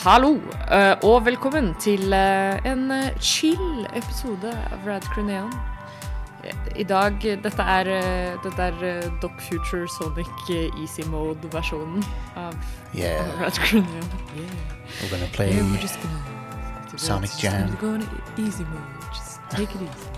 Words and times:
Hallo, 0.00 0.40
eh, 0.72 0.94
og 1.04 1.26
velkommen 1.26 1.74
til 1.76 2.12
eh, 2.16 2.56
en 2.64 2.86
eh, 2.90 3.10
chill 3.20 3.82
episode 3.92 4.48
av 4.72 4.86
Rad. 4.86 5.04
Eh, 6.40 6.54
I 6.80 6.86
dag, 6.88 7.18
dette 7.44 7.66
er, 7.74 7.90
dette 8.40 8.68
er 8.70 9.10
Doc 9.20 9.36
Future 9.44 9.84
Sonic 9.92 10.48
Easy 10.80 11.04
Mode-versjonen 11.04 12.00
av 12.40 12.56
Yeah, 12.96 13.20
av 13.26 13.42
Rad 13.42 13.60
Crew 13.60 13.82
Neon. 13.84 14.08
Yeah. 14.36 14.56
we're 15.02 15.10
gonna 15.10 15.28
play. 15.36 15.52
Yeah, 15.52 15.68
we're 15.68 15.82
just 15.82 16.00
gonna, 16.00 16.96
Sonic 16.96 17.30
just 17.30 17.42
Jam. 17.42 17.66
gonna 17.66 17.80
go 17.80 17.94
in 17.94 18.00
easy 18.46 18.64
mode. 18.64 19.04
Just 19.12 19.40
take 19.50 19.68
it 19.76 19.82
easy. 19.84 20.08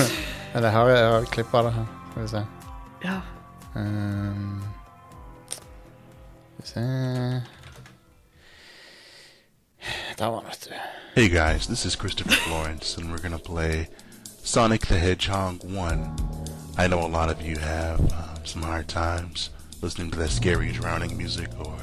Eller 0.54 0.70
har, 0.70 0.88
jeg 0.88 1.22
et 1.22 1.30
det 1.62 1.72
her. 1.72 1.86
Skal 2.10 2.22
vi 2.22 2.28
se. 2.28 2.46
Ja. 3.04 3.20
Um, 3.76 4.49
skal 6.70 6.82
vi 6.82 6.86
se 6.86 7.42
Der 10.18 10.26
var 10.26 10.40
den, 10.40 10.48
vet 10.48 10.68
du. 10.68 10.74
Hey 11.20 11.28
guys, 11.28 11.66
this 11.66 11.84
is 11.84 11.94
Christopher 11.94 12.32
Florence, 12.46 12.98
and 12.98 13.10
we're 13.10 13.22
gonna 13.22 13.38
play 13.38 13.86
Sonic 14.44 14.80
the 14.80 14.98
Hedgehog 14.98 15.64
1. 15.64 16.16
I 16.78 16.86
know 16.86 17.00
a 17.00 17.08
lot 17.08 17.30
of 17.30 17.42
you 17.42 17.58
have 17.58 18.00
um, 18.00 18.44
some 18.44 18.62
hard 18.62 18.86
times 18.88 19.50
listening 19.82 20.10
to 20.12 20.18
that 20.18 20.30
scary 20.30 20.72
drowning 20.72 21.16
music 21.16 21.48
or, 21.58 21.76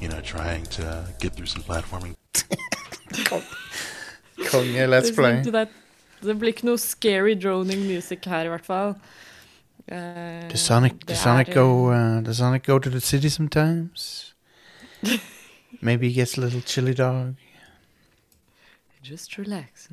you 0.00 0.08
know, 0.08 0.20
trying 0.20 0.64
to 0.64 1.04
get 1.20 1.34
through 1.34 1.46
some 1.46 1.62
platforming. 1.62 2.14
Konge 4.50 4.88
Let's 4.88 5.10
Play. 5.14 5.42
Det, 5.44 5.52
det, 5.52 5.68
det 6.22 6.38
blir 6.38 6.48
ikke 6.48 6.66
noe 6.66 6.78
scary 6.78 7.34
droning 7.42 7.86
music 7.86 8.24
her, 8.24 8.44
i 8.44 8.48
hvert 8.48 8.66
fall. 8.66 8.94
Eh, 9.88 10.50
Does 10.50 10.60
Sonic, 10.60 10.92
det 10.92 11.08
does 11.08 11.18
Sonic 11.18 11.48
er, 11.48 11.54
go, 11.54 11.90
uh, 11.90 12.24
does 12.24 12.36
Sonic 12.36 12.62
go 12.62 12.78
to 12.78 12.90
the 12.90 13.00
city 13.00 13.28
sometimes? 13.28 14.33
Maybe 15.80 16.08
he 16.08 16.14
gets 16.14 16.38
a 16.38 16.40
little 16.40 16.62
chili 16.62 16.94
dog. 16.94 17.34
Just 19.04 19.36
relax. 19.38 19.88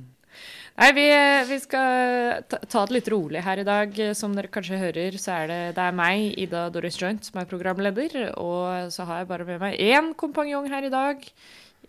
Nei, 0.80 0.90
vi, 0.96 1.06
vi 1.50 1.58
skal 1.60 2.44
ta, 2.48 2.86
det 2.88 2.96
litt 2.96 3.10
rolig 3.12 3.42
her 3.44 3.60
i 3.62 3.66
dag. 3.68 3.98
Som 4.18 4.36
dere 4.38 4.52
kanskje 4.52 4.80
hører, 4.80 5.18
så 5.20 5.36
er 5.42 5.52
det, 5.52 5.60
det 5.78 5.84
er 5.84 5.98
meg, 5.98 6.32
Ida 6.40 6.66
Doris 6.74 6.98
Joint, 7.02 7.28
som 7.28 7.42
er 7.42 7.50
programleder. 7.50 8.32
Og 8.40 8.92
så 8.94 9.06
har 9.10 9.22
jeg 9.22 9.32
bare 9.34 9.48
med 9.50 9.62
meg 9.62 9.78
én 9.82 10.14
kompanjong 10.18 10.72
her 10.72 10.88
i 10.88 10.94
dag. 10.94 11.28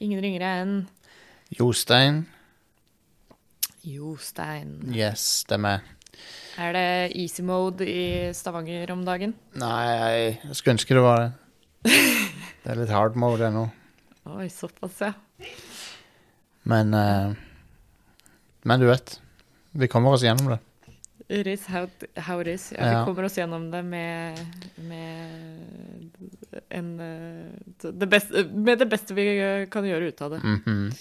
Ingen 0.02 0.24
ringere 0.24 0.54
enn 0.64 0.76
Jostein. 1.52 2.24
Jostein. 3.86 4.78
Yes, 4.94 5.44
det 5.48 5.60
er 6.60 6.74
det 6.76 6.88
easy 7.16 7.42
mode 7.44 7.86
i 7.88 8.32
Stavanger 8.36 8.90
om 8.92 9.04
dagen? 9.06 9.32
Nei, 9.56 10.36
jeg 10.42 10.58
skulle 10.58 10.76
ønske 10.76 10.96
det 10.96 11.04
var 11.04 11.22
det. 11.22 11.30
Det 11.82 12.70
er 12.70 12.78
litt 12.78 12.92
hard 12.94 13.16
mode 13.18 13.46
ennå. 13.48 13.64
Oi, 14.36 14.46
såpass, 14.52 15.00
ja. 15.02 15.12
Men 16.62 16.94
eh, 16.94 17.32
Men 18.62 18.80
du 18.80 18.86
vet. 18.86 19.16
Vi 19.72 19.88
kommer 19.88 20.12
oss 20.14 20.22
gjennom 20.22 20.52
det. 20.52 20.58
It 21.32 21.46
is 21.46 21.66
how, 21.66 21.88
how 22.16 22.40
it 22.40 22.46
is. 22.46 22.72
Ja, 22.76 22.84
Ja. 22.84 22.98
Vi 23.00 23.04
kommer 23.08 23.24
oss 23.24 23.38
gjennom 23.38 23.70
det 23.70 23.82
med, 23.82 24.38
med 24.76 26.10
en 26.68 26.90
eh, 27.00 27.90
det 27.92 28.06
beste, 28.06 28.44
Med 28.52 28.78
det 28.78 28.86
beste 28.86 29.14
vi 29.16 29.26
eh, 29.40 29.66
kan 29.72 29.86
gjøre 29.88 30.12
ut 30.12 30.22
av 30.22 30.30
det. 30.36 30.42
Mhm. 30.44 30.92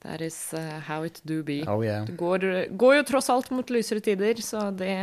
That 0.00 0.22
is 0.24 0.54
uh, 0.56 0.78
how 0.80 1.02
it 1.04 1.20
do 1.28 1.42
be. 1.44 1.58
Oh 1.68 1.84
yeah. 1.84 2.06
Det 2.06 2.14
går, 2.16 2.44
går 2.72 2.94
jo 2.96 3.02
tross 3.04 3.26
alt 3.28 3.50
mot 3.52 3.68
lysere 3.68 4.00
tider, 4.00 4.38
så 4.40 4.70
det, 4.72 4.94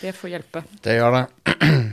det 0.00 0.12
får 0.14 0.30
hjelpe. 0.30 0.62
Det 0.84 0.94
gjør 1.00 1.16
det. 1.16 1.24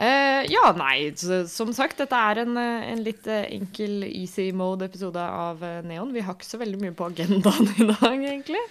Eh, 0.00 0.46
ja, 0.48 0.70
nei, 0.78 1.10
så, 1.18 1.42
som 1.50 1.74
sagt, 1.76 1.98
dette 2.00 2.16
er 2.16 2.40
en, 2.46 2.56
eh, 2.56 2.88
en 2.94 3.02
litt 3.04 3.26
eh, 3.28 3.50
enkel 3.58 4.06
easy 4.08 4.48
mode-episode 4.56 5.20
av 5.20 5.60
Neon. 5.84 6.14
Vi 6.14 6.22
har 6.24 6.38
ikke 6.38 6.48
så 6.48 6.60
veldig 6.62 6.80
mye 6.80 6.96
på 6.96 7.10
agendaen 7.10 7.68
i 7.76 7.88
dag, 7.90 8.16
egentlig. 8.16 8.62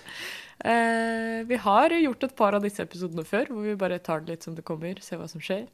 Uh, 0.59 1.45
vi 1.47 1.56
har 1.63 1.94
gjort 1.95 2.23
et 2.25 2.34
par 2.35 2.57
av 2.57 2.66
disse 2.66 2.84
episodene 2.84 3.23
før, 3.23 3.45
hvor 3.47 3.63
vi 3.63 3.78
bare 3.79 4.01
tar 4.03 4.25
det 4.25 4.34
litt 4.34 4.44
som 4.44 4.57
det 4.57 4.66
kommer, 4.68 4.97
ser 5.00 5.22
hva 5.22 5.29
som 5.31 5.39
skjer. 5.39 5.69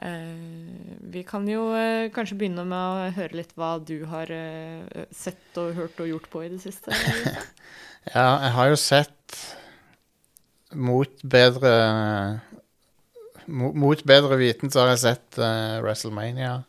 Uh, 0.00 0.78
vi 1.12 1.20
kan 1.28 1.44
jo 1.50 1.66
kanskje 2.16 2.38
begynne 2.40 2.64
med 2.64 2.78
å 2.78 3.10
høre 3.18 3.42
litt 3.42 3.52
hva 3.60 3.74
du 3.76 3.98
har 4.08 4.32
sett 5.12 5.60
og 5.60 5.76
hørt 5.76 6.00
og 6.00 6.08
gjort 6.14 6.30
på 6.32 6.46
i 6.46 6.50
det 6.54 6.62
siste. 6.64 6.94
Ja, 8.06 8.36
jeg 8.38 8.52
har 8.54 8.68
jo 8.70 8.76
sett 8.78 9.38
Mot 10.78 11.22
bedre 11.26 11.70
Mot 13.48 14.02
bedre 14.08 14.36
viten 14.40 14.70
så 14.72 14.82
har 14.82 14.94
jeg 14.94 15.02
sett 15.04 15.38
uh, 15.38 15.78
WrestleMania, 15.84 16.64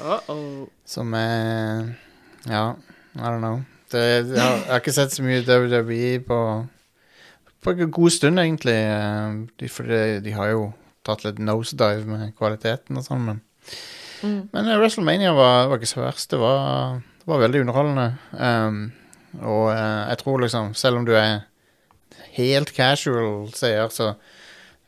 Uh-oh. 0.00 0.66
som 0.84 1.12
er 1.14 1.94
Ja, 2.50 2.74
I 3.14 3.20
don't 3.22 3.38
know. 3.38 3.60
Det, 3.92 4.02
jeg, 4.02 4.40
har, 4.40 4.56
jeg 4.58 4.70
har 4.72 4.80
ikke 4.82 4.94
sett 4.96 5.14
så 5.14 5.22
mye 5.22 5.44
WWE 5.46 6.18
på 6.26 6.38
På 7.62 7.70
en 7.72 7.90
god 7.94 8.10
stund, 8.10 8.40
egentlig. 8.42 8.74
eh, 8.74 9.36
De, 9.60 9.68
for 9.72 9.86
de, 9.88 10.20
de 10.24 10.32
har 10.34 10.50
jo 10.50 10.72
tatt 11.06 11.22
litt 11.24 11.38
nosedive 11.38 12.04
med 12.08 12.34
kvaliteten 12.36 12.96
og 13.00 13.06
sånn, 13.06 13.24
men 13.30 13.42
Mm. 14.24 14.48
Men 14.54 14.68
uh, 14.70 14.78
WrestleMania 14.80 15.32
var, 15.36 15.66
var 15.68 15.76
ikke 15.76 15.88
så 15.90 16.00
verst. 16.00 16.30
Det 16.30 16.38
var, 16.40 17.00
det 17.20 17.26
var 17.28 17.42
veldig 17.42 17.60
underholdende. 17.60 18.06
Um, 18.32 18.78
og 19.42 19.66
jeg 19.74 20.18
tror 20.22 20.40
liksom, 20.40 20.70
selv 20.78 20.96
om 21.00 21.04
du 21.04 21.12
er 21.18 21.42
helt 22.38 22.72
casual 22.72 23.50
seer, 23.52 23.90
så, 23.92 24.14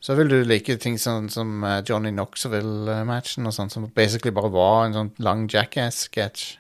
så 0.00 0.14
vil 0.18 0.28
du 0.30 0.36
like 0.46 0.76
ting 0.82 0.98
sånn 1.00 1.28
som 1.32 1.64
eh, 1.66 1.80
Johnny 1.88 2.12
Knoxville-matchen 2.14 3.48
og 3.48 3.54
sånn, 3.56 3.70
som 3.72 3.86
basically 3.96 4.30
bare 4.36 4.50
var 4.54 4.84
en 4.86 4.96
sånn 4.96 5.12
lang 5.24 5.46
jackass-sketsj. 5.50 6.56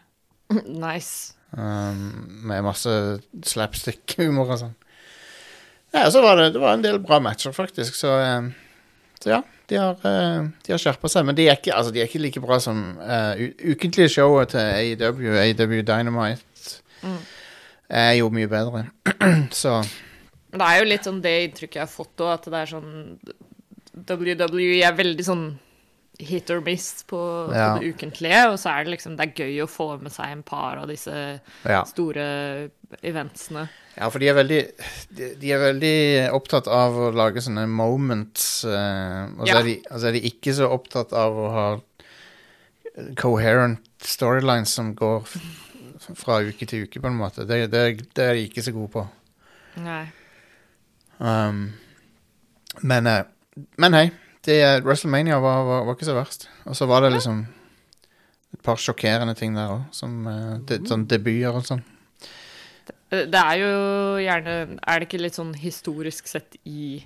Nice. 0.86 1.32
Um, 1.56 2.42
med 2.46 2.64
masse 2.66 2.90
slapstick-humor 3.46 4.50
og 4.54 4.60
sånn. 4.60 4.74
Ja, 5.94 6.08
så 6.12 6.20
var 6.24 6.36
det, 6.40 6.50
det 6.56 6.60
var 6.60 6.74
en 6.76 6.82
del 6.84 6.98
bra 7.02 7.20
matcher, 7.22 7.54
faktisk, 7.56 7.94
så, 7.98 8.16
um, 8.38 8.50
så 9.22 9.36
ja. 9.36 9.42
De 9.66 9.78
har, 9.80 9.96
uh, 10.06 10.46
de 10.62 10.70
har 10.74 10.78
skjerpa 10.78 11.08
seg, 11.10 11.24
men 11.26 11.34
de 11.38 11.48
er, 11.48 11.56
ikke, 11.58 11.72
altså, 11.74 11.90
de 11.94 11.98
er 12.02 12.06
ikke 12.10 12.20
like 12.22 12.42
bra 12.42 12.58
som 12.62 12.82
uh, 13.00 13.32
ukentlige 13.66 14.12
showet 14.14 14.52
til 14.54 14.60
AEW. 14.62 15.32
AEW 15.42 15.80
Dynamite 15.86 16.42
Mm. 17.02 17.16
er 17.92 18.12
jo 18.16 18.28
mye 18.32 18.48
bedre. 18.50 18.84
så 19.62 19.74
Men 20.56 20.64
Det 20.64 20.72
er 20.72 20.78
jo 20.80 20.88
litt 20.88 21.04
sånn 21.04 21.20
det 21.20 21.36
inntrykket 21.50 21.76
jeg 21.76 21.84
har 21.84 21.92
fått 21.92 22.22
òg, 22.24 22.32
at 22.32 22.46
det 22.48 22.60
er 22.62 22.70
sånn 22.70 22.92
WWE 24.08 24.68
er 24.86 24.94
veldig 24.96 25.24
sånn 25.26 25.46
hit 26.16 26.48
or 26.48 26.62
miss 26.64 27.02
på, 27.04 27.18
Ja. 27.52 27.74
på 27.76 27.82
det 27.82 27.90
ukentlige, 27.92 28.38
og 28.48 28.56
så 28.56 28.70
er 28.72 28.84
det 28.84 28.94
liksom 28.94 29.18
Det 29.18 29.26
er 29.26 29.44
gøy 29.44 29.58
å 29.60 29.68
få 29.68 30.00
med 30.00 30.12
seg 30.12 30.32
en 30.32 30.42
par 30.42 30.78
av 30.80 30.88
disse 30.88 31.12
ja. 31.12 31.82
store 31.84 32.70
eventsene. 33.04 33.66
Ja, 33.98 34.08
for 34.08 34.18
de 34.18 34.28
er 34.30 34.38
veldig 34.38 34.62
De, 35.12 35.34
de 35.40 35.52
er 35.52 35.60
veldig 35.60 36.32
opptatt 36.32 36.68
av 36.72 36.96
å 36.96 37.12
lage 37.12 37.44
sånne 37.44 37.66
moments, 37.68 38.64
eh, 38.64 39.28
og, 39.36 39.44
så 39.44 39.52
Ja. 39.52 39.58
er 39.60 39.64
de, 39.68 39.76
og 39.90 40.00
så 40.00 40.08
er 40.08 40.12
de 40.16 40.24
ikke 40.32 40.56
så 40.56 40.70
opptatt 40.72 41.12
av 41.12 41.36
å 41.36 41.50
ha 41.52 41.68
coherent 43.20 43.84
storylines 44.00 44.72
som 44.72 44.94
går 44.96 45.26
fra 46.16 46.40
uke 46.40 46.64
til 46.66 46.86
uke, 46.86 47.00
på 47.00 47.08
en 47.10 47.18
måte. 47.18 47.44
Det, 47.44 47.66
det, 47.70 48.08
det 48.14 48.24
er 48.24 48.34
de 48.38 48.48
ikke 48.48 48.64
så 48.64 48.72
gode 48.72 48.92
på. 48.94 49.06
Nei. 49.84 50.06
Um, 51.18 51.72
men, 52.84 53.06
eh, 53.06 53.24
men 53.80 53.96
hei, 53.96 54.06
det, 54.46 54.58
WrestleMania 54.84 55.40
var, 55.40 55.64
var, 55.64 55.84
var 55.88 55.96
ikke 55.96 56.08
så 56.08 56.16
verst. 56.16 56.48
Og 56.64 56.76
så 56.76 56.88
var 56.90 57.04
det 57.04 57.14
liksom 57.16 57.44
et 58.54 58.62
par 58.64 58.80
sjokkerende 58.80 59.34
ting 59.38 59.56
der 59.56 59.72
òg, 59.74 59.84
som 59.96 60.26
eh, 60.30 60.54
de, 60.68 60.80
sånn 60.88 61.06
debuter 61.10 61.56
og 61.56 61.66
sånn. 61.66 61.84
Det 63.10 63.26
det 63.30 63.38
er 63.38 63.60
jo 63.60 63.74
gjerne 64.18 64.54
Er 64.82 64.98
det 64.98 65.06
ikke 65.06 65.20
litt 65.20 65.36
sånn 65.36 65.52
historisk 65.54 66.26
sett 66.26 66.56
i 66.66 67.04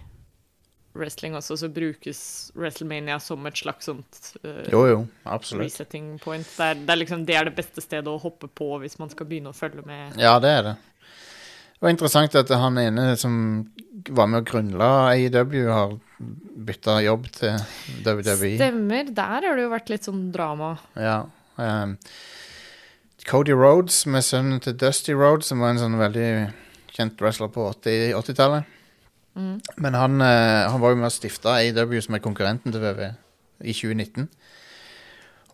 wrestling 0.96 1.36
også, 1.38 1.58
så 1.60 1.68
brukes 1.70 2.50
WrestleMania 2.56 3.18
som 3.22 3.44
et 3.46 3.60
slags 3.60 3.86
sånt 3.86 4.20
uh, 4.42 4.64
Jo, 4.72 4.80
jo, 4.88 5.00
resetting 5.60 6.16
point. 6.18 6.46
Det 6.56 6.66
er, 6.66 6.80
det 6.80 6.94
er 6.94 7.00
liksom 7.02 7.26
det 7.28 7.36
er 7.38 7.46
det 7.46 7.54
beste 7.58 7.84
stedet 7.84 8.10
å 8.10 8.18
hoppe 8.18 8.48
på 8.48 8.72
hvis 8.82 8.98
man 8.98 9.12
skal 9.12 9.28
begynne 9.30 9.52
å 9.52 9.56
følge 9.56 9.84
med. 9.86 10.18
Ja, 10.18 10.38
det 10.42 10.50
er 10.56 10.66
det. 10.66 10.74
Det 11.80 11.86
var 11.86 11.94
interessant 11.94 12.34
at 12.36 12.50
han 12.60 12.76
ene 12.76 13.14
som 13.16 13.36
var 14.12 14.26
med 14.28 14.42
og 14.42 14.50
grunnla 14.50 14.88
AEW, 15.14 15.62
har 15.72 15.94
bytta 16.68 16.98
jobb 17.00 17.30
til 17.32 17.56
WWE. 18.04 18.50
Stemmer. 18.58 19.08
Der 19.16 19.46
har 19.46 19.56
det 19.56 19.64
jo 19.64 19.70
vært 19.72 19.88
litt 19.88 20.04
sånn 20.04 20.26
drama. 20.34 20.74
Ja. 21.00 21.22
Um, 21.56 21.96
Cody 23.24 23.56
Rhodes 23.56 24.02
med 24.04 24.26
sønnen 24.28 24.60
til 24.60 24.76
Dusty 24.76 25.16
Rhodes, 25.16 25.48
som 25.48 25.64
var 25.64 25.72
en 25.72 25.80
sånn 25.80 25.96
veldig 25.96 26.28
kjent 26.92 27.24
wrestler 27.24 27.48
på 27.54 27.64
80 27.72 28.12
80-tallet. 28.20 28.76
Mm. 29.40 29.56
Men 29.80 29.96
han, 29.96 30.20
uh, 30.20 30.68
han 30.68 30.84
var 30.84 30.92
jo 30.92 31.00
med 31.00 31.08
og 31.08 31.16
stifta 31.16 31.56
AEW, 31.62 31.96
som 32.04 32.20
er 32.20 32.24
konkurrenten 32.28 32.76
til 32.76 32.84
WWE, 32.84 33.14
i 33.64 33.72
2019. 33.72 34.28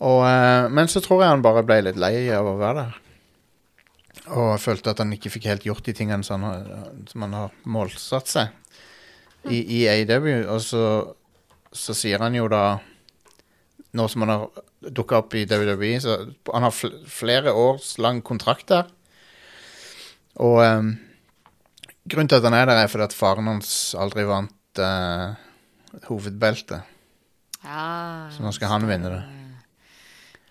Og, 0.02 0.20
uh, 0.26 0.66
men 0.74 0.90
så 0.90 1.06
tror 1.06 1.22
jeg 1.22 1.36
han 1.36 1.46
bare 1.46 1.62
ble 1.70 1.84
litt 1.86 2.02
lei 2.02 2.16
av 2.34 2.50
å 2.50 2.58
være 2.58 2.82
der. 2.82 3.02
Og 4.34 4.56
følte 4.58 4.90
at 4.90 4.98
han 4.98 5.12
ikke 5.14 5.30
fikk 5.30 5.44
helt 5.46 5.66
gjort 5.68 5.84
de 5.86 5.92
tingene 5.94 6.24
som 6.26 6.42
han, 6.42 6.66
har- 6.66 6.92
som 7.10 7.22
han 7.22 7.32
har 7.36 7.52
målsatt 7.64 8.26
seg 8.26 8.48
i, 9.46 9.60
i 9.78 9.80
AEW. 9.86 10.48
Og 10.50 10.60
så, 10.64 10.82
så 11.70 11.94
sier 11.94 12.18
han 12.24 12.34
jo 12.34 12.48
da 12.50 12.78
nå 13.96 14.08
som 14.10 14.24
han 14.26 14.32
har 14.34 14.64
dukka 14.92 15.20
opp 15.22 15.34
i 15.38 15.44
WWE. 15.46 15.92
Så 16.02 16.16
han 16.52 16.66
har 16.66 16.74
flere 17.08 17.52
års 17.54 17.94
lang 18.02 18.18
kontrakt 18.26 18.66
der. 18.74 18.90
Og 20.42 20.58
um, 20.60 20.90
grunnen 22.04 22.28
til 22.28 22.36
at 22.42 22.44
han 22.50 22.58
er 22.58 22.66
der, 22.68 22.82
er 22.82 22.90
fordi 22.92 23.06
at 23.06 23.14
faren 23.16 23.46
hans 23.48 23.70
aldri 23.96 24.26
vant 24.28 24.82
uh, 24.82 25.32
hovedbeltet. 26.10 26.82
Ja, 27.64 28.28
Så 28.34 28.42
nå 28.44 28.52
skal 28.54 28.68
han 28.74 28.84
vinne 28.90 29.14
det. 29.14 29.22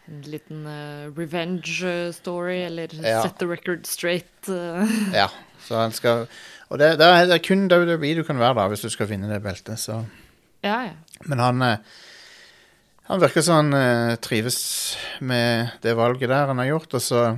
En 0.07 0.21
liten 0.29 0.65
uh, 0.69 1.07
revenge 1.17 1.81
eh, 1.87 2.11
story, 2.13 2.59
eller 2.67 2.93
Ja. 3.01 3.21
set 3.23 3.39
the 3.39 3.47
record 3.49 3.85
straight. 3.85 4.49
Uh. 4.49 4.85
Ja, 5.13 5.29
så 5.65 5.79
han 5.81 5.91
skal 5.91 6.27
Og 6.69 6.79
det, 6.79 6.97
det, 6.99 7.05
er, 7.05 7.25
det 7.25 7.33
er 7.39 7.47
kun 7.47 7.67
WWE 7.71 8.15
du 8.17 8.23
kan 8.23 8.39
være 8.39 8.55
da 8.57 8.67
hvis 8.67 8.81
du 8.81 8.89
skal 8.89 9.09
vinne 9.09 9.29
det 9.29 9.41
beltet. 9.43 9.79
Så. 9.79 10.03
ja, 10.63 10.81
ja. 10.89 10.93
Men 11.25 11.39
han 11.39 11.61
Han 13.05 13.21
virker 13.21 13.41
som 13.41 13.71
han 13.71 14.17
trives 14.17 14.97
med 15.21 15.67
det 15.83 15.93
valget 15.97 16.29
der 16.29 16.47
han 16.47 16.57
har 16.57 16.65
gjort, 16.65 16.93
og 16.93 17.01
så 17.01 17.37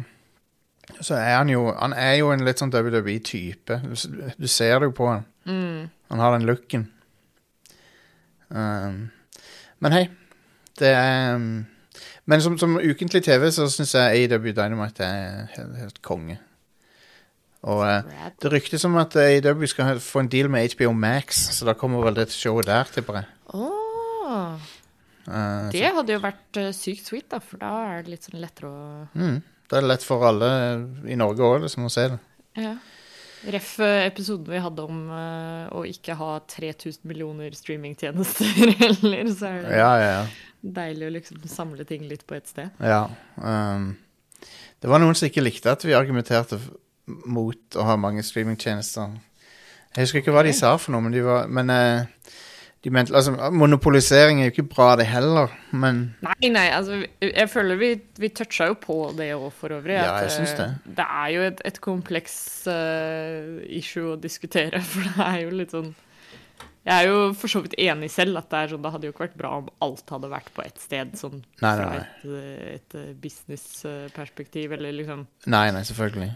så 1.02 1.16
er 1.16 1.38
han 1.38 1.50
jo 1.50 1.74
Han 1.80 1.94
er 1.94 2.14
jo 2.22 2.32
en 2.32 2.46
litt 2.46 2.62
sånn 2.62 2.72
WWE-type. 2.72 3.82
Du, 3.84 3.96
du 4.38 4.48
ser 4.48 4.80
det 4.80 4.88
jo 4.88 4.96
på 4.96 5.10
han. 5.10 5.26
Mm. 5.46 5.90
Han 6.10 6.20
har 6.24 6.38
den 6.38 6.48
looken. 6.48 6.88
Um, 8.50 9.10
men 9.84 9.92
hei, 9.92 10.06
det 10.80 10.94
er 10.96 11.36
um, 11.36 11.66
Men 12.28 12.44
som, 12.44 12.58
som 12.60 12.76
ukentlig 12.78 13.24
TV 13.24 13.48
så 13.56 13.70
syns 13.72 13.96
jeg 13.96 14.28
AW 14.28 14.52
Dynamite 14.52 15.06
er 15.06 15.48
helt, 15.56 15.78
helt 15.80 16.02
konge. 16.04 16.40
Og 17.68 17.82
eh, 17.88 18.18
det 18.42 18.52
ryktes 18.54 18.84
om 18.88 18.98
at 19.00 19.16
AW 19.18 19.66
skal 19.68 20.00
få 20.04 20.24
en 20.24 20.32
deal 20.32 20.52
med 20.52 20.76
HBO 20.76 20.92
Max, 20.94 21.40
så 21.56 21.68
da 21.68 21.76
kommer 21.76 22.04
vel 22.06 22.20
det 22.20 22.30
showet 22.36 22.68
der, 22.70 22.92
tipper 22.94 23.22
jeg. 23.22 23.32
Åh, 23.56 24.68
Uh, 25.28 25.68
det 25.76 25.90
hadde 25.92 26.16
jo 26.16 26.22
vært 26.24 26.58
uh, 26.62 26.70
sykt 26.72 27.10
sweet, 27.10 27.26
da, 27.28 27.42
for 27.44 27.60
da 27.60 27.72
er 27.90 28.06
det 28.06 28.14
litt 28.14 28.28
sånn 28.30 28.40
lettere 28.40 28.70
å 28.72 28.84
mm, 29.12 29.40
da 29.68 29.76
er 29.76 29.84
det 29.84 29.90
lett 29.92 30.06
for 30.08 30.24
alle 30.24 30.50
i 31.12 31.18
Norge 31.20 31.44
òg 31.44 31.66
liksom, 31.66 31.90
å 31.90 31.92
se 31.92 32.06
det. 32.14 32.20
Ja. 32.56 32.78
Ref 33.52 33.74
eh, 33.84 34.06
episoden 34.08 34.48
vi 34.50 34.62
hadde 34.64 34.86
om 34.88 35.02
uh, 35.12 35.68
å 35.76 35.84
ikke 35.86 36.16
ha 36.18 36.30
3000 36.48 37.04
millioner 37.08 37.52
streamingtjenester 37.54 38.72
heller, 38.82 39.28
så 39.36 39.52
er 39.52 39.60
det 39.66 39.82
Ja, 39.82 39.92
ja, 40.00 40.08
ja. 40.16 40.24
Deilig 40.62 41.08
å 41.08 41.14
liksom 41.18 41.48
samle 41.52 41.86
ting 41.88 42.08
litt 42.10 42.26
på 42.28 42.38
ett 42.38 42.50
sted. 42.50 42.74
ja 42.82 43.06
um, 43.36 43.96
det 44.82 44.90
var 44.92 45.02
noen 45.02 45.18
som 45.18 45.30
ikke 45.30 45.46
likte 45.46 45.74
at 45.74 45.86
vi 45.86 45.96
argumenterte 45.98 46.60
mot 47.08 47.78
å 47.80 47.86
ha 47.88 47.96
mange 48.00 48.24
streamingtjenester. 48.26 49.16
Jeg 49.96 50.06
husker 50.06 50.22
ikke 50.22 50.36
hva 50.36 50.44
de 50.46 50.54
sa 50.54 50.76
for 50.78 50.94
noe, 50.94 51.02
men 51.06 51.16
de 51.16 51.24
var 51.26 51.48
Men 51.50 51.72
uh, 51.72 52.34
de 52.84 52.92
mente 52.94 53.16
Altså, 53.16 53.34
monopolisering 53.52 54.42
er 54.42 54.50
jo 54.50 54.54
ikke 54.54 54.68
bra, 54.76 54.90
det 55.00 55.08
heller, 55.10 55.54
men 55.72 56.04
Nei, 56.26 56.52
nei, 56.54 56.68
altså 56.76 57.00
jeg 57.24 57.50
føler 57.50 57.80
vi, 57.80 57.90
vi 58.22 58.30
toucha 58.30 58.70
jo 58.70 58.78
på 58.82 59.00
det 59.18 59.32
òg, 59.36 59.48
for 59.56 59.74
øvrig. 59.74 59.96
Ja, 59.98 60.20
jeg 60.22 60.36
synes 60.36 60.54
eh, 60.54 60.60
det. 60.60 60.98
Det 61.00 61.08
er 61.08 61.32
jo 61.34 61.48
et, 61.48 61.64
et 61.72 61.80
kompleks 61.84 62.36
uh, 62.70 63.58
issue 63.66 64.14
å 64.14 64.20
diskutere, 64.22 64.84
for 64.92 65.08
det 65.08 65.32
er 65.32 65.40
jo 65.46 65.56
litt 65.58 65.74
sånn 65.74 65.96
Jeg 66.88 67.04
er 67.04 67.10
jo 67.12 67.34
for 67.36 67.52
så 67.52 67.60
vidt 67.66 67.74
enig 67.84 68.08
selv 68.14 68.40
at 68.40 68.50
det 68.54 68.62
sånn, 68.72 68.82
det 68.86 68.92
hadde 68.94 69.10
jo 69.10 69.12
ikke 69.14 69.26
vært 69.26 69.38
bra 69.42 69.50
om 69.60 69.66
alt 69.84 70.10
hadde 70.14 70.30
vært 70.32 70.50
på 70.56 70.64
ett 70.64 70.78
sted, 70.80 71.14
sånn 71.20 71.42
Nei, 71.60 71.74
nei, 71.76 71.88
nei. 71.92 71.98
et, 72.00 72.28
eh, 72.32 72.76
et 72.78 73.22
businessperspektiv, 73.24 74.72
eller 74.78 74.96
liksom 74.96 75.26
Nei, 75.52 75.66
nei, 75.76 75.82
selvfølgelig. 75.88 76.30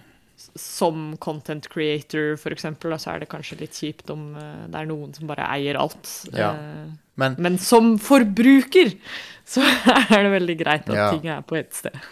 som 0.57 1.15
content 1.21 1.68
creator, 1.69 2.36
for 2.42 2.51
eksempel, 2.56 2.92
da, 2.92 2.98
så 3.00 3.13
er 3.13 3.19
det 3.24 3.30
kanskje 3.31 3.59
litt 3.62 3.77
kjipt 3.77 4.09
om 4.12 4.31
eh, 4.36 4.65
det 4.74 4.80
er 4.81 4.89
noen 4.89 5.13
som 5.15 5.30
bare 5.30 5.45
eier 5.53 5.77
alt. 5.80 6.09
Ja. 6.33 6.51
Eh, 6.57 6.92
Men 7.21 7.36
men 7.38 7.57
som 7.62 7.94
forbruker 8.01 8.92
så 9.51 9.62
er 9.63 10.24
det 10.25 10.31
veldig 10.36 10.57
greit 10.59 10.89
at 10.89 10.95
Ja. 10.98 11.09
ting 11.15 11.27
er 11.30 11.42
på 11.48 11.56
ett 11.62 11.74
sted. 11.74 11.95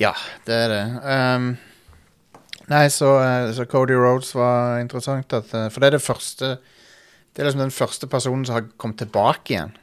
Ja, 0.00 0.14
det 0.46 0.54
er 0.56 0.70
det. 0.72 0.84
Um, 1.04 1.48
nei, 2.70 2.86
så, 2.88 3.08
eh, 3.20 3.50
så 3.52 3.66
Cody 3.68 3.92
Rhodes 3.98 4.30
var 4.34 4.78
interessant. 4.80 5.32
At, 5.36 5.50
eh, 5.52 5.66
for 5.68 5.80
det 5.82 5.90
er 5.90 5.96
det 5.98 6.00
første 6.06 6.48
Det 7.34 7.42
er 7.42 7.46
liksom 7.48 7.62
den 7.62 7.70
første 7.74 8.08
personen 8.10 8.44
som 8.46 8.56
har 8.58 8.64
kommet 8.80 8.98
tilbake 9.04 9.54
igjen. 9.54 9.74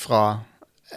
Fra 0.00 0.20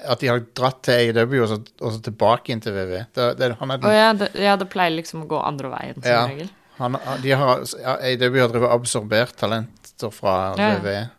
At 0.09 0.19
de 0.23 0.29
har 0.31 0.39
dratt 0.57 0.79
til 0.87 0.93
AEW 1.13 1.41
og 1.43 1.49
så, 1.51 1.57
og 1.85 1.91
så 1.93 1.99
tilbake 2.01 2.49
igjen 2.49 2.61
til 2.65 2.73
VV. 2.73 2.93
Det, 3.13 3.25
det, 3.37 3.49
han 3.59 3.71
er 3.75 3.77
den, 3.77 3.89
den, 3.89 3.93
ja, 3.99 4.07
det, 4.17 4.29
ja, 4.41 4.55
det 4.57 4.65
pleier 4.73 4.95
liksom 4.95 5.25
å 5.25 5.27
gå 5.29 5.41
andre 5.45 5.69
veien, 5.69 5.99
som 6.01 6.09
Ja. 6.09 6.23
regel. 6.31 6.49
han, 6.79 6.97
de 7.21 7.35
har, 7.37 7.61
ja, 7.83 7.93
AEW 8.01 8.39
har 8.41 8.49
drevet 8.49 8.71
absorbert 8.73 9.35
talenter 9.37 10.09
fra 10.15 10.55
Ja. 10.57 10.71
VV. 10.79 11.09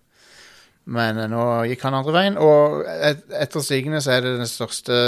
Men 0.86 1.18
eh, 1.22 1.28
nå 1.30 1.44
gikk 1.70 1.84
han 1.86 1.94
andre 2.00 2.12
veien, 2.16 2.34
og 2.36 2.82
et, 2.90 3.22
etter 3.30 3.62
sigende 3.62 4.02
så 4.02 4.16
er 4.16 4.26
det 4.26 4.34
den 4.42 4.50
største 4.50 4.98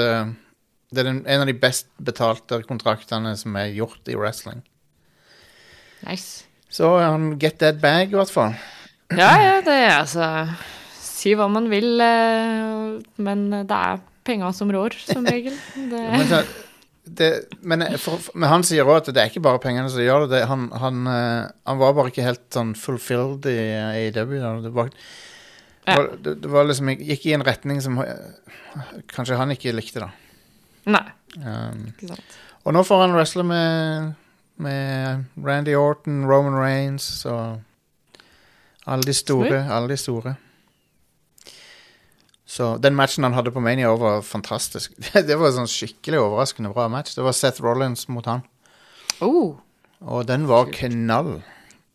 Det 0.95 1.03
er 1.03 1.09
den, 1.11 1.25
en 1.27 1.43
av 1.43 1.47
de 1.51 1.53
best 1.59 1.89
betalte 1.99 2.61
kontraktene 2.69 3.35
som 3.37 3.57
er 3.59 3.73
gjort 3.75 4.07
i 4.09 4.15
wrestling. 4.15 4.63
Nice. 6.07 6.45
Så 6.71 6.89
han 6.99 7.39
get 7.39 7.59
that 7.63 7.79
bag, 7.81 8.11
i 8.13 8.17
hvert 8.19 8.33
fall. 8.33 8.55
Ja, 9.15 9.31
ja, 9.39 9.61
det 9.63 9.75
er 9.87 9.93
altså 10.01 10.27
Si 11.01 11.33
hva 11.39 11.47
man 11.51 11.69
vil, 11.71 12.01
eh, 12.03 12.97
men 13.23 13.45
det 13.55 13.77
er 13.77 14.01
penga 14.27 14.51
som 14.55 14.71
rår, 14.75 14.95
som 15.07 15.25
regel. 15.33 15.55
Det, 15.75 16.01
Men, 16.13 16.25
så, 16.31 16.41
det, 17.07 17.29
men, 17.63 17.85
for, 18.03 18.19
for- 18.23 18.35
men 18.39 18.51
han 18.51 18.65
sier 18.67 18.85
òg 18.87 18.99
at 19.01 19.13
det 19.15 19.23
er 19.23 19.31
ikke 19.31 19.43
bare 19.47 19.63
pengene 19.63 19.89
som 19.91 20.03
gjør 20.03 20.27
det. 20.27 20.33
det 20.37 20.43
han, 20.51 20.67
han, 20.83 21.01
eh, 21.11 21.47
han 21.71 21.79
var 21.81 21.95
bare 21.97 22.11
ikke 22.13 22.27
helt 22.27 22.45
sånn 22.55 22.75
fulfilled 22.79 23.47
i 23.51 23.57
AEW. 24.11 24.37
da. 24.43 24.53
Det 24.67 24.75
var, 24.77 24.91
Ja. 25.87 26.01
det, 26.19 26.37
var 26.51 26.67
liksom 26.67 26.89
gikk 26.99 27.27
i 27.31 27.35
en 27.39 27.45
retning 27.47 27.79
som 27.83 27.99
eh, 28.03 28.91
kanskje 29.15 29.39
han 29.39 29.55
ikke 29.55 29.75
likte, 29.77 30.03
da. 30.03 30.11
nei, 30.91 31.05
Um, 31.37 31.83
ikke 31.91 32.07
sant. 32.15 32.35
og 32.65 32.73
nå 32.73 32.81
får 32.89 33.01
han 33.03 33.13
wrestle 33.13 33.43
med, 33.45 34.15
med 34.63 35.25
Randy 35.45 35.75
Orton, 35.77 36.25
Roman 36.29 36.55
Reigns 36.59 37.25
og 37.29 37.61
alle 38.87 39.03
de 39.09 39.15
store. 39.15 39.65
Alle 39.73 39.89
de 39.93 39.97
store. 40.01 40.37
Så 42.47 42.77
den 42.79 42.95
matchen 42.95 43.25
han 43.27 43.35
hadde 43.35 43.51
på 43.51 43.61
Mania 43.61 43.91
var 43.99 44.23
fantastisk. 44.23 44.93
Det 45.13 45.35
var 45.37 45.51
en 45.51 45.57
sånn 45.65 45.71
skikkelig 45.71 46.21
overraskende 46.23 46.71
bra 46.75 46.87
match. 46.93 47.17
Det 47.19 47.25
var 47.27 47.35
Seth 47.35 47.63
Rollins 47.65 48.07
mot 48.09 48.27
han. 48.31 48.45
Oh, 49.25 49.57
Og 50.01 50.27
den 50.29 50.47
var 50.47 50.69
knall. 50.73 51.41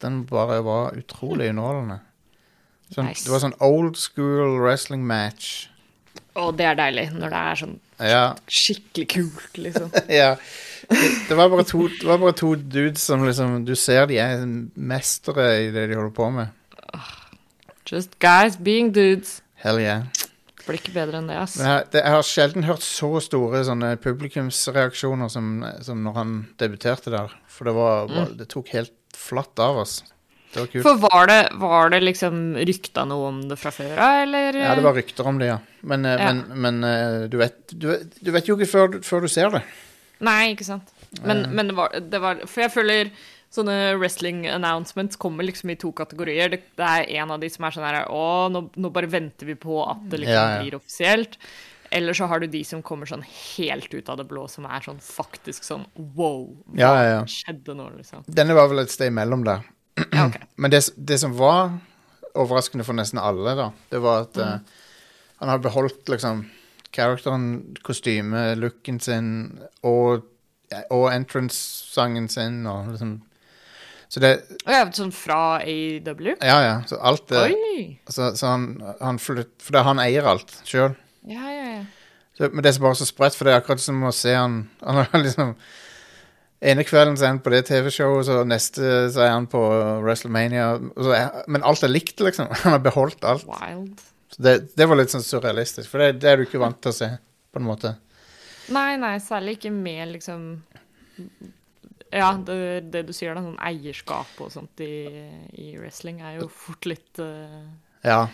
Den 0.02 0.24
bare 0.26 0.60
var 0.66 0.98
utrolig 0.98 1.52
underholdende. 1.54 2.00
Sånn, 2.92 3.08
Nice. 3.08 3.24
Det 3.24 3.32
var 3.32 3.40
sånn 3.46 3.56
old 3.64 3.96
school 3.96 4.58
wrestling 4.60 5.06
match. 5.08 5.68
og 6.36 6.58
det 6.60 6.66
er 6.66 6.76
deilig 6.76 7.06
når 7.14 7.30
det 7.32 7.40
er 7.40 7.60
sånn 7.60 7.78
Ja, 8.02 8.24
skikkelig 8.52 9.08
kult, 9.14 9.58
liksom. 9.58 9.92
ja. 10.12 10.34
Det, 10.92 11.36
var 11.40 11.50
bare 11.54 11.64
to, 11.68 11.86
det 11.88 12.08
var 12.08 12.18
bare 12.22 12.36
to 12.36 12.54
dudes 12.56 13.04
som 13.08 13.24
liksom 13.24 13.62
Du 13.66 13.72
ser 13.80 14.06
de 14.12 14.18
er 14.20 14.42
mestere 14.76 15.46
i 15.66 15.70
det 15.72 15.88
de 15.92 15.96
holder 16.00 16.14
på 16.18 16.28
med. 16.36 16.50
Just 17.88 18.18
guys 18.20 18.58
being 18.58 18.92
dudes. 18.96 19.42
Hell 19.64 19.80
yeah. 19.80 20.04
Det 20.62 20.68
Blir 20.68 20.78
ikke 20.78 20.94
bedre 20.94 21.18
enn 21.20 21.28
det, 21.32 21.36
ass. 21.42 21.56
Jeg, 21.58 21.88
det, 21.92 22.04
jeg 22.06 22.14
har 22.14 22.26
sjelden 22.28 22.66
hørt 22.68 22.84
så 22.86 23.10
store 23.26 23.64
sånne 23.66 23.96
publikumsreaksjoner 24.04 25.32
som, 25.34 25.48
som 25.84 26.04
når 26.06 26.18
han 26.20 26.34
debuterte 26.62 27.12
der. 27.14 27.34
For 27.50 27.68
det 27.68 27.74
var 27.76 28.08
bare, 28.12 28.28
Det 28.38 28.48
tok 28.54 28.70
helt 28.76 28.94
flatt 29.18 29.60
av 29.64 29.82
oss. 29.82 29.98
Det 30.54 30.60
var 30.62 30.70
kult. 30.72 30.84
For 30.86 31.02
var 31.02 31.28
det, 31.32 31.40
var 31.60 31.92
det 31.94 32.02
liksom 32.06 32.42
rykta 32.68 33.06
noe 33.10 33.30
om 33.32 33.42
det 33.50 33.58
fra 33.60 33.72
før 33.74 33.96
av, 33.98 34.22
eller? 34.28 34.58
Ja, 34.62 34.74
det 34.78 34.84
var 34.86 34.96
rykter 35.00 35.28
om 35.32 35.40
det, 35.42 35.48
ja. 35.50 35.58
Men, 35.88 36.06
eh, 36.06 36.20
Ja. 36.20 36.32
men, 36.34 36.62
men 36.68 36.84
eh, 36.88 37.22
du, 37.32 37.38
vet, 37.42 37.58
du, 37.72 37.88
vet- 37.96 38.20
du 38.20 38.32
vet 38.36 38.48
jo 38.52 38.58
ikke 38.60 38.70
før, 38.70 39.00
før 39.08 39.26
du 39.26 39.30
ser 39.32 39.50
det. 39.58 39.64
Nei, 40.22 40.52
ikke 40.54 40.68
sant. 40.68 40.92
Men, 41.26 41.48
men 41.56 41.72
det, 41.72 41.76
var, 41.76 41.96
det 42.00 42.20
var 42.24 42.42
For 42.48 42.64
jeg 42.64 42.72
føler 42.72 43.10
sånne 43.52 43.74
wrestling 44.00 44.46
announcements 44.48 45.20
kommer 45.20 45.44
liksom 45.44 45.74
i 45.74 45.76
to 45.82 45.90
kategorier. 45.98 46.54
Det, 46.54 46.62
det 46.80 46.88
er 46.88 47.10
en 47.20 47.34
av 47.36 47.42
de 47.42 47.50
som 47.52 47.66
er 47.68 47.76
sånn 47.76 47.84
her 47.84 48.06
Å, 48.08 48.22
nå, 48.54 48.62
nå 48.80 48.92
bare 48.96 49.10
venter 49.12 49.50
vi 49.50 49.58
på 49.60 49.82
at 49.84 50.06
det 50.12 50.22
liksom 50.24 50.38
Ja, 50.38 50.46
ja. 50.56 50.62
blir 50.64 50.78
offisielt. 50.80 51.36
Eller 51.92 52.16
så 52.16 52.30
har 52.32 52.40
du 52.40 52.48
de 52.48 52.62
som 52.64 52.80
kommer 52.86 53.10
sånn 53.10 53.26
helt 53.28 53.92
ut 53.92 54.08
av 54.08 54.22
det 54.22 54.24
blå, 54.30 54.46
som 54.48 54.64
er 54.70 54.80
sånn 54.86 55.02
faktisk 55.04 55.66
sånn 55.68 55.84
wow. 56.16 56.46
Hva 56.72 56.80
Ja, 56.80 56.92
ja, 56.96 57.10
ja. 57.18 57.22
skjedde 57.28 57.76
nå, 57.76 57.90
liksom? 57.98 58.24
Denne 58.32 58.56
var 58.56 58.70
vel 58.72 58.86
et 58.86 58.94
sted 58.94 59.12
imellom 59.12 59.44
der. 59.44 59.66
Okay. 60.00 60.46
Men 60.62 60.72
det, 60.72 60.86
det 60.96 61.20
som 61.20 61.36
var 61.36 61.74
overraskende 62.32 62.86
for 62.88 62.96
nesten 62.96 63.20
alle, 63.20 63.58
da, 63.60 63.68
det 63.92 64.00
var 64.00 64.24
at 64.30 64.40
eh, 64.40 64.56
han 65.44 65.52
har 65.52 65.60
beholdt 65.60 66.08
liksom 66.14 66.46
characteren, 66.96 67.76
kostymelooken 67.86 69.00
sin 69.04 69.28
og, 69.88 70.26
og 70.90 71.06
entrance-sangen 71.12 72.30
sin 72.32 72.66
og 72.70 72.94
liksom 72.94 73.20
Så 74.12 74.20
det 74.20 74.32
Og 74.66 74.74
ja, 74.74 74.84
sånn 74.92 75.14
fra 75.16 75.62
AW? 75.64 76.34
Ja, 76.42 76.58
ja. 76.66 76.76
Så 76.88 77.00
alt 77.00 77.30
det 77.32 77.46
Oi! 77.48 77.86
så, 78.10 78.34
så 78.36 78.56
han, 78.56 78.66
han 79.00 79.20
flytt, 79.20 79.56
For 79.64 79.78
det, 79.78 79.86
han 79.88 80.04
eier 80.04 80.28
alt 80.28 80.52
sjøl. 80.68 80.98
Ja, 81.28 81.48
ja, 81.54 81.70
ja. 81.78 82.50
Men 82.50 82.64
det 82.64 82.74
er 82.74 82.82
bare 82.82 82.98
så 82.98 83.06
spredt, 83.06 83.38
for 83.38 83.46
det 83.46 83.54
er 83.54 83.62
akkurat 83.62 83.84
som 83.84 84.02
å 84.08 84.12
se 84.16 84.34
han 84.34 84.66
Han 84.82 85.04
har 85.04 85.22
liksom 85.26 85.56
ene 86.62 86.86
kvelden 86.86 87.18
så 87.18 87.26
er 87.26 87.34
han 87.34 87.42
på 87.42 87.54
det 87.54 87.64
TV-showet, 87.70 88.28
så 88.28 88.42
neste 88.46 88.84
så 89.14 89.24
er 89.26 89.32
han 89.34 89.48
på 89.50 89.62
WrestleMania. 90.04 90.76
Så 90.94 91.14
er, 91.18 91.44
men 91.50 91.66
alt 91.66 91.84
er 91.86 91.90
likt, 91.94 92.22
liksom. 92.22 92.52
Han 92.64 92.76
har 92.78 92.84
beholdt 92.86 93.26
alt. 93.26 93.48
Wild. 93.50 94.04
Så 94.32 94.44
det, 94.46 94.54
det 94.78 94.86
var 94.88 94.96
litt 95.00 95.12
sånn 95.12 95.26
surrealistisk, 95.26 95.90
for 95.92 95.98
det, 96.04 96.08
det 96.24 96.30
er 96.32 96.36
du 96.40 96.44
ikke 96.46 96.62
vant 96.62 96.80
til 96.82 96.92
å 96.94 96.96
se, 96.96 97.10
på 97.52 97.60
en 97.60 97.68
måte. 97.68 97.90
Nei, 98.72 98.92
nei, 99.02 99.16
særlig 99.24 99.52
ikke 99.58 99.72
med 99.74 100.12
liksom 100.16 100.42
Ja, 102.12 102.38
det, 102.46 102.56
det 102.94 103.02
du 103.08 103.14
sier, 103.16 103.34
da, 103.36 103.42
sånn 103.44 103.60
eierskap 103.64 104.42
og 104.44 104.50
sånt 104.54 104.80
i, 104.84 105.08
i 105.60 105.78
wrestling 105.80 106.18
er 106.24 106.32
jo 106.40 106.48
fort 106.52 106.86
litt 106.90 107.20
uh, 107.24 107.64
Ja. 108.06 108.28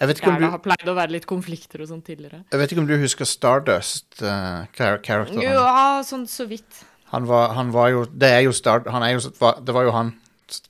Jeg 0.00 0.06
vet, 0.10 0.18
ikke 0.18 0.32
om 0.32 0.38
du... 0.40 0.44
det 0.46 0.54
har 0.56 0.62
pleid 0.64 0.88
å 0.90 0.98
være 0.98 1.14
litt 1.14 1.28
konflikter 1.30 1.78
og 1.84 1.88
sånt 1.92 2.04
tidligere. 2.08 2.38
jeg 2.50 2.58
vet 2.60 2.68
ikke 2.72 2.82
om 2.82 2.90
du 2.90 2.96
husker 2.98 3.26
Stardust-karakteren. 3.28 5.38
Ja, 5.44 6.02
sånn 6.06 6.26
så 6.30 6.44
vidt. 6.50 6.72
han, 7.12 7.22
var, 7.30 7.44
han 7.54 7.68
var 7.74 7.88
jo 7.94 8.00
Det 8.10 8.30
er 8.34 8.42
jo 8.48 8.52
Stard... 8.56 8.82
han 8.90 9.02
er 9.06 9.10
jo, 9.14 9.20
Det 9.30 9.72
var 9.76 9.82
jo 9.86 9.92
han, 9.94 10.08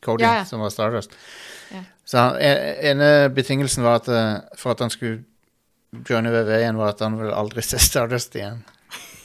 Cody, 0.05 0.25
Ja, 0.25 0.35
ja. 0.41 0.45
som 0.49 0.61
var 0.65 0.71
Stardust. 0.75 1.15
Ja. 1.73 1.83
Så 2.05 2.19
han, 2.19 2.37
ene 2.41 3.09
betingelsen 3.35 3.85
var 3.87 4.01
at 4.03 4.09
eh, 4.13 4.35
for 4.61 4.75
at 4.75 4.81
han 4.85 4.91
skulle 4.93 5.23
joine 6.09 6.31
VV 6.35 6.51
igjen, 6.59 6.77
var 6.81 6.89
at 6.95 7.01
han 7.05 7.19
ville 7.21 7.35
aldri 7.35 7.63
se 7.63 7.79
Stardust 7.79 8.35
igjen. 8.37 8.65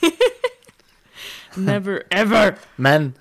Never 1.56 2.02
ever! 2.10 2.54
Men 2.76 3.12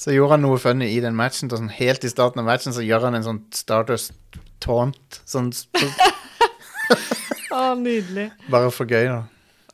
så 0.00 0.12
gjorde 0.14 0.30
han 0.36 0.42
noe 0.44 0.58
funny 0.60 0.88
i 0.96 1.00
den 1.04 1.16
matchen. 1.16 1.50
Da, 1.52 1.58
sånn, 1.60 1.70
helt 1.76 2.04
i 2.04 2.10
starten 2.12 2.40
av 2.42 2.48
matchen 2.48 2.74
så 2.76 2.82
gjør 2.84 3.06
han 3.08 3.18
en 3.18 3.26
sånn 3.26 3.42
Stardust-taunt. 3.54 5.20
Sånn, 5.28 5.52
så, 5.54 5.68
Å, 7.54 7.74
nydelig. 7.78 8.30
bare 8.50 8.70
for 8.74 8.88
gøy, 8.90 9.06
da. 9.12 9.20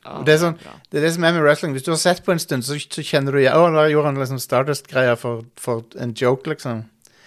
Å, 0.04 0.20
Det 0.26 0.34
er 0.34 0.40
sånn- 0.42 0.58
Det 0.90 0.98
er 1.00 1.06
det 1.06 1.12
som 1.14 1.24
er 1.24 1.32
med 1.36 1.42
wrestling. 1.46 1.72
Hvis 1.76 1.86
du 1.86 1.92
har 1.94 2.00
sett 2.02 2.22
på 2.26 2.32
en 2.34 2.42
stund, 2.42 2.64
så, 2.66 2.76
så 2.78 3.02
kjenner 3.06 3.32
du 3.36 3.40
igjen 3.40 3.56
Å, 3.56 3.70
da 3.74 3.86
gjorde 3.88 4.10
han 4.12 4.20
liksom 4.20 4.40
Stardust-greia 4.42 5.16
for, 5.20 5.44
for 5.60 5.84
en 6.00 6.12
joke, 6.18 6.50
liksom. 6.50 6.84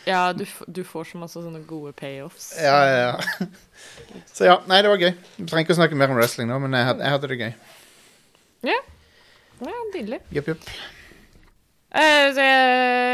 Ja, 0.08 0.34
du, 0.36 0.44
du 0.68 0.82
får 0.88 1.12
så 1.12 1.20
masse 1.22 1.40
sånne 1.40 1.62
gode 1.68 1.94
payoffs. 1.96 2.52
Ja, 2.60 2.76
ja, 2.88 2.98
ja. 3.08 3.48
Så 4.36 4.48
ja, 4.48 4.58
nei, 4.68 4.82
det 4.84 4.92
var 4.92 5.00
gøy. 5.00 5.14
Vi 5.38 5.46
trenger 5.48 5.64
ikke 5.64 5.76
å 5.76 5.80
snakke 5.80 6.00
mer 6.00 6.12
om 6.12 6.20
wrestling 6.20 6.50
nå, 6.52 6.58
men 6.66 6.76
jeg, 6.76 6.90
had, 6.90 7.04
jeg 7.04 7.16
hadde 7.16 7.30
det 7.32 7.40
gøy. 7.40 7.54
Ja, 8.68 8.82
nydelig. 9.94 10.20
Jepp, 10.36 10.52
jepp. 10.52 10.68
Uh, 11.94 12.30
det, 12.34 12.46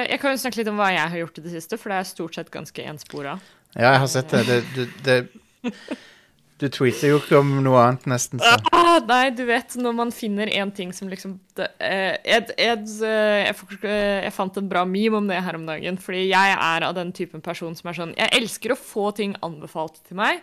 jeg, 0.08 0.20
kan 0.22 0.34
jo 0.34 0.42
snakke 0.42 0.62
litt 0.62 0.70
om 0.72 0.80
hva 0.80 0.90
jeg 0.96 1.12
har 1.14 1.22
gjort 1.22 1.40
i 1.42 1.46
det 1.46 1.54
siste, 1.58 1.78
for 1.80 1.92
det 1.92 2.00
er 2.00 2.08
stort 2.08 2.38
sett 2.40 2.52
ganske 2.54 2.86
enspora. 2.94 3.36
Ja, 3.76 3.92
jeg 3.92 4.04
har 4.06 4.12
sett 4.12 4.34
det. 4.34 4.46
det, 4.48 4.88
det, 5.06 5.20
det 5.66 5.74
du 6.60 6.68
tweeter 6.70 7.14
jo 7.14 7.20
ikke 7.22 7.38
om 7.40 7.52
noe 7.64 7.80
annet, 7.80 8.06
nesten. 8.12 8.42
Så. 8.44 8.52
Ah, 8.76 9.00
nei, 9.08 9.30
du 9.36 9.46
vet, 9.48 9.76
når 9.80 9.94
man 9.96 10.10
finner 10.12 10.52
én 10.52 10.72
ting 10.76 10.92
som 10.96 11.08
liksom 11.12 11.38
det, 11.56 11.70
eh, 11.80 12.18
Ed, 12.38 12.52
Ed, 12.58 12.84
eh, 13.06 13.46
jeg, 13.48 13.56
eh, 13.84 14.24
jeg 14.26 14.34
fant 14.36 14.58
en 14.60 14.68
bra 14.72 14.84
meme 14.86 15.22
om 15.22 15.28
det 15.30 15.40
her 15.46 15.56
om 15.56 15.66
dagen. 15.70 15.98
Fordi 16.04 16.26
jeg 16.30 16.58
er 16.58 16.84
av 16.88 16.96
den 16.98 17.14
typen 17.16 17.42
person 17.42 17.76
som 17.80 17.90
er 17.90 17.94
sånn 17.98 18.14
Jeg 18.18 18.30
elsker 18.42 18.74
å 18.76 18.80
få 18.80 19.10
ting 19.16 19.36
anbefalt 19.42 20.02
til 20.08 20.20
meg, 20.20 20.42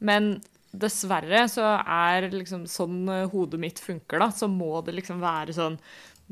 men 0.00 0.40
dessverre 0.70 1.48
så 1.50 1.64
er 1.82 2.28
liksom 2.30 2.62
sånn 2.70 3.08
eh, 3.10 3.26
hodet 3.32 3.58
mitt 3.58 3.80
funker, 3.82 4.20
da. 4.22 4.30
Så 4.30 4.46
må 4.48 4.84
det 4.86 4.94
liksom 4.94 5.18
være 5.20 5.52
sånn 5.56 5.78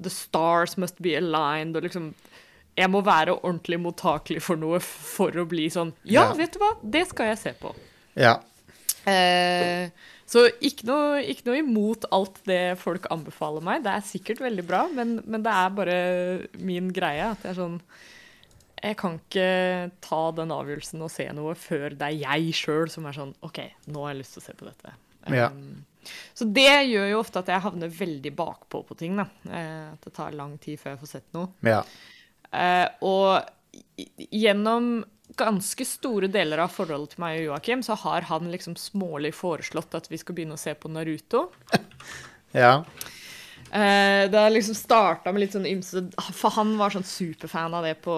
The 0.00 0.10
stars 0.14 0.76
must 0.78 1.00
be 1.02 1.16
aligned, 1.18 1.74
og 1.76 1.82
liksom 1.82 2.12
Jeg 2.78 2.88
må 2.94 3.00
være 3.02 3.34
ordentlig 3.42 3.80
mottakelig 3.82 4.40
for 4.46 4.54
noe 4.56 4.78
for 4.78 5.34
å 5.34 5.44
bli 5.50 5.66
sånn 5.74 5.90
Ja, 6.04 6.28
Ja. 6.28 6.34
vet 6.38 6.52
du 6.54 6.60
hva, 6.62 6.76
det 6.86 7.08
skal 7.10 7.32
jeg 7.32 7.38
se 7.42 7.52
på. 7.58 7.74
Ja. 8.14 8.36
Eh, 9.08 10.06
så 10.28 10.44
ikke 10.60 10.84
noe, 10.88 11.22
ikke 11.24 11.46
noe 11.48 11.62
imot 11.62 12.04
alt 12.12 12.42
det 12.48 12.76
folk 12.80 13.08
anbefaler 13.12 13.64
meg. 13.64 13.82
Det 13.86 13.94
er 13.94 14.06
sikkert 14.06 14.42
veldig 14.44 14.64
bra, 14.68 14.84
men, 14.92 15.18
men 15.24 15.44
det 15.44 15.54
er 15.56 15.74
bare 15.76 15.98
min 16.60 16.92
greie 16.94 17.30
at 17.30 17.46
jeg 17.46 17.54
er 17.54 17.60
sånn 17.62 17.78
Jeg 18.78 18.98
kan 19.00 19.16
ikke 19.18 19.48
ta 20.04 20.22
den 20.36 20.52
avgjørelsen 20.54 21.04
og 21.06 21.12
se 21.12 21.28
noe 21.34 21.56
før 21.58 21.96
det 21.96 22.10
er 22.10 22.20
jeg 22.20 22.56
sjøl 22.60 22.92
som 22.92 23.08
er 23.08 23.16
sånn 23.16 23.32
OK, 23.46 23.62
nå 23.88 24.04
har 24.04 24.12
jeg 24.14 24.20
lyst 24.20 24.36
til 24.36 24.44
å 24.44 24.48
se 24.50 24.56
på 24.58 24.68
dette. 24.68 24.94
Ja. 25.32 25.48
Um, 25.48 25.84
så 26.36 26.46
det 26.56 26.70
gjør 26.88 27.08
jo 27.10 27.20
ofte 27.20 27.42
at 27.42 27.50
jeg 27.52 27.64
havner 27.64 27.90
veldig 27.92 28.32
bakpå 28.36 28.84
på 28.86 28.96
ting. 29.00 29.18
da. 29.18 29.26
Eh, 29.48 29.92
at 29.92 30.04
det 30.04 30.14
tar 30.16 30.36
lang 30.36 30.54
tid 30.62 30.80
før 30.80 30.94
jeg 30.94 31.02
får 31.02 31.14
sett 31.16 31.28
noe. 31.36 31.52
ja. 31.66 31.82
Uh, 32.48 32.86
og 33.04 33.44
gjennom 34.32 35.02
ganske 35.36 35.84
store 35.86 36.28
deler 36.32 36.62
av 36.64 36.72
forholdet 36.72 37.14
til 37.14 37.20
meg 37.20 37.40
og 37.40 37.44
Joakim, 37.50 37.82
så 37.84 37.96
har 38.04 38.22
han 38.30 38.48
liksom 38.52 38.76
smålig 38.80 39.34
foreslått 39.36 39.94
at 39.98 40.08
vi 40.10 40.18
skal 40.20 40.34
begynne 40.38 40.56
å 40.56 40.60
se 40.60 40.74
på 40.74 40.90
Naruto. 40.92 41.48
Ja. 42.56 42.78
Uh, 43.68 44.24
det 44.32 44.38
har 44.40 44.48
liksom 44.48 44.72
starta 44.72 45.28
med 45.34 45.42
litt 45.42 45.52
sånn 45.52 45.66
ymse 45.68 46.00
For 46.32 46.54
han 46.54 46.70
var 46.80 46.94
sånn 46.94 47.04
superfan 47.04 47.74
av 47.76 47.84
det 47.84 47.98
på, 48.00 48.14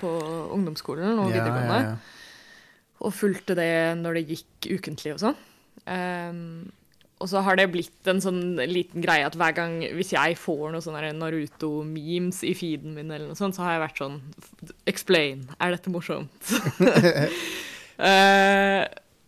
på 0.00 0.10
ungdomsskolen 0.56 1.12
og 1.22 1.30
Ja, 1.30 1.36
videregående. 1.36 1.76
ja, 1.78 1.92
ja. 1.92 2.96
Og 3.06 3.14
fulgte 3.14 3.54
det 3.54 3.70
når 4.00 4.18
det 4.18 4.24
gikk 4.34 4.66
ukentlig 4.80 5.14
og 5.14 5.22
sånn. 5.22 5.38
Ehm, 5.86 6.66
og 7.20 7.28
så 7.28 7.42
har 7.44 7.58
det 7.58 7.68
blitt 7.72 8.08
en 8.08 8.20
sånn 8.24 8.56
liten 8.70 9.04
greie 9.04 9.26
at 9.28 9.36
hver 9.36 9.52
gang 9.56 9.74
hvis 9.96 10.14
jeg 10.14 10.38
får 10.40 10.70
noen 10.72 10.84
sånne 10.84 11.12
Naruto-memes 11.18 12.40
i 12.48 12.54
feeden 12.56 12.94
min, 12.96 13.10
eller 13.12 13.28
noe 13.28 13.38
sånt, 13.38 13.56
så 13.56 13.66
har 13.66 13.76
jeg 13.76 13.84
vært 13.84 14.00
sånn 14.00 14.16
Explain. 14.88 15.44
Er 15.60 15.74
dette 15.74 15.92
morsomt? 15.92 16.52
uh, 18.00 18.82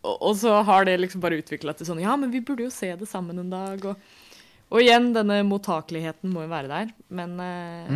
og, 0.09 0.33
så 0.41 0.57
har 0.65 0.89
det 0.89 0.97
liksom 1.03 1.21
bare 1.23 1.39
utvikla 1.43 1.77
til 1.77 1.89
sånn 1.91 2.01
Ja, 2.03 2.17
men 2.17 2.33
vi 2.33 2.41
burde 2.41 2.65
jo 2.65 2.73
se 2.73 2.91
det 2.97 3.09
sammen 3.11 3.43
en 3.43 3.53
dag. 3.53 3.85
Og, 3.85 4.01
og 4.73 4.81
igjen, 4.81 5.11
denne 5.13 5.43
mottakeligheten 5.45 6.33
må 6.33 6.47
jo 6.47 6.51
være 6.51 6.73
der. 6.73 6.95
Men 7.13 7.37
eh, 7.45 7.93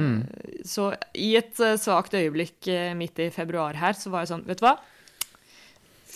så 0.69 0.91
i 1.17 1.33
et 1.41 1.57
eh, 1.65 1.79
svakt 1.81 2.15
øyeblikk 2.15 2.69
midt 3.01 3.25
i 3.25 3.31
februar 3.35 3.81
her, 3.81 3.97
så 3.99 4.13
var 4.13 4.23
jeg 4.23 4.35
sånn 4.35 4.45
Vet 4.47 4.61
du 4.61 4.69
hva? 4.69 4.77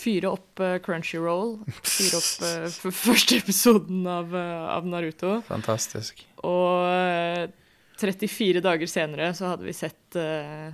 Fyre 0.00 0.30
opp 0.32 0.60
uh, 0.64 0.78
Crunchyroll. 0.84 1.58
Fyre 1.84 2.16
opp 2.20 2.42
uh, 2.46 2.92
første 3.04 3.36
episoden 3.42 4.00
av, 4.08 4.28
uh, 4.32 4.72
av 4.72 4.82
Naruto. 4.88 5.42
Fantastisk. 5.48 6.24
Og 6.46 6.86
eh, 6.88 7.50
34 8.00 8.62
dager 8.64 8.88
senere 8.88 9.34
så 9.36 9.50
hadde 9.52 9.66
vi 9.66 9.72
sett 9.76 10.16
eh, 10.16 10.72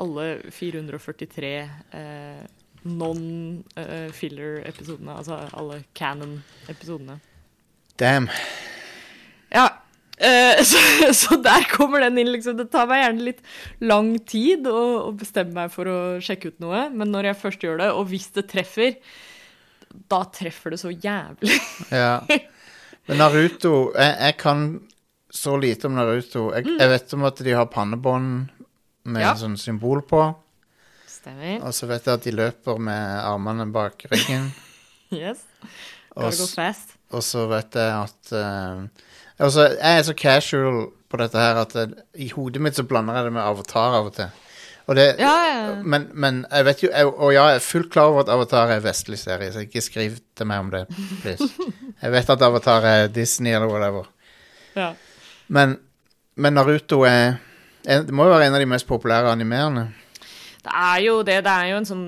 alle 0.00 0.38
443 0.54 1.68
uh, 1.94 2.42
non-filler-episodene. 2.86 5.16
altså 5.16 5.34
alle 5.52 5.82
canon-episodene. 5.92 7.20
Damn. 8.00 8.28
Ja. 9.50 9.68
Eh, 10.20 10.60
så, 10.70 10.80
så 11.16 11.38
der 11.42 11.64
kommer 11.72 12.04
den 12.04 12.18
inn, 12.22 12.30
liksom. 12.34 12.56
Det 12.60 12.68
tar 12.72 12.86
meg 12.90 13.02
gjerne 13.04 13.26
litt 13.30 13.40
lang 13.84 14.12
tid 14.28 14.68
å, 14.70 14.78
å 15.08 15.10
bestemme 15.16 15.56
meg 15.56 15.72
for 15.74 15.88
å 15.90 15.98
sjekke 16.24 16.52
ut 16.52 16.60
noe, 16.64 16.86
men 16.92 17.10
når 17.14 17.30
jeg 17.32 17.40
først 17.42 17.66
gjør 17.66 17.82
det, 17.82 17.90
og 17.96 18.06
hvis 18.12 18.28
det 18.36 18.46
treffer, 18.52 18.96
da 20.10 20.22
treffer 20.30 20.76
det 20.76 20.80
så 20.84 20.92
jævlig. 20.94 21.58
Ja. 22.02 22.20
Men 23.08 23.18
Naruto 23.18 23.70
jeg, 23.96 24.12
jeg 24.20 24.34
kan 24.38 24.60
så 25.34 25.56
lite 25.58 25.88
om 25.88 25.94
Naruto. 25.98 26.48
Jeg, 26.54 26.66
jeg 26.78 26.90
vet 26.92 27.12
om 27.16 27.24
at 27.26 27.40
de 27.46 27.52
har 27.56 27.66
pannebånd 27.70 28.48
med 29.10 29.22
Ja. 29.24 29.32
sånn 29.38 29.56
symbol 29.58 30.02
på. 30.06 30.20
Stemmer. 31.10 31.56
Og 31.66 31.74
så 31.74 31.88
vet 31.90 32.06
jeg 32.06 32.18
at 32.20 32.26
de 32.28 32.32
løper 32.36 32.78
med 32.82 33.16
armene 33.24 33.66
bak 33.74 34.06
ryggen. 34.12 34.50
Yes. 35.10 35.40
Gotta 36.14 36.36
go 36.38 36.44
fast. 36.46 36.92
og 37.10 37.22
så 37.26 37.48
vet 37.50 37.74
jeg 37.74 37.90
at 37.96 38.28
eh, 38.38 38.84
altså, 39.40 39.66
Jeg 39.80 39.98
er 39.98 40.02
så 40.06 40.14
casual 40.14 40.86
på 41.10 41.18
dette 41.18 41.38
her 41.38 41.58
at 41.64 41.74
jeg, 41.74 41.90
i 42.14 42.28
hodet 42.30 42.62
mitt 42.62 42.76
så 42.78 42.84
blander 42.86 43.16
jeg 43.18 43.24
det 43.24 43.32
med 43.34 43.42
Avatar 43.42 43.96
av 43.98 44.06
og 44.10 44.14
til. 44.14 44.30
Og 44.90 44.96
det, 44.96 45.04
Ja, 45.20 45.34
ja. 45.46 45.74
Men, 45.84 46.08
men 46.14 46.40
jeg 46.50 46.64
vet 46.66 46.82
jo 46.82 46.88
jeg, 46.90 47.06
Og 47.06 47.32
ja, 47.34 47.44
jeg 47.52 47.60
er 47.60 47.66
fullt 47.66 47.90
klar 47.92 48.10
over 48.10 48.24
at 48.24 48.32
Avatar 48.32 48.70
er 48.74 48.80
vestlig 48.82 49.18
serie, 49.18 49.52
så 49.52 49.62
ikke 49.66 49.80
skriv 49.84 50.16
til 50.36 50.46
meg 50.50 50.64
om 50.64 50.70
det, 50.70 50.84
please. 51.22 51.46
Jeg 52.02 52.12
vet 52.12 52.30
at 52.30 52.42
Avatar 52.42 52.86
er 52.88 53.06
Disney 53.08 53.52
eller 53.54 53.68
whatever. 53.70 54.08
ja. 54.76 54.92
Men, 55.48 55.78
men 56.36 56.52
Naruto 56.54 57.00
er 57.02 57.32
Det 57.84 58.12
må 58.14 58.24
jo 58.28 58.30
være 58.36 58.46
en 58.46 58.54
av 58.54 58.60
de 58.62 58.66
mest 58.70 58.86
populære 58.86 59.32
animerende. 59.32 59.88
Det 60.62 60.72
er 60.76 60.98
jo 61.00 61.22
det. 61.22 61.38
Det 61.44 61.50
er 61.52 61.70
jo 61.72 61.76
en 61.80 61.86
sånn 61.88 62.04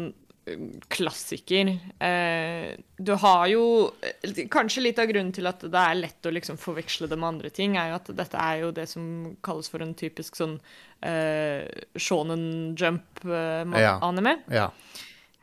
klassiker. 0.90 1.68
Eh, 2.02 2.72
du 2.98 3.12
har 3.22 3.44
jo 3.46 3.64
eh, 4.02 4.40
Kanskje 4.50 4.82
litt 4.82 4.98
av 4.98 5.06
grunnen 5.10 5.30
til 5.34 5.46
at 5.46 5.62
det 5.62 5.82
er 5.82 6.00
lett 6.00 6.26
å 6.26 6.32
liksom 6.34 6.58
forveksle 6.58 7.06
det 7.10 7.18
med 7.18 7.28
andre 7.28 7.52
ting, 7.54 7.76
er 7.78 7.92
jo 7.92 8.00
at 8.00 8.10
dette 8.18 8.42
er 8.42 8.64
jo 8.64 8.72
det 8.74 8.88
som 8.90 9.04
kalles 9.44 9.70
for 9.70 9.84
en 9.84 9.94
typisk 9.98 10.38
sånn 10.40 10.58
eh, 11.06 11.62
shonen 11.94 12.74
jump-anime. 12.74 14.36
Ja. 14.50 14.70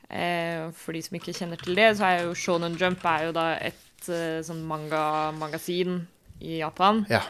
Eh, 0.09 0.69
for 0.73 0.97
de 0.97 1.03
som 1.05 1.19
ikke 1.19 1.35
kjenner 1.37 1.59
til 1.61 1.77
det, 1.77 1.91
så 1.99 2.07
er 2.07 2.23
jo 2.25 2.37
Shonen 2.37 2.77
Jump 2.81 3.03
er 3.05 3.27
jo 3.27 3.35
da 3.35 3.51
et 3.61 4.09
eh, 4.09 4.39
sånn 4.45 4.63
manga-magasin 4.65 5.99
i 6.41 6.57
Japan. 6.63 7.03
Ja. 7.11 7.21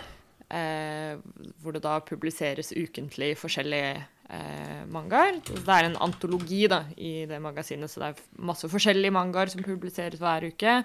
Eh, 0.48 1.20
hvor 1.60 1.76
det 1.76 1.84
da 1.84 1.98
publiseres 2.02 2.72
ukentlig 2.72 3.36
forskjellige 3.38 4.00
eh, 4.30 4.84
mangaer. 4.92 5.40
Det 5.50 5.76
er 5.76 5.90
en 5.90 5.98
antologi 6.06 6.66
da, 6.72 6.84
i 6.98 7.26
det 7.30 7.42
magasinet, 7.44 7.92
så 7.92 8.04
det 8.04 8.12
er 8.12 8.24
masse 8.50 8.70
forskjellige 8.72 9.16
mangaer 9.16 9.52
som 9.52 9.66
publiseres 9.66 10.22
hver 10.22 10.50
uke. 10.50 10.80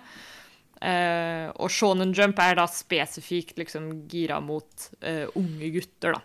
Eh, 0.85 1.49
og 1.55 1.71
Shonen 1.73 2.13
Jump 2.17 2.41
er 2.43 2.59
da 2.59 2.67
spesifikt 2.69 3.61
liksom 3.61 3.91
gira 4.11 4.41
mot 4.45 4.89
eh, 5.01 5.27
unge 5.39 5.71
gutter, 5.79 6.17
da. 6.19 6.23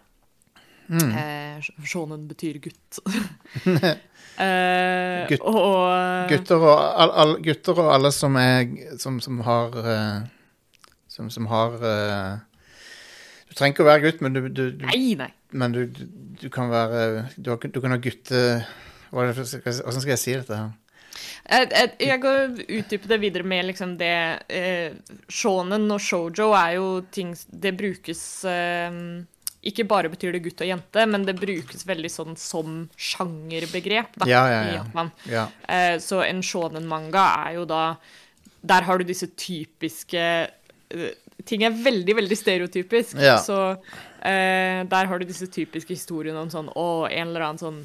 Mm. 0.90 1.12
Eh, 1.14 1.68
shonen 1.86 2.26
betyr 2.28 2.58
gutt. 2.64 3.00
eh, 4.42 5.28
Gutt- 5.30 5.46
og 5.46 6.30
Gutter 6.32 6.64
og, 6.66 6.80
all, 6.82 7.12
all, 7.14 7.34
gutter 7.46 7.78
og 7.78 7.92
alle 7.94 8.10
som 8.16 8.38
er 8.42 8.66
Som, 8.98 9.20
som 9.22 9.38
har 9.46 9.76
uh, 9.78 10.24
Som, 11.08 11.30
som 11.30 11.46
har 11.52 11.76
uh, 11.78 12.40
Du 13.50 13.54
trenger 13.54 13.76
ikke 13.76 13.86
å 13.86 13.90
være 13.92 14.04
gutt, 14.08 14.24
men 14.26 14.34
du, 14.34 14.42
du, 14.48 14.64
du, 14.80 14.88
Nei, 14.90 15.14
nei. 15.20 15.30
Men 15.52 15.74
du, 15.74 15.86
du, 16.42 16.50
kan 16.54 16.70
være 16.72 17.30
Du, 17.38 17.56
du 17.56 17.82
kan 17.82 17.96
ha 17.96 17.98
gutte... 18.02 18.44
Hvordan 19.10 19.34
skal 19.34 20.14
jeg 20.14 20.22
si 20.22 20.36
dette 20.38 20.58
her? 20.58 20.70
Jeg, 21.50 21.96
jeg, 21.98 22.20
går 22.22 22.60
utdype 22.62 23.10
det 23.10 23.18
videre 23.24 23.48
med 23.48 23.66
liksom 23.72 23.96
det 24.00 24.14
eh, 24.54 24.94
Shonen 25.34 25.88
og 25.90 26.02
shoujo 26.04 26.52
er 26.54 26.76
jo 26.78 26.88
ting 27.12 27.34
Det 27.50 27.74
brukes 27.78 28.22
eh, 28.48 29.00
Ikke 29.72 29.88
bare 29.90 30.12
betyr 30.14 30.36
det 30.36 30.44
gutt 30.46 30.62
og 30.62 30.70
jente, 30.70 31.06
men 31.10 31.26
det 31.28 31.40
brukes 31.40 31.88
veldig 31.90 32.12
sånn 32.14 32.38
som 32.40 32.84
sjangerbegrep 32.94 34.20
da, 34.22 34.30
Ja, 34.30 34.44
ja, 34.52 34.60
i 34.62 34.76
ja. 34.76 34.84
Japan. 34.84 35.12
Ja. 35.32 35.48
Eh, 35.66 35.96
så 36.04 36.22
en 36.28 36.44
shonen-manga 36.46 37.26
er 37.48 37.58
jo 37.58 37.66
da 37.70 37.84
Der 38.62 38.86
har 38.88 39.02
du 39.02 39.10
disse 39.10 39.32
typiske 39.34 40.24
eh, 40.46 41.10
Ting 41.50 41.64
er 41.66 41.74
veldig, 41.74 42.14
veldig 42.20 42.38
stereotypisk. 42.38 43.18
Ja. 43.18 43.40
Så 43.42 43.56
eh, 44.22 44.84
der 44.90 45.10
har 45.10 45.20
du 45.22 45.26
disse 45.26 45.48
typiske 45.50 45.96
historiene 45.96 46.38
om 46.44 46.52
sånn 46.54 46.70
Å, 46.78 46.86
en 47.10 47.32
eller 47.32 47.46
annen 47.48 47.62
sånn 47.62 47.80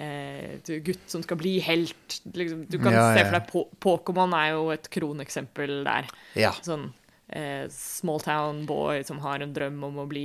eh, 0.00 0.78
gutt 0.86 1.02
som 1.10 1.20
skal 1.26 1.36
bli 1.40 1.58
helt. 1.66 2.20
Liksom, 2.32 2.62
du 2.70 2.78
kan 2.80 2.96
Ja, 2.96 3.10
se 3.12 3.26
for 3.26 3.36
deg 3.36 3.50
Po- 3.50 3.68
Pokémon 3.84 4.32
er 4.38 4.54
jo 4.54 4.70
et 4.72 4.88
kroneksempel 4.94 5.82
der. 5.84 6.08
ja. 6.38 6.54
Sånn 6.64 6.88
eh, 7.28 7.66
small 7.74 8.22
town 8.24 8.64
boy 8.66 9.04
som 9.06 9.20
har 9.22 9.44
en 9.44 9.52
drøm 9.54 9.82
om 9.90 10.00
å 10.02 10.08
bli 10.10 10.24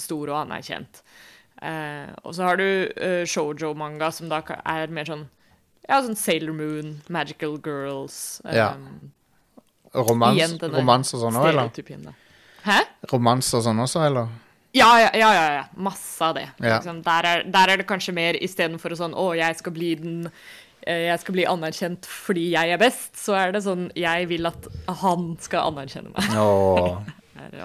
stor 0.00 0.32
og 0.32 0.40
anerkjent. 0.46 1.02
Eh, 1.62 2.08
og 2.24 2.32
så 2.34 2.48
har 2.48 2.56
du 2.58 2.64
eh, 2.96 3.22
shoujo-manga, 3.28 4.08
som 4.10 4.32
da 4.32 4.40
er 4.64 4.88
mer 4.90 5.04
sånn 5.06 5.28
ja, 5.82 5.98
sånn 6.02 6.16
Sailor 6.16 6.54
Moon, 6.56 6.92
Magical 7.10 7.58
Girls 7.62 8.40
eh, 8.46 8.56
Ja. 8.56 8.72
Romans, 9.92 10.38
igjen 10.38 10.54
romans 10.72 11.10
og 11.12 11.20
sånn 11.26 11.36
òg, 11.36 11.48
eller? 11.50 12.14
Hæ? 12.66 12.78
Romanser 13.12 13.60
og 13.60 13.66
sånn 13.66 13.82
også, 13.82 14.02
eller? 14.06 14.32
Ja, 14.72 14.88
ja, 15.02 15.08
ja, 15.18 15.30
ja, 15.36 15.46
ja. 15.58 15.64
Masse 15.76 16.24
av 16.24 16.36
det. 16.38 16.46
Ja. 16.56 16.78
Liksom, 16.78 17.02
der, 17.04 17.28
er, 17.28 17.42
der 17.52 17.72
er 17.74 17.82
det 17.82 17.88
kanskje 17.88 18.14
mer 18.16 18.38
istedenfor 18.40 18.94
sånn 18.96 19.16
Å, 19.18 19.26
jeg 19.36 19.58
skal 19.58 19.74
bli 19.76 19.90
den 20.00 20.14
eh, 20.86 21.08
Jeg 21.10 21.18
skal 21.20 21.36
bli 21.36 21.44
anerkjent 21.48 22.08
fordi 22.08 22.46
jeg 22.54 22.72
er 22.72 22.80
best, 22.80 23.10
så 23.20 23.36
er 23.36 23.52
det 23.52 23.64
sånn 23.66 23.90
Jeg 23.98 24.30
vil 24.32 24.48
at 24.48 24.70
han 25.02 25.34
skal 25.44 25.72
anerkjenne 25.72 26.14
meg. 26.14 27.10
Er 27.42 27.58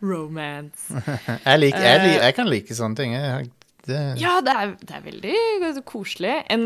romance. 0.00 0.92
Jeg, 1.46 1.58
liker, 1.60 1.80
jeg, 1.80 2.00
liker, 2.02 2.22
jeg 2.24 2.34
kan 2.36 2.48
like 2.48 2.76
sånne 2.76 2.98
ting. 2.98 3.14
Jeg, 3.16 3.50
det, 3.86 3.98
Ja, 4.20 4.36
det 4.44 4.52
er, 4.52 4.72
det 4.82 4.94
er 4.98 5.04
veldig 5.04 5.84
koselig. 5.88 6.34
En, 6.52 6.64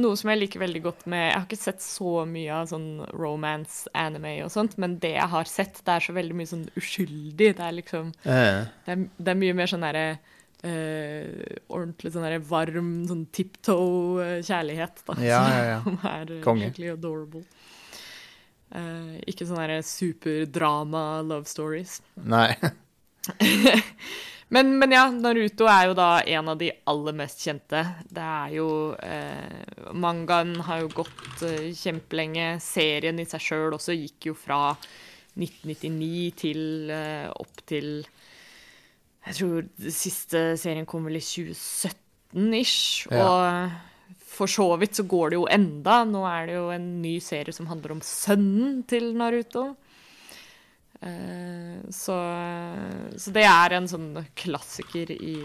noe 0.00 0.18
som 0.18 0.30
jeg 0.32 0.40
liker 0.42 0.62
veldig 0.62 0.82
godt 0.84 1.04
med 1.10 1.22
Jeg 1.28 1.34
har 1.36 1.46
ikke 1.46 1.58
sett 1.60 1.82
så 1.84 2.12
mye 2.28 2.52
av 2.60 2.68
sånn 2.72 2.88
romance, 3.14 3.84
anime 3.94 4.36
og 4.44 4.52
sånt, 4.54 4.76
men 4.82 4.98
det 5.02 5.14
jeg 5.16 5.30
har 5.34 5.50
sett, 5.50 5.80
det 5.86 5.94
er 5.96 6.06
så 6.08 6.14
veldig 6.16 6.38
mye 6.40 6.50
sånn 6.50 6.64
uskyldig. 6.80 7.50
Det 7.58 7.66
er 7.68 7.76
liksom 7.80 8.12
eh, 8.24 8.62
Det 8.86 8.96
er, 8.96 9.04
det 9.18 9.34
er 9.34 9.42
mye 9.44 9.58
mer 9.60 9.70
sånn 9.70 9.86
derre 9.86 10.06
eh, 10.66 11.58
Ordentlig 11.68 12.14
sånn 12.14 12.26
der 12.26 12.38
varm, 12.50 12.92
sånn 13.10 13.26
tiptoe 13.34 14.40
kjærlighet, 14.46 15.04
da. 15.08 15.18
Ja, 15.22 15.42
ja, 15.54 15.64
ja. 15.74 15.78
Som 15.86 16.00
er 16.10 16.34
eh, 16.38 16.42
Konge. 16.46 16.70
skikkelig 16.70 16.94
adorable. 16.96 17.44
Eh, 18.74 19.18
ikke 19.30 19.46
sånn 19.46 19.60
derre 19.62 19.82
superdrama 19.86 21.04
love 21.22 21.46
stories. 21.50 22.00
nei. 22.26 22.50
Men, 24.54 24.76
men 24.78 24.92
ja, 24.94 25.08
Naruto 25.10 25.66
er 25.66 25.88
jo 25.88 25.94
da 25.98 26.08
en 26.30 26.50
av 26.52 26.58
de 26.60 26.68
aller 26.90 27.16
mest 27.18 27.40
kjente. 27.42 27.80
Det 28.06 28.22
er 28.22 28.52
jo 28.54 28.68
eh, 29.02 29.88
Mangaen 29.98 30.54
har 30.68 30.84
jo 30.84 30.92
gått 31.00 31.42
eh, 31.42 31.72
kjempelenge. 31.74 32.60
Serien 32.62 33.18
i 33.18 33.26
seg 33.26 33.42
sjøl 33.42 33.74
også 33.74 33.96
gikk 33.96 34.28
jo 34.30 34.36
fra 34.38 34.76
1999 35.34 36.28
til 36.38 36.92
eh, 36.94 37.26
opp 37.34 37.64
til 37.66 37.88
Jeg 39.24 39.38
tror 39.40 39.66
siste 39.90 40.44
serien 40.60 40.86
kom 40.86 41.08
vel 41.08 41.18
i 41.18 41.24
2017-ish. 41.24 43.10
Ja. 43.10 43.26
Og 43.26 44.14
for 44.34 44.50
så 44.50 44.68
vidt 44.78 45.00
så 45.00 45.06
går 45.10 45.32
det 45.32 45.40
jo 45.40 45.48
enda. 45.50 46.04
Nå 46.06 46.22
er 46.30 46.46
det 46.46 46.60
jo 46.60 46.68
en 46.74 46.88
ny 47.02 47.16
serie 47.22 47.54
som 47.56 47.66
handler 47.72 47.96
om 47.96 48.04
sønnen 48.06 48.84
til 48.86 49.16
Naruto. 49.18 49.72
Eh, 51.04 51.80
så, 51.92 52.18
så 53.20 53.34
det 53.34 53.44
er 53.48 53.76
en 53.76 53.88
sånn 53.90 54.10
klassiker 54.38 55.10
i, 55.12 55.36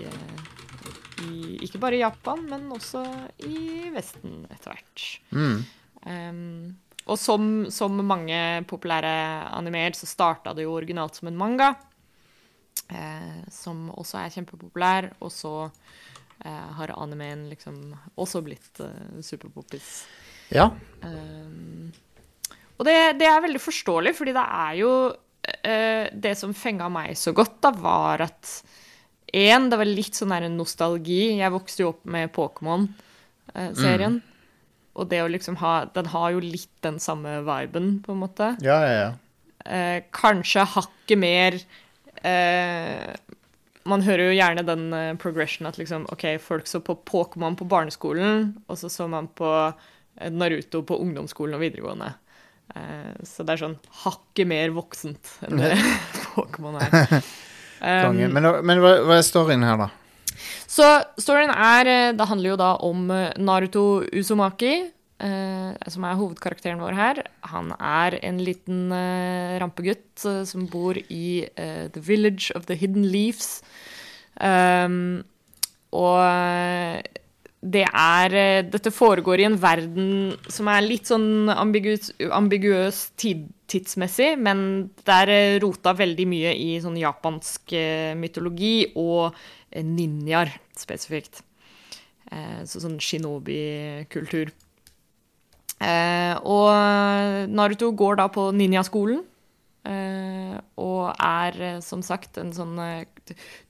i 1.28 1.34
Ikke 1.68 1.82
bare 1.82 1.98
i 1.98 2.04
Japan, 2.04 2.46
men 2.48 2.70
også 2.76 3.04
i 3.44 3.90
Vesten 3.96 4.46
etter 4.48 4.76
hvert. 4.76 5.08
Mm. 5.36 5.58
Um, 6.06 6.78
og 7.10 7.18
som, 7.20 7.44
som 7.74 7.98
mange 8.06 8.40
populære 8.70 9.12
animer, 9.58 9.96
så 9.98 10.08
starta 10.08 10.54
det 10.56 10.68
jo 10.68 10.76
originalt 10.78 11.18
som 11.20 11.32
en 11.32 11.40
manga. 11.40 11.74
Eh, 12.90 13.40
som 13.54 13.90
også 13.94 14.22
er 14.22 14.34
kjempepopulær. 14.34 15.10
Og 15.26 15.32
så 15.34 15.54
eh, 15.66 16.68
har 16.78 16.96
animeen 16.98 17.48
liksom 17.52 17.82
også 18.20 18.44
blitt 18.46 18.82
uh, 18.84 19.20
superpoppis. 19.26 19.90
Ja. 20.54 20.70
Um, 21.04 21.90
og 22.80 22.88
det, 22.88 22.96
det 23.20 23.28
er 23.28 23.44
veldig 23.44 23.62
forståelig, 23.62 24.16
fordi 24.18 24.34
det 24.38 24.46
er 24.46 24.78
jo 24.80 24.92
eh, 25.10 25.18
Det 25.40 26.34
som 26.38 26.52
fenga 26.54 26.90
meg 26.92 27.16
så 27.18 27.32
godt, 27.34 27.56
da, 27.64 27.72
var 27.72 28.22
at 28.26 28.50
én, 29.34 29.70
det 29.72 29.80
var 29.80 29.88
litt 29.88 30.18
sånn 30.18 30.34
der 30.34 30.48
nostalgi. 30.52 31.40
Jeg 31.40 31.54
vokste 31.54 31.84
jo 31.84 31.92
opp 31.94 32.04
med 32.10 32.32
Pokémon-serien. 32.36 34.20
Og 35.00 35.08
det 35.12 35.22
å 35.24 35.32
liksom 35.32 35.60
ha 35.62 35.74
Den 35.94 36.10
har 36.12 36.34
jo 36.36 36.44
litt 36.44 36.72
den 36.86 37.00
samme 37.02 37.40
viben, 37.48 38.00
på 38.06 38.14
en 38.16 38.24
måte. 38.24 38.54
Ja, 38.66 38.80
ja, 38.84 38.94
ja. 39.00 39.10
Eh, 39.70 40.04
kanskje 40.16 40.64
hakket 40.64 41.20
mer 41.20 41.58
eh, 42.24 43.12
Man 43.84 44.06
hører 44.06 44.30
jo 44.30 44.38
gjerne 44.38 44.64
den 44.64 44.86
eh, 44.96 45.18
progression 45.20 45.68
at 45.68 45.78
liksom 45.78 46.08
OK, 46.14 46.26
folk 46.42 46.68
så 46.68 46.80
på 46.80 46.96
Pokémon 47.06 47.58
på 47.60 47.68
barneskolen, 47.70 48.54
og 48.68 48.80
så 48.80 48.90
så 48.90 49.08
man 49.12 49.28
på 49.36 49.52
eh, 49.68 50.32
Naruto 50.32 50.82
på 50.88 51.00
ungdomsskolen 51.04 51.58
og 51.58 51.64
videregående. 51.66 52.14
Eh, 52.76 53.14
så 53.26 53.46
det 53.46 53.56
er 53.56 53.64
sånn 53.64 53.78
hakket 54.04 54.50
mer 54.50 54.74
voksent 54.76 55.32
enn 55.48 55.62
det 55.62 55.74
Pokémon 56.36 56.82
er. 56.82 57.20
Um, 57.80 58.18
Men, 58.36 58.44
men 58.68 58.82
hva, 58.84 58.90
hva 59.08 59.16
er 59.16 59.24
storyen 59.24 59.62
her, 59.64 59.78
da? 59.80 59.86
så 60.68 60.84
storyen 61.16 61.54
er 61.54 61.88
eh, 61.88 62.08
Det 62.12 62.26
handler 62.28 62.52
jo 62.52 62.58
da 62.60 62.74
om 62.84 63.06
eh, 63.16 63.32
Naruto 63.40 63.84
Uzumaki, 64.12 64.74
eh, 65.24 65.70
som 65.88 66.04
er 66.04 66.18
hovedkarakteren 66.20 66.84
vår 66.84 66.98
her. 66.98 67.22
Han 67.54 67.72
er 67.80 68.18
en 68.20 68.42
liten 68.44 68.92
eh, 68.92 69.56
rampegutt 69.64 70.26
eh, 70.28 70.42
som 70.44 70.68
bor 70.68 71.00
i 71.00 71.48
The 71.56 72.04
Village 72.04 72.52
of 72.56 72.68
the 72.68 72.76
Hidden 72.76 73.08
Leaves. 73.08 73.62
Um, 74.40 75.24
og 75.96 76.20
det 77.60 77.84
er 77.88 78.36
eh, 78.40 78.66
Dette 78.72 78.92
foregår 78.92 79.42
i 79.42 79.48
en 79.50 79.58
verden 79.60 80.12
som 80.48 80.70
er 80.72 80.86
litt 80.86 81.10
sånn 81.10 81.52
ambiguøs, 81.52 82.14
ambiguøs 82.32 83.02
tid, 83.20 83.50
tidsmessig, 83.70 84.32
men 84.40 84.62
det 85.04 85.18
er 85.26 85.34
eh, 85.34 85.58
rota 85.64 85.94
veldig 85.98 86.28
mye 86.32 86.54
i 86.56 86.70
sånn 86.80 86.96
japansk 87.00 87.76
eh, 87.76 88.16
mytologi 88.20 88.94
og 89.00 89.36
ninjaer 89.76 90.56
spesifikt. 90.78 91.44
Så 92.30 92.78
sånn 92.78 93.00
shinobi-kultur. 93.02 94.52
Og 96.46 96.68
Naruto 97.50 97.90
går 97.98 98.20
da 98.20 98.28
på 98.30 98.44
ninjaskolen. 98.54 99.24
Og 100.78 101.24
er 101.26 101.82
som 101.86 102.04
sagt 102.06 102.38
en 102.38 102.54
sånn 102.54 102.78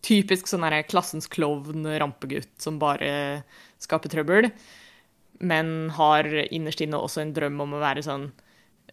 typisk 0.04 0.52
sånn 0.52 0.68
klassens 0.92 1.32
klovn, 1.32 1.88
rampegutt 2.04 2.52
som 2.60 2.82
bare 2.84 3.14
skaper 3.90 4.14
trøbbel. 4.14 4.52
Men 5.40 5.90
har 5.96 6.28
innerst 6.50 6.84
inne 6.86 7.00
også 7.00 7.24
en 7.24 7.34
drøm 7.36 7.60
om 7.66 7.76
å 7.76 7.82
være 7.82 8.06
sånn 8.06 8.30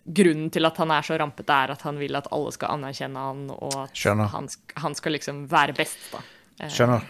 Grunnen 0.06 0.52
til 0.54 0.62
at 0.68 0.76
han 0.78 0.92
er 0.94 1.02
så 1.02 1.16
rampete, 1.18 1.50
er 1.50 1.72
at 1.72 1.80
han 1.82 1.96
vil 1.98 2.14
at 2.14 2.28
alle 2.30 2.52
skal 2.54 2.76
anerkjenne 2.76 3.18
han, 3.18 3.40
og 3.50 3.72
at 3.80 4.02
han, 4.30 4.46
han 4.78 4.94
skal 4.94 5.16
liksom 5.16 5.40
være 5.50 5.74
best, 5.74 5.98
da. 6.12 6.20
Eh, 6.60 6.70
Skjønner. 6.70 7.08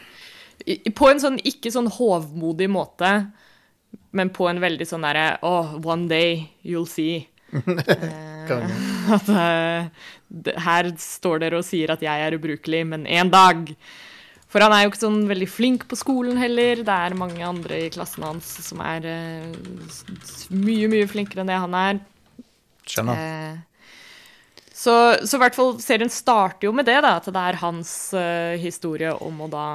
på 0.97 1.11
en 1.11 1.21
sånn 1.21 1.37
ikke 1.45 1.75
sånn 1.75 1.91
hovmodig 1.93 2.71
måte, 2.73 3.11
men 4.17 4.33
på 4.33 4.49
en 4.49 4.63
veldig 4.65 4.89
sånn 4.89 5.05
derre 5.05 5.27
Oh, 5.45 5.77
one 5.85 6.09
day 6.09 6.47
you'll 6.65 6.89
see. 6.89 7.27
Eh, 8.47 9.11
at 9.11 9.29
eh, 9.35 10.59
her 10.63 10.89
står 11.03 11.41
dere 11.43 11.59
og 11.59 11.65
sier 11.67 11.91
at 11.91 12.03
jeg 12.05 12.23
er 12.23 12.37
ubrukelig, 12.37 12.85
men 12.87 13.03
en 13.11 13.33
dag. 13.33 13.73
For 14.53 14.63
han 14.63 14.73
er 14.73 14.85
jo 14.85 14.93
ikke 14.93 15.03
sånn 15.03 15.25
veldig 15.29 15.49
flink 15.51 15.87
på 15.91 15.97
skolen 15.99 16.39
heller. 16.39 16.85
Det 16.87 16.95
er 16.95 17.17
mange 17.19 17.43
andre 17.45 17.81
i 17.87 17.89
klassen 17.93 18.23
hans 18.25 18.47
som 18.69 18.79
er 18.87 19.05
s- 19.89 20.47
mye, 20.55 20.87
mye 20.93 21.09
flinkere 21.11 21.43
enn 21.43 21.51
det 21.51 21.59
han 21.65 21.75
er. 21.81 21.99
Skjønner. 22.87 23.19
Uh, 23.19 23.59
så, 24.77 24.95
så 25.27 25.35
i 25.39 25.41
hvert 25.43 25.57
fall 25.57 25.75
serien 25.83 26.13
starter 26.13 26.69
jo 26.69 26.73
med 26.77 26.87
det, 26.87 27.01
da, 27.03 27.17
at 27.19 27.27
det 27.33 27.43
er 27.43 27.59
hans 27.65 27.91
uh, 28.15 28.55
historie 28.63 29.11
om 29.27 29.45
å 29.47 29.51
da 29.53 29.67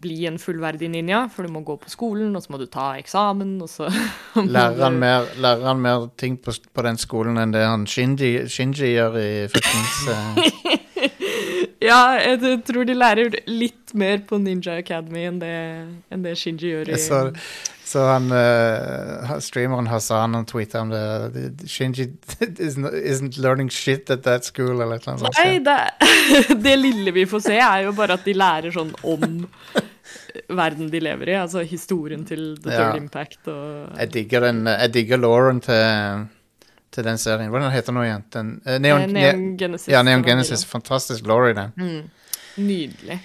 bli 0.00 0.22
en 0.24 0.38
fullverdig 0.40 0.88
ninja, 0.88 1.18
for 1.28 1.44
du 1.44 1.52
må 1.52 1.60
gå 1.68 1.74
på 1.76 1.90
skolen, 1.92 2.30
og 2.32 2.40
så 2.40 2.54
må 2.54 2.56
du 2.56 2.64
ta 2.72 2.94
eksamen, 2.96 3.50
og 3.60 3.68
så 3.68 3.90
Lærer 4.40 4.78
han 4.86 4.96
mer, 4.96 5.26
lærer 5.36 5.66
han 5.68 5.82
mer 5.84 6.06
ting 6.16 6.38
på, 6.40 6.54
på 6.72 6.84
den 6.86 6.96
skolen 6.96 7.36
enn 7.42 7.52
det 7.52 7.60
han 7.68 7.84
Shinji, 7.84 8.46
Shinji 8.48 8.94
gjør 8.94 9.18
i 9.20 9.26
fuckings 9.52 9.98
Ja, 11.84 12.16
jeg 12.18 12.62
tror 12.66 12.86
de 12.88 12.96
lærer 12.96 13.36
litt 13.50 13.92
mer 13.94 14.22
på 14.26 14.38
Ninja 14.42 14.78
Academy 14.80 15.26
enn 15.28 15.38
det, 15.42 15.54
enn 16.12 16.24
det 16.24 16.34
Shinji 16.40 16.72
gjør 16.72 16.90
i 16.94 16.98
Så, 17.00 17.20
så 17.84 18.06
han 18.08 18.30
uh, 18.32 19.34
streameren 19.44 19.90
Hassan 19.90 20.34
han 20.38 20.46
tweeta 20.48 20.82
om 20.82 20.92
det. 20.94 21.68
Shinji 21.70 22.08
isn't, 22.58 22.88
isn't 23.04 23.38
learning 23.38 23.70
shit 23.70 24.10
at 24.10 24.24
that 24.24 24.48
school, 24.48 24.80
eller 24.80 24.96
et 24.96 25.08
eller 25.08 25.28
annet. 25.28 25.40
Nei, 25.40 25.58
det, 25.64 26.56
det 26.66 26.76
lille 26.80 27.14
vi 27.14 27.26
får 27.30 27.44
se, 27.50 27.58
er 27.60 27.84
jo 27.88 27.94
bare 27.96 28.16
at 28.18 28.24
de 28.26 28.36
lærer 28.38 28.74
sånn 28.74 28.94
om 29.04 29.44
verden 30.48 30.88
de 30.92 31.00
lever 31.00 31.30
i. 31.34 31.36
Altså 31.38 31.62
historien 31.68 32.24
til 32.28 32.54
The 32.64 32.72
Ja. 32.72 32.78
Third 32.78 33.02
Impact 33.02 33.48
og 33.52 33.98
Jeg 34.00 34.12
digger 34.16 34.48
den 34.48 34.64
Jeg 34.66 34.92
digger 34.94 35.20
Lauren 35.20 35.60
til, 35.64 36.24
til 36.94 37.06
den 37.06 37.18
serien. 37.20 37.50
Hvordan 37.52 37.72
heter 37.74 37.90
den 37.92 37.98
nå 37.98 38.04
igjen? 38.06 38.24
Den, 38.34 38.50
eh, 38.64 38.78
Neon, 38.82 39.04
Eh, 39.04 39.12
Neon 39.12 39.44
Genesis. 39.60 39.88
Ja, 39.92 40.02
Neon 40.06 40.22
Genesis. 40.26 40.64
Fantastisk 40.70 41.24
glory, 41.26 41.52
den. 41.58 41.72
Mm. 41.76 42.10
Nydelig. 42.56 43.18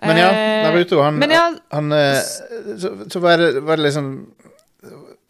Men 0.00 0.16
ja, 0.16 0.28
Eh, 0.32 0.62
Naruto, 0.64 1.02
han, 1.04 1.18
men 1.20 1.30
ja, 1.30 1.42
han 1.70 1.92
eh, 1.92 2.20
så, 2.80 2.94
så 3.12 3.20
var 3.20 3.36
det, 3.38 3.60
var 3.60 3.76
det 3.76 3.84
liksom 3.90 4.06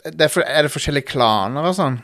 det 0.04 0.24
er, 0.24 0.30
for, 0.30 0.46
er 0.46 0.62
det 0.62 0.70
forskjellige 0.72 1.10
klaner 1.10 1.66
og 1.66 1.74
sånn? 1.76 1.98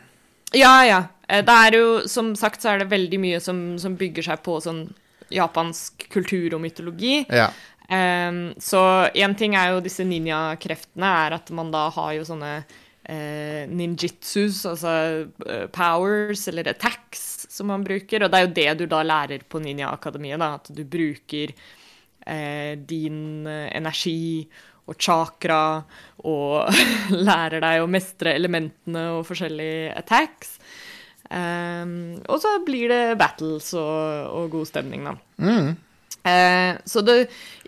Ja, 0.57 0.73
ja. 0.85 0.99
Eh, 1.29 1.45
Det 1.47 1.55
er 1.55 1.77
jo, 1.79 1.87
som 2.11 2.35
sagt, 2.37 2.63
så 2.63 2.73
er 2.75 2.83
det 2.83 2.91
veldig 2.91 3.21
mye 3.23 3.41
som, 3.41 3.79
som 3.79 3.95
bygger 3.97 4.27
seg 4.27 4.43
på 4.43 4.59
sånn 4.65 4.83
japansk 5.33 6.09
kultur 6.13 6.55
og 6.55 6.63
mytologi. 6.63 7.21
Ja. 7.31 7.49
Um, 7.87 8.51
så 8.59 8.81
én 9.15 9.35
ting 9.39 9.55
er 9.55 9.73
jo 9.77 9.81
disse 9.83 10.03
ninjakreftene, 10.07 11.07
er 11.27 11.37
at 11.39 11.51
man 11.55 11.71
da 11.71 11.85
har 11.95 12.13
jo 12.17 12.25
sånne 12.27 12.65
eh, 13.09 13.65
ninjitsus, 13.71 14.65
altså 14.69 14.93
eh, 15.47 15.67
powers 15.73 16.47
eller 16.51 16.71
attacks, 16.73 17.47
som 17.53 17.71
man 17.73 17.85
bruker. 17.87 18.25
Og 18.25 18.33
det 18.33 18.39
er 18.39 18.47
jo 18.47 18.55
det 18.59 18.69
du 18.81 18.87
da 18.91 19.03
lærer 19.07 19.47
på 19.49 19.61
Ninja-akademiet. 19.63 20.43
At 20.43 20.71
du 20.75 20.83
bruker 20.85 21.55
eh, 21.55 22.75
din 22.79 23.47
eh, 23.51 23.71
energi 23.77 24.47
og 24.87 24.99
chakra 25.03 25.63
og 26.27 26.69
lærer 27.29 27.63
deg 27.63 27.83
å 27.83 27.91
mestre 27.91 28.35
elementene 28.39 29.09
og 29.17 29.25
forskjellige 29.29 29.95
attacks. 29.99 30.59
Um, 31.27 32.21
og 32.31 32.39
så 32.39 32.53
blir 32.63 32.87
det 32.93 33.17
battles 33.19 33.73
og, 33.75 34.29
og 34.31 34.53
god 34.53 34.69
stemning, 34.71 35.09
da. 35.09 35.17
Eh, 36.27 36.77
så 36.89 37.03
det, 37.07 37.17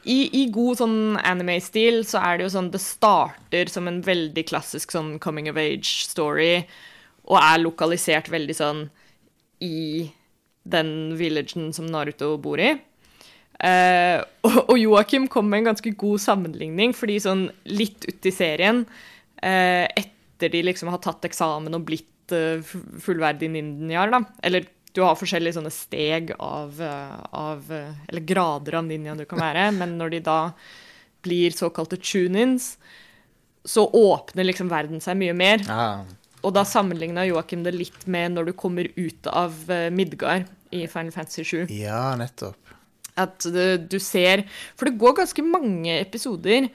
i, 0.09 0.18
i 0.42 0.44
god 0.55 0.81
sånn 0.81 0.99
anime-stil 1.23 2.01
så 2.09 2.18
er 2.25 2.38
det 2.38 2.47
jo 2.49 2.53
sånn 2.57 2.71
Det 2.75 2.81
starter 2.83 3.71
som 3.71 3.87
en 3.90 4.01
veldig 4.03 4.44
klassisk 4.49 4.94
sånn 4.94 5.16
coming 5.23 5.51
of 5.51 5.61
age-story, 5.61 6.64
og 7.29 7.38
er 7.42 7.62
lokalisert 7.62 8.31
veldig 8.33 8.57
sånn 8.57 8.85
i 9.64 10.09
den 10.68 10.92
villagen 11.18 11.71
som 11.77 11.87
Naruto 11.90 12.35
bor 12.42 12.61
i. 12.61 12.73
Eh, 13.59 14.18
og, 14.47 14.59
og 14.71 14.77
Joakim 14.79 15.27
kom 15.31 15.49
med 15.51 15.62
en 15.64 15.71
ganske 15.73 15.92
god 15.99 16.23
sammenligning, 16.23 16.92
fordi 16.97 17.18
sånn 17.25 17.49
litt 17.73 18.07
uti 18.09 18.33
serien, 18.35 18.85
eh, 19.42 19.87
etter 19.99 20.53
de 20.53 20.62
liksom 20.68 20.90
har 20.92 21.03
tatt 21.05 21.27
eksamen 21.29 21.75
og 21.79 21.87
blitt 21.88 22.07
fullverdig 22.29 22.64
fu- 22.68 23.01
fullverdige 23.01 23.49
ninjaer, 23.55 24.11
da, 24.12 24.18
eller 24.44 24.66
du 24.94 25.03
har 25.05 25.16
forskjellige 25.18 25.57
sånne 25.59 25.72
steg 25.74 26.33
av, 26.38 26.79
eh, 26.83 27.16
av 27.37 27.72
eh, 27.72 27.92
Eller 28.09 28.24
grader 28.27 28.79
av 28.81 28.87
ninja 28.88 29.14
du 29.18 29.24
kan 29.29 29.40
være, 29.42 29.68
men 29.77 29.96
når 29.98 30.11
de 30.16 30.20
da 30.29 30.38
blir 31.27 31.51
såkalte 31.51 31.98
tune-ins, 31.98 32.77
så 33.68 33.85
åpner 33.90 34.46
liksom 34.46 34.70
verden 34.70 35.01
seg 35.05 35.18
mye 35.20 35.35
mer. 35.37 35.64
Ah, 35.68 36.05
Og 36.46 36.55
da 36.55 36.62
sammenligna 36.64 37.27
Joakim 37.27 37.64
det 37.66 37.74
litt 37.74 38.07
med 38.07 38.33
når 38.37 38.46
du 38.48 38.53
kommer 38.57 38.87
ut 38.96 39.27
av 39.27 39.53
eh, 39.70 39.88
Midgard 39.90 40.46
i 40.70 40.87
Final 40.87 41.12
Fantasy 41.12 41.44
7. 41.44 41.66
ja, 41.74 42.14
nettopp. 42.16 42.57
At 43.18 43.42
du, 43.42 43.77
du 43.83 43.98
ser 43.98 44.44
For 44.79 44.87
det 44.87 44.98
går 45.01 45.16
ganske 45.18 45.42
mange 45.42 45.96
episoder 45.98 46.68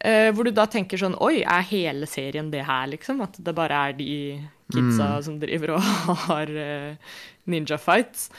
eh, 0.00 0.28
hvor 0.34 0.46
du 0.46 0.52
da 0.54 0.66
tenker 0.70 1.00
sånn 1.00 1.16
Oi, 1.24 1.40
er 1.42 1.66
hele 1.70 2.08
serien 2.10 2.50
det 2.52 2.64
her, 2.68 2.86
liksom? 2.92 3.22
At 3.24 3.38
det 3.42 3.54
bare 3.56 3.82
er 3.88 3.98
de 3.98 4.12
kidsa 4.72 5.16
som 5.22 5.38
driver 5.42 5.76
og 5.76 5.90
har 6.26 6.50
uh, 6.50 7.18
ninja 7.50 7.78
fights. 7.78 8.30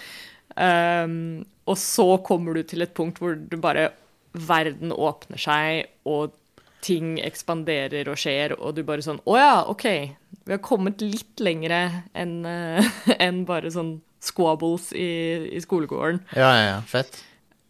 Um, 0.58 1.46
og 1.70 1.78
så 1.80 2.08
kommer 2.26 2.58
du 2.58 2.65
til 2.65 2.82
et 2.84 2.96
punkt 2.98 3.22
hvor 3.22 3.38
du 3.38 3.58
bare 3.62 3.91
Verden 4.38 4.91
åpner 4.93 5.39
seg, 5.41 5.88
og 6.06 6.36
ting 6.86 7.15
ekspanderer 7.26 8.10
og 8.12 8.20
skjer, 8.22 8.54
og 8.60 8.76
du 8.78 8.84
bare 8.86 9.02
sånn 9.02 9.22
Å 9.26 9.38
ja, 9.38 9.54
OK. 9.72 9.88
Vi 10.46 10.54
har 10.54 10.62
kommet 10.63 11.02
litt 11.02 11.41
lengre 11.41 11.82
enn 12.17 12.43
uh, 12.50 12.91
en 13.17 13.41
bare 13.48 13.72
sånn 13.74 13.98
squabbles 14.24 14.91
i, 14.98 15.08
i 15.54 15.62
skolegården. 15.63 16.22
Ja, 16.36 16.52
ja, 16.58 16.63
ja. 16.74 16.78
Fett. 16.89 17.22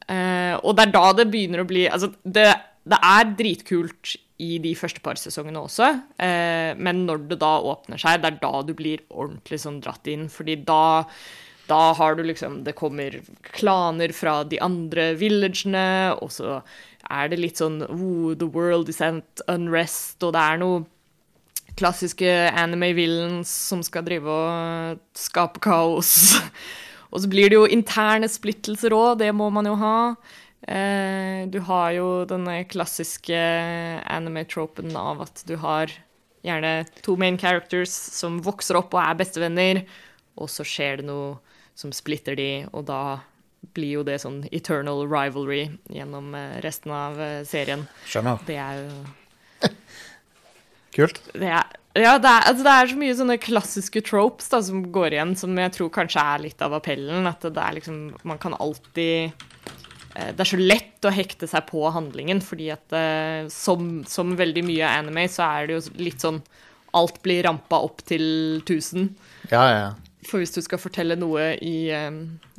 Eh, 0.07 0.55
og 0.63 0.77
det 0.77 0.85
er 0.85 0.91
da 0.95 1.07
det 1.17 1.25
begynner 1.27 1.59
å 1.59 1.67
bli 1.67 1.81
Altså, 1.91 2.07
det, 2.23 2.45
det 2.87 2.99
er 3.03 3.35
dritkult 3.39 4.15
i 4.37 4.57
de 4.61 4.73
første 4.77 5.01
par 5.01 5.17
sesongene 5.17 5.63
også, 5.65 5.89
eh, 6.21 6.77
men 6.77 7.05
når 7.07 7.25
det 7.31 7.39
da 7.41 7.55
åpner 7.71 8.01
seg, 8.01 8.21
det 8.21 8.31
er 8.31 8.39
da 8.43 8.61
du 8.65 8.73
blir 8.77 9.01
ordentlig 9.09 9.59
sånn 9.63 9.81
dratt 9.81 10.07
inn, 10.11 10.27
fordi 10.31 10.59
da 10.67 11.07
da 11.67 11.91
har 11.93 12.15
du 12.15 12.23
liksom 12.23 12.63
Det 12.63 12.77
kommer 12.79 13.19
klaner 13.51 14.13
fra 14.15 14.43
de 14.47 14.59
andre 14.63 15.09
villagene, 15.19 16.15
og 16.21 16.31
så 16.31 16.61
er 17.11 17.27
det 17.27 17.41
litt 17.41 17.59
sånn 17.59 17.81
oh, 17.83 18.33
The 18.35 18.47
world 18.47 18.87
is 18.87 19.01
at 19.03 19.43
unrest, 19.51 20.23
og 20.23 20.31
det 20.35 20.43
er 20.43 20.61
noe 20.61 20.85
klassiske 21.77 22.31
anime 22.57 22.93
villains 22.97 23.51
som 23.51 23.83
skal 23.85 24.05
drive 24.07 24.31
og 24.31 25.01
skape 25.17 25.61
kaos. 25.61 26.39
Og 27.07 27.21
så 27.23 27.29
blir 27.31 27.47
det 27.47 27.55
jo 27.55 27.67
interne 27.71 28.27
splittelser 28.27 28.91
òg, 28.91 29.21
det 29.21 29.29
må 29.31 29.45
man 29.53 29.69
jo 29.69 29.77
ha. 29.79 30.15
Eh, 30.65 31.45
du 31.47 31.59
har 31.67 31.91
jo 31.93 32.07
denne 32.29 32.63
klassiske 32.69 33.37
anime-tropen 34.09 34.95
av 34.97 35.21
at 35.27 35.43
du 35.47 35.55
har 35.61 35.93
gjerne 36.45 36.87
to 37.05 37.15
main 37.19 37.37
characters 37.37 37.93
som 37.93 38.39
vokser 38.43 38.79
opp 38.79 38.95
og 38.95 39.03
er 39.03 39.19
bestevenner, 39.19 39.83
og 40.37 40.49
så 40.49 40.65
skjer 40.65 41.01
det 41.01 41.07
noe 41.09 41.37
som 41.77 41.93
splitter 41.93 42.37
de, 42.37 42.51
og 42.73 42.87
da 42.89 43.19
blir 43.77 43.99
jo 43.99 44.03
det 44.05 44.19
sånn 44.23 44.43
eternal 44.53 45.03
rivalry 45.09 45.67
gjennom 45.93 46.33
eh, 46.37 46.57
resten 46.65 46.93
av 46.93 47.19
eh, 47.21 47.41
serien. 47.45 47.85
Skjønner. 48.09 48.41
Det 48.47 48.57
er 48.61 48.81
jo 48.81 49.67
Kult. 50.97 51.19
det 51.37 51.49
er, 51.53 51.75
ja, 51.97 52.15
det 52.21 52.29
er, 52.29 52.47
altså 52.49 52.65
det 52.65 52.73
er 52.73 52.89
så 52.89 52.97
mye 52.97 53.17
sånne 53.17 53.37
klassiske 53.41 54.01
tropes 54.05 54.49
da, 54.53 54.61
som 54.65 54.81
går 54.93 55.17
igjen, 55.17 55.35
som 55.37 55.57
jeg 55.57 55.73
tror 55.75 55.93
kanskje 55.93 56.23
er 56.33 56.43
litt 56.45 56.61
av 56.65 56.73
appellen. 56.77 57.29
At 57.29 57.45
det 57.45 57.61
er 57.61 57.77
liksom 57.77 58.01
Man 58.27 58.41
kan 58.41 58.57
alltid 58.57 59.45
Det 60.17 60.41
er 60.41 60.49
så 60.49 60.57
lett 60.57 61.05
å 61.05 61.13
hekte 61.13 61.49
seg 61.49 61.67
på 61.69 61.83
handlingen, 61.93 62.39
fordi 62.41 62.71
at 62.73 62.95
eh, 62.95 63.49
som, 63.53 64.01
som 64.09 64.33
veldig 64.39 64.63
mye 64.65 64.89
anime, 64.89 65.27
så 65.29 65.45
er 65.45 65.67
det 65.67 65.77
jo 65.77 65.99
litt 66.01 66.23
sånn 66.25 66.41
Alt 66.97 67.19
blir 67.21 67.43
rampa 67.45 67.77
opp 67.83 67.99
til 68.07 68.23
1000. 68.63 69.09
Ja, 69.51 69.65
ja. 69.69 69.89
For 70.25 70.41
hvis 70.41 70.55
du 70.55 70.61
skal 70.63 70.79
fortelle 70.81 71.17
noe 71.19 71.51
i, 71.61 71.91
eh, 71.93 72.15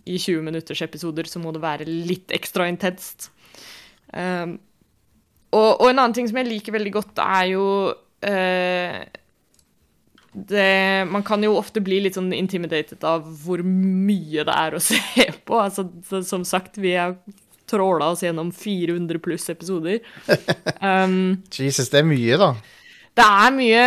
i 0.06 0.18
20 0.20 0.44
minutters 0.46 0.82
episoder, 0.84 1.26
så 1.26 1.40
må 1.42 1.50
det 1.56 1.64
være 1.64 1.88
litt 1.88 2.30
ekstra 2.36 2.68
intenst. 2.70 3.30
Um, 4.12 4.58
og, 5.48 5.80
og 5.80 5.88
en 5.88 5.98
annen 5.98 6.14
ting 6.16 6.28
som 6.28 6.38
jeg 6.38 6.48
liker 6.48 6.76
veldig 6.76 6.92
godt, 6.94 7.18
er 7.24 7.48
jo 7.50 7.64
uh, 7.90 9.00
det, 10.32 10.70
Man 11.10 11.24
kan 11.26 11.44
jo 11.44 11.56
ofte 11.58 11.82
bli 11.84 11.98
litt 12.04 12.16
sånn 12.16 12.30
intimidated 12.36 13.04
av 13.04 13.26
hvor 13.42 13.64
mye 13.64 14.44
det 14.46 14.54
er 14.54 14.76
å 14.76 14.84
se 14.92 15.28
på. 15.48 15.58
Altså, 15.58 15.88
som 16.22 16.46
sagt, 16.48 16.78
vi 16.80 16.94
har 16.94 17.16
tråla 17.68 18.12
oss 18.12 18.24
gjennom 18.24 18.52
400 18.54 19.22
pluss 19.24 19.48
episoder. 19.52 20.00
Um, 20.78 21.42
Jesus, 21.50 21.88
det 21.90 21.98
er 22.00 22.06
mye, 22.06 22.36
da. 22.38 22.52
det 23.18 23.24
er 23.26 23.54
mye 23.56 23.86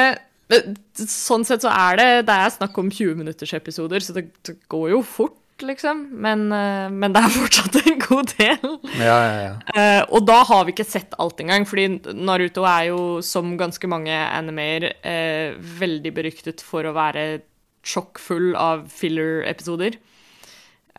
Sånn 1.00 1.46
sett 1.48 1.63
så 1.63 1.72
er 1.72 2.00
det 2.00 2.08
Det 2.28 2.36
er 2.36 2.52
snakk 2.52 2.76
om 2.82 2.89
20 2.91 3.20
minutters 3.22 3.54
episoder, 3.56 4.04
så 4.04 4.15
det, 4.17 4.26
det 4.48 4.58
går 4.72 4.89
jo 4.91 5.00
fort, 5.08 5.63
liksom. 5.63 6.04
Men, 6.26 6.48
eh, 6.56 6.89
men 6.91 7.15
det 7.15 7.22
er 7.24 7.36
fortsatt 7.38 7.78
en 7.82 8.02
god 8.02 8.34
del. 8.36 8.76
Ja, 8.98 9.15
ja, 9.15 9.38
ja. 9.46 9.54
Uh, 9.72 10.02
og 10.17 10.26
da 10.28 10.41
har 10.50 10.65
vi 10.65 10.76
ikke 10.76 10.88
sett 10.88 11.15
alt 11.22 11.39
engang, 11.44 11.67
fordi 11.70 12.17
Naruto 12.17 12.65
er 12.67 12.89
jo, 12.89 13.02
som 13.26 13.56
ganske 13.60 13.89
mange 13.91 14.12
animeer, 14.12 14.89
uh, 15.06 15.56
veldig 15.80 16.13
beryktet 16.17 16.65
for 16.65 16.88
å 16.88 16.96
være 16.98 17.46
sjokkfull 17.88 18.52
av 18.60 18.88
filler-episoder. 18.91 19.98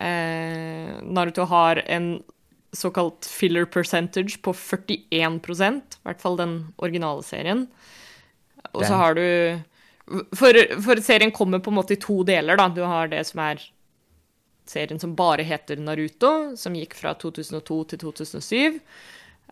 Uh, 0.01 0.99
Naruto 1.05 1.47
har 1.51 1.83
en 1.85 2.15
såkalt 2.73 3.27
filler 3.29 3.67
percentage 3.69 4.39
på 4.43 4.53
41% 4.57 5.99
i 5.99 6.07
hvert 6.07 6.21
fall 6.23 6.39
den 6.41 6.55
originale 6.81 7.23
serien. 7.27 7.67
Og 8.73 8.85
så 8.87 8.97
har 8.97 9.15
du 9.19 9.27
for, 10.37 10.57
for 10.83 11.01
serien 11.05 11.31
kommer 11.35 11.61
på 11.63 11.71
en 11.73 11.77
måte 11.79 11.95
i 11.97 12.01
to 12.01 12.23
deler, 12.27 12.57
da. 12.59 12.69
Du 12.73 12.81
har 12.85 13.09
det 13.13 13.23
som 13.29 13.41
er 13.45 13.61
serien 14.69 14.99
som 15.03 15.13
bare 15.19 15.45
heter 15.45 15.77
Naruto, 15.83 16.57
som 16.57 16.75
gikk 16.79 16.95
fra 16.97 17.13
2002 17.19 17.79
til 17.93 17.99
2007. 17.99 18.81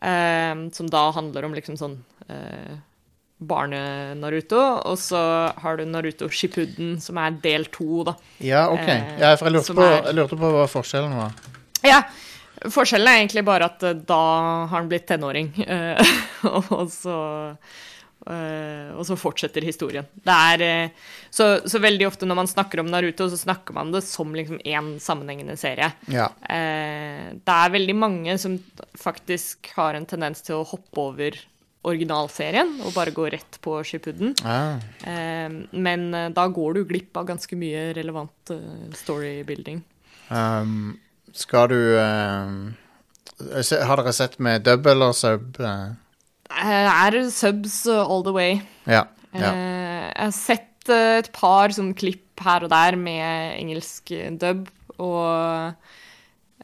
eh, 0.03 0.55
som 0.73 0.89
da 0.91 1.11
handler 1.13 1.45
om 1.45 1.55
liksom 1.55 1.77
sånn 1.77 1.99
eh, 2.29 2.79
barne-Naruto. 3.41 4.61
Og 4.89 4.99
så 5.01 5.21
har 5.61 5.77
du 5.81 5.85
Naruto 5.89 6.29
Shippuden, 6.33 6.97
som 7.03 7.19
er 7.21 7.37
del 7.43 7.67
to, 7.73 8.03
da. 8.09 8.15
Ja, 8.45 8.67
OK. 8.73 8.89
Eh, 8.89 9.15
Ja, 9.21 9.35
for 9.37 9.49
jeg 9.51 9.59
lurte, 9.59 9.77
på, 9.77 9.87
jeg 10.07 10.17
lurte 10.19 10.39
på 10.41 10.53
hva 10.57 10.67
forskjellen 10.71 11.17
var. 11.19 11.37
Ja, 11.87 12.03
forskjellen 12.69 13.09
er 13.09 13.23
egentlig 13.23 13.45
bare 13.47 13.71
at 13.71 13.85
eh, 13.87 13.97
da 14.07 14.25
har 14.69 14.75
han 14.75 14.91
blitt 14.91 15.09
tenåring, 15.09 15.53
eh, 15.67 16.17
og 16.51 16.91
så 16.93 17.19
eh, 18.29 18.91
og 18.93 19.05
så 19.09 19.17
fortsetter 19.19 19.65
historien. 19.65 20.09
Det 20.13 20.37
er 20.55 20.91
så, 21.33 21.53
så 21.65 21.81
veldig 21.81 22.09
ofte 22.11 22.29
når 22.29 22.41
man 22.43 22.51
snakker 22.51 22.83
om 22.83 22.91
Naruto, 22.93 23.31
så 23.33 23.39
snakker 23.41 23.77
man 23.77 23.93
det 23.95 24.03
som 24.07 24.35
liksom 24.37 24.61
én 24.61 24.93
sammenhengende 25.01 25.57
serie. 25.61 25.93
Ja. 26.13 26.29
Det 26.45 27.55
er 27.55 27.73
veldig 27.73 27.97
mange 27.97 28.37
som 28.43 28.59
faktisk 28.99 29.73
har 29.79 29.97
en 29.97 30.09
tendens 30.11 30.45
til 30.45 30.59
å 30.59 30.67
hoppe 30.69 31.01
over 31.01 31.39
originalserien 31.89 32.75
og 32.85 32.93
bare 32.93 33.15
gå 33.17 33.25
rett 33.33 33.57
på 33.65 33.79
Shippuden. 33.89 34.35
Ah. 34.45 34.83
Men 35.73 36.11
da 36.37 36.45
går 36.53 36.77
du 36.77 36.83
glipp 36.91 37.17
av 37.17 37.31
ganske 37.31 37.57
mye 37.57 37.87
relevant 37.97 38.53
storybuilding. 39.01 39.81
Um, 40.29 40.99
skal 41.37 41.69
du 41.71 41.79
um, 41.97 42.55
Har 43.39 44.01
dere 44.01 44.13
sett 44.17 44.39
med 44.43 44.65
dub 44.67 44.87
eller 44.91 45.13
sub? 45.17 45.61
eh? 45.61 45.93
Eh, 46.51 46.89
er 47.07 47.21
subs 47.31 47.85
all 47.87 48.25
the 48.27 48.35
way. 48.35 48.59
Ja. 48.91 49.05
ja. 49.33 49.53
Eh, 49.53 50.05
jeg 50.11 50.25
har 50.25 50.35
sett 50.35 50.91
eh, 50.91 51.21
et 51.21 51.31
par 51.37 51.73
sånn 51.75 51.95
klipp 51.95 52.43
her 52.43 52.67
og 52.67 52.73
der 52.73 52.97
med 52.99 53.57
engelsk 53.61 54.11
eh, 54.17 54.33
dub, 54.41 54.67
og 54.99 55.73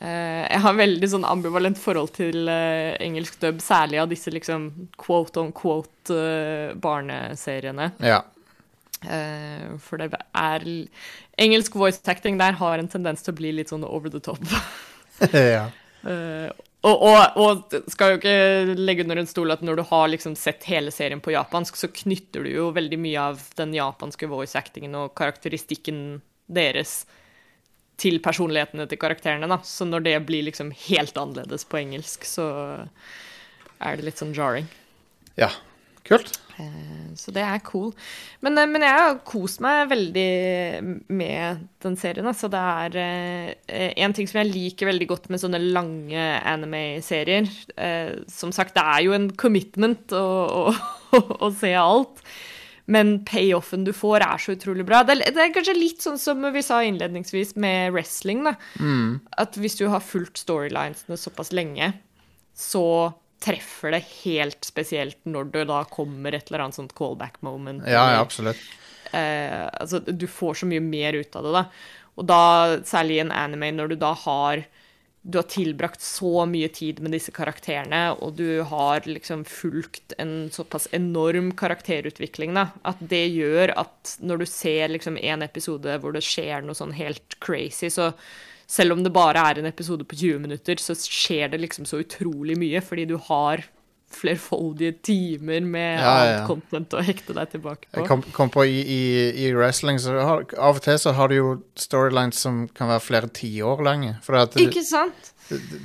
eh, 0.01 0.43
jeg 0.51 0.63
har 0.67 0.79
veldig 0.81 1.11
sånn 1.15 1.29
ambivalent 1.29 1.79
forhold 1.81 2.15
til 2.19 2.51
eh, 2.51 2.97
engelsk 3.05 3.39
dub, 3.45 3.61
særlig 3.65 4.03
av 4.03 4.11
disse 4.11 4.33
liksom 4.35 4.71
quote 5.01 5.45
on 5.45 5.53
quote 5.57 6.17
eh, 6.17 6.75
barneseriene. 6.75 7.93
ja. 8.05 8.25
Eh, 9.05 9.77
for 9.79 10.01
det 10.01 10.09
er 10.35 10.63
Engelsk 11.37 11.75
voice 11.77 12.01
acting 12.09 12.39
der 12.41 12.57
har 12.57 12.79
en 12.79 12.89
tendens 12.89 13.25
til 13.25 13.35
å 13.35 13.41
bli 13.41 13.53
litt 13.59 13.73
sånn 13.73 13.85
over 13.85 14.13
the 14.13 14.21
top. 14.25 14.41
ja. 15.33 15.67
Uh, 16.07 16.49
og, 16.87 17.03
og, 17.03 17.37
og 17.43 17.77
skal 17.91 18.13
jo 18.13 18.19
ikke 18.21 18.77
legge 18.79 19.03
under 19.03 19.19
en 19.21 19.29
stol 19.29 19.51
at 19.53 19.63
når 19.65 19.81
du 19.81 19.85
har 19.89 20.09
liksom 20.13 20.37
sett 20.39 20.65
hele 20.71 20.93
serien 20.95 21.21
på 21.23 21.35
japansk, 21.35 21.77
så 21.77 21.91
knytter 21.91 22.47
du 22.47 22.53
jo 22.53 22.71
veldig 22.77 22.99
mye 23.03 23.29
av 23.33 23.43
den 23.59 23.75
japanske 23.75 24.29
voice 24.31 24.59
actingen 24.59 24.95
og 25.01 25.15
karakteristikken 25.19 26.21
deres 26.47 27.01
til 28.01 28.21
personlighetene 28.23 28.87
til 28.89 29.01
karakterene, 29.01 29.49
da. 29.51 29.59
Så 29.65 29.89
når 29.89 30.05
det 30.05 30.17
blir 30.29 30.45
liksom 30.47 30.71
helt 30.87 31.17
annerledes 31.19 31.65
på 31.69 31.81
engelsk, 31.81 32.29
så 32.29 32.47
er 33.81 33.97
det 33.97 34.07
litt 34.07 34.21
sånn 34.23 34.37
jarring. 34.37 34.69
ja. 35.41 35.51
Kult. 36.07 36.33
Eh, 36.59 37.13
Så 37.17 37.33
det 37.33 37.43
er 37.45 37.59
cool. 37.65 37.93
Men, 38.45 38.57
eh, 38.59 38.67
men 38.71 38.85
jeg 38.85 38.97
har 38.97 39.19
kost 39.27 39.61
meg 39.65 39.89
veldig 39.91 41.05
med 41.09 41.63
den 41.85 41.97
serien. 42.01 42.27
Altså 42.29 42.49
det 42.53 42.61
er 42.61 42.99
eh, 43.03 43.93
en 44.05 44.13
ting 44.17 44.29
som 44.29 44.41
jeg 44.43 44.53
liker 44.53 44.91
veldig 44.91 45.09
godt 45.11 45.31
med 45.33 45.43
sånne 45.43 45.61
lange 45.61 46.27
anime-serier. 46.45 47.49
Som 48.31 48.53
sagt, 48.53 48.77
det 48.77 48.85
er 48.85 49.07
jo 49.07 49.17
en 49.17 49.31
commitment 49.37 50.13
å, 50.17 50.27
å, 50.71 51.23
å 51.49 51.51
se 51.57 51.73
alt. 51.77 52.23
Men 52.87 53.17
payoffen 53.27 53.83
du 53.83 53.91
får, 53.97 54.23
er 54.23 54.39
så 54.39 54.55
utrolig 54.55 54.85
bra. 54.87 55.01
Det 55.03 55.17
er, 55.17 55.33
det 55.35 55.43
er 55.43 55.55
kanskje 55.57 55.73
litt 55.75 56.05
sånn 56.05 56.21
som 56.23 56.45
vi 56.55 56.63
sa 56.63 56.85
innledningsvis 56.87 57.57
med 57.59 57.91
wrestling. 57.97 58.45
da. 58.47 58.53
At 59.43 59.59
hvis 59.59 59.75
du 59.81 59.89
har 59.91 60.05
fulgt 60.07 60.39
storylinesene 60.45 61.19
såpass 61.19 61.51
lenge, 61.57 61.89
så 62.55 62.85
treffer 63.43 63.93
det 63.95 64.03
helt 64.25 64.65
spesielt 64.67 65.19
når 65.29 65.53
det 65.55 65.67
da 65.71 65.83
kommer 65.91 66.35
et 66.35 66.49
eller 66.49 66.67
annet 66.67 66.79
sånt 66.79 66.97
callback 66.97 67.41
moment. 67.47 67.85
Ja, 67.87 68.07
ja, 68.15 68.23
absolutt. 68.23 68.61
eh, 69.13 69.67
altså, 69.67 70.01
du 70.01 70.27
får 70.31 70.63
så 70.63 70.71
mye 70.71 70.83
mer 70.85 71.19
ut 71.19 71.37
av 71.37 71.47
det, 71.47 71.55
da. 71.59 71.65
Og 72.17 72.27
da, 72.31 72.41
særlig 72.89 73.19
i 73.19 73.25
en 73.27 73.35
anime, 73.35 73.75
når 73.77 73.93
du 73.93 74.01
da 74.01 74.15
har 74.25 74.65
du 75.27 75.41
har 75.41 75.47
tilbrakt 75.51 76.01
så 76.01 76.45
mye 76.47 76.69
tid 76.71 77.01
med 77.03 77.11
disse 77.17 77.33
karakterene, 77.35 78.13
og 78.23 78.37
du 78.39 78.63
har 78.71 79.03
liksom 79.11 79.43
fulgt 79.51 80.15
en 80.23 80.47
såpass 80.55 80.87
enorm 80.95 81.49
karakterutvikling, 81.59 82.55
da, 82.55 82.69
at 82.87 83.01
det 83.03 83.25
gjør 83.35 83.73
at 83.75 84.13
når 84.23 84.45
du 84.45 84.47
ser 84.47 84.93
liksom 84.95 85.19
en 85.19 85.43
episode 85.43 85.99
hvor 85.99 86.15
det 86.15 86.23
skjer 86.23 86.63
noe 86.63 86.79
sånn 86.79 86.95
helt 86.95 87.35
crazy, 87.43 87.91
så 87.91 88.13
selv 88.67 88.97
om 88.97 89.05
det 89.05 89.15
bare 89.15 89.43
er 89.51 89.61
en 89.61 89.69
episode 89.71 90.07
på 90.09 90.19
20 90.19 90.43
minutter, 90.43 90.81
så 90.83 90.97
skjer 90.99 91.53
det 91.53 91.63
liksom 91.63 91.87
så 91.89 92.03
utrolig 92.03 92.59
mye, 92.59 92.83
fordi 92.85 93.07
du 93.13 93.17
har 93.29 93.63
flerfoldige 94.17 94.95
timer 95.03 95.61
med 95.67 95.99
Ja, 95.99 96.03
ja, 96.03 96.11
annet 96.15 96.47
content 96.49 96.95
å 96.95 97.03
hekte 97.05 97.35
deg 97.37 97.51
tilbake 97.57 97.89
på. 97.89 97.99
Jeg 97.99 98.09
kom, 98.09 98.23
kom 98.35 98.53
på 98.55 98.65
i, 98.69 98.79
i, 98.81 99.01
i 99.47 99.49
wrestling, 99.55 99.99
så 100.03 100.15
har, 100.19 100.45
av 100.57 100.79
og 100.79 100.85
til 100.85 100.99
så 101.03 101.15
har 101.17 101.31
du 101.31 101.37
jo 101.37 101.49
storylines 101.79 102.39
som 102.47 102.65
kan 102.75 102.91
være 102.93 103.03
flere 103.03 103.31
tiår 103.35 103.83
lange. 103.87 104.15
At 104.29 104.57
Ikke 104.63 104.85
sant? 104.87 105.33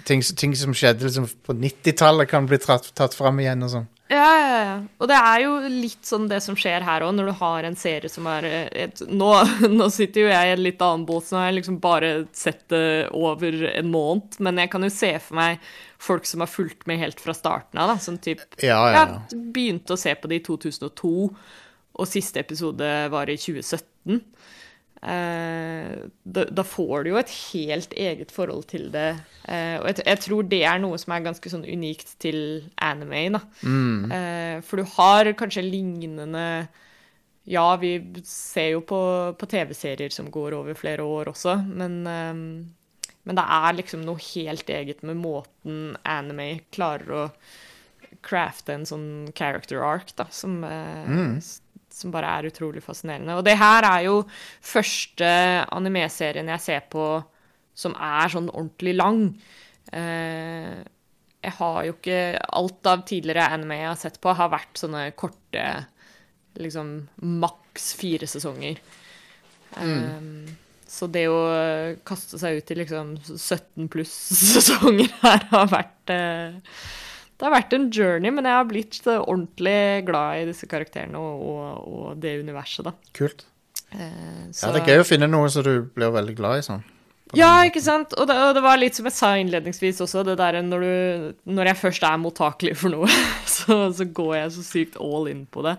ting, 0.05 0.21
ting 0.21 0.53
som 0.57 0.73
skjedde 0.77 1.05
liksom 1.05 1.27
på 1.45 1.57
90-tallet, 1.57 2.29
kan 2.29 2.47
bli 2.49 2.61
tatt, 2.61 2.91
tatt 2.97 3.17
fram 3.17 3.41
igjen 3.41 3.65
og 3.65 3.73
sånn. 3.75 3.89
Ja, 4.11 4.31
ja, 4.35 4.63
ja. 4.65 4.71
Og 4.99 5.07
det 5.07 5.15
er 5.15 5.43
jo 5.45 5.51
litt 5.71 6.03
sånn 6.03 6.25
det 6.27 6.41
som 6.43 6.57
skjer 6.59 6.83
her 6.83 7.05
òg, 7.05 7.13
når 7.15 7.29
du 7.29 7.35
har 7.39 7.67
en 7.67 7.77
serie 7.79 8.11
som 8.11 8.25
er 8.27 8.47
eh, 8.49 8.65
et, 8.83 9.03
nå, 9.07 9.29
nå 9.79 9.87
sitter 9.93 10.25
jo 10.25 10.33
jeg 10.33 10.49
i 10.49 10.55
en 10.57 10.63
litt 10.65 10.83
annen 10.83 11.05
båt, 11.07 11.29
så 11.29 11.37
nå 11.37 11.39
har 11.39 11.51
jeg 11.51 11.59
liksom 11.61 11.77
bare 11.83 12.09
sett 12.35 12.65
det 12.73 12.83
over 13.15 13.55
en 13.71 13.91
måned. 13.93 14.35
Men 14.43 14.59
jeg 14.59 14.73
kan 14.73 14.83
jo 14.83 14.91
se 14.91 15.13
for 15.23 15.39
meg 15.39 15.63
folk 16.01 16.27
som 16.27 16.43
har 16.43 16.51
fulgt 16.51 16.83
med 16.89 16.99
helt 16.99 17.23
fra 17.23 17.35
starten 17.37 17.79
av, 17.79 17.93
da. 17.93 17.97
Som 18.03 18.19
typ 18.19 18.43
Ja, 18.59 18.81
ja, 18.91 19.05
ja. 19.05 19.41
Begynte 19.55 19.95
å 19.95 20.01
se 20.01 20.15
på 20.17 20.31
det 20.31 20.41
i 20.41 20.45
2002, 20.49 21.13
og 21.91 22.07
siste 22.09 22.43
episode 22.43 22.91
var 23.13 23.31
i 23.31 23.39
2017. 23.39 24.19
Eh, 25.01 25.95
da, 26.23 26.43
da 26.45 26.63
får 26.67 27.03
du 27.03 27.09
jo 27.11 27.17
et 27.21 27.31
helt 27.53 27.93
eget 27.97 28.31
forhold 28.31 28.67
til 28.69 28.89
det. 28.93 29.07
Eh, 29.49 29.79
og 29.81 29.87
jeg, 29.89 30.03
jeg 30.05 30.19
tror 30.27 30.43
det 30.51 30.59
er 30.69 30.81
noe 30.83 30.99
som 31.01 31.15
er 31.15 31.23
ganske 31.25 31.49
sånn 31.53 31.65
unikt 31.65 32.13
til 32.21 32.37
anime. 32.77 33.23
Da. 33.37 33.41
Eh, 34.11 34.59
for 34.67 34.77
du 34.81 34.85
har 34.97 35.31
kanskje 35.39 35.63
lignende 35.65 36.45
Ja, 37.49 37.75
vi 37.81 37.95
ser 38.29 38.75
jo 38.75 38.83
på, 38.85 38.99
på 39.41 39.47
TV-serier 39.49 40.13
som 40.13 40.27
går 40.29 40.53
over 40.59 40.77
flere 40.77 41.01
år 41.01 41.31
også, 41.33 41.55
men, 41.65 41.95
eh, 42.05 42.33
men 43.25 43.37
det 43.39 43.45
er 43.57 43.73
liksom 43.79 44.03
noe 44.05 44.21
helt 44.21 44.69
eget 44.69 45.01
med 45.05 45.17
måten 45.17 45.95
anime 46.05 46.59
klarer 46.73 47.09
å 47.17 47.23
crafte 48.21 48.75
en 48.75 48.85
sånn 48.85 49.09
character 49.33 49.81
arc, 49.81 50.13
da, 50.17 50.27
som, 50.29 50.63
eh, 50.63 51.09
s- 51.41 51.61
som 52.01 52.13
bare 52.13 52.29
er 52.37 52.49
utrolig 52.49 52.83
fascinerende. 52.83 53.37
Og 53.37 53.45
det 53.45 53.57
her 53.59 53.87
er 53.87 54.07
jo 54.07 54.21
første 54.65 55.29
anime-serien 55.71 56.49
jeg 56.55 56.65
ser 56.65 56.87
på 56.91 57.05
som 57.77 57.93
er 57.95 58.31
sånn 58.33 58.49
ordentlig 58.51 58.95
lang. 58.97 59.21
Eh, 59.93 60.81
jeg 61.41 61.53
har 61.57 61.77
jo 61.87 61.93
ikke 61.95 62.17
Alt 62.53 62.87
av 62.87 63.01
tidligere 63.09 63.47
anime 63.55 63.79
jeg 63.79 63.89
har 63.89 63.99
sett 63.99 64.19
på, 64.21 64.33
har 64.37 64.51
vært 64.53 64.77
sånne 64.77 65.07
korte 65.17 65.63
Liksom 66.61 66.89
maks 67.39 67.93
fire 67.95 68.27
sesonger. 68.27 68.81
Eh, 69.79 70.25
så 70.91 71.07
det 71.07 71.23
å 71.31 71.37
kaste 72.03 72.35
seg 72.41 72.59
ut 72.59 72.73
i 72.73 72.75
liksom 72.81 73.13
17 73.23 73.87
pluss 73.93 74.11
sesonger 74.51 75.07
her 75.21 75.45
har 75.53 75.69
vært 75.71 76.11
eh, 76.11 76.75
det 77.41 77.47
har 77.47 77.55
vært 77.55 77.73
en 77.73 77.87
journey, 77.89 78.29
men 78.29 78.45
jeg 78.45 78.53
har 78.53 78.67
blitt 78.69 78.99
eh, 79.09 79.17
ordentlig 79.25 80.05
glad 80.05 80.43
i 80.43 80.47
disse 80.51 80.69
karakterene 80.69 81.17
og, 81.17 81.41
og, 81.41 81.87
og 81.89 82.19
det 82.21 82.35
universet, 82.43 82.85
da. 82.85 82.93
Kult. 83.17 83.47
Eh, 83.91 84.45
Ja, 84.53 84.69
det 84.75 84.83
er 84.83 84.91
gøy 84.93 85.01
å 85.01 85.07
finne 85.09 85.29
noe 85.31 85.49
som 85.49 85.65
du 85.65 85.73
blir 85.95 86.13
veldig 86.13 86.37
glad 86.37 86.61
i 86.61 86.65
sånn. 86.69 86.83
Ja, 87.33 87.61
ikke 87.63 87.79
sant? 87.79 88.11
Og 88.19 88.25
det, 88.27 88.35
og 88.35 88.53
det 88.57 88.61
var 88.65 88.75
litt 88.77 88.97
som 88.97 89.05
jeg 89.07 89.15
sa 89.15 89.29
innledningsvis 89.39 90.01
også, 90.03 90.21
det 90.27 90.33
der 90.37 90.57
når, 90.67 90.81
du, 90.83 91.51
når 91.55 91.69
jeg 91.71 91.79
først 91.79 92.03
er 92.03 92.17
mottakelig 92.19 92.73
for 92.77 92.91
noe, 92.91 93.07
så, 93.57 93.77
så 93.95 94.03
går 94.19 94.33
jeg 94.35 94.49
så 94.57 94.65
sykt 94.67 94.97
all 95.01 95.29
in 95.31 95.45
på 95.47 95.63
det. 95.63 95.77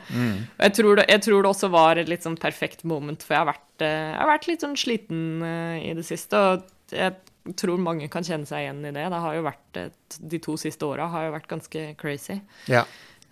Og 0.56 0.64
jeg 0.64 0.74
tror 0.80 0.96
det, 1.02 1.04
jeg 1.12 1.24
tror 1.28 1.44
det 1.44 1.50
også 1.52 1.70
var 1.74 2.00
et 2.00 2.08
litt 2.08 2.24
sånn 2.24 2.38
perfekt 2.40 2.86
moment, 2.88 3.22
for 3.22 3.36
jeg 3.36 3.44
har 3.44 3.50
vært, 3.52 3.84
eh, 3.84 4.08
jeg 4.14 4.18
har 4.22 4.32
vært 4.32 4.48
litt 4.48 4.64
sånn 4.66 4.78
sliten 4.80 5.20
eh, 5.44 5.76
i 5.90 5.92
det 6.00 6.06
siste, 6.08 6.40
og 6.40 6.96
jeg 6.96 7.14
tror 7.56 7.80
mange 7.82 8.08
kan 8.12 8.22
kjenne 8.26 8.46
seg 8.46 8.64
igjen 8.66 8.84
i 8.86 8.92
det. 8.94 9.06
Det 9.10 9.20
har 9.24 9.34
jo 9.38 9.42
vært, 9.46 9.78
et, 9.80 10.18
de 10.20 10.38
to 10.42 10.54
siste 10.60 10.86
åra 10.86 11.08
har 11.10 11.26
jo 11.26 11.32
vært 11.34 11.48
ganske 11.50 11.86
crazy. 12.00 12.40
Ja. 12.70 12.84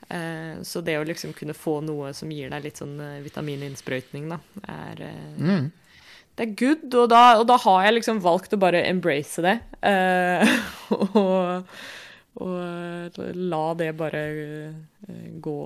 Eh, 0.08 0.58
Så 0.66 0.82
det 0.82 0.96
å 0.98 1.04
liksom 1.06 1.32
kunne 1.38 1.54
få 1.54 1.78
noe 1.86 2.10
som 2.16 2.30
gir 2.34 2.50
deg 2.50 2.64
litt 2.64 2.80
sånn 2.82 2.96
eh, 3.00 3.20
vitamininnsprøytning, 3.26 4.28
da, 4.32 4.40
er 4.68 5.04
eh, 5.10 5.36
Mm. 5.38 5.70
Det 6.40 6.46
er 6.46 6.54
good, 6.56 6.94
og 6.94 7.08
da, 7.10 7.22
og 7.40 7.46
da 7.50 7.56
har 7.60 7.82
jeg 7.84 7.94
liksom 7.98 8.20
valgt 8.24 8.54
å 8.54 8.58
bare 8.62 8.80
embrace 8.88 9.42
det. 9.44 9.56
eh, 9.84 10.46
og, 11.20 11.66
og 12.40 13.18
la 13.36 13.64
det 13.76 13.90
bare 13.98 14.22
eh, 14.30 15.26
gå 15.42 15.56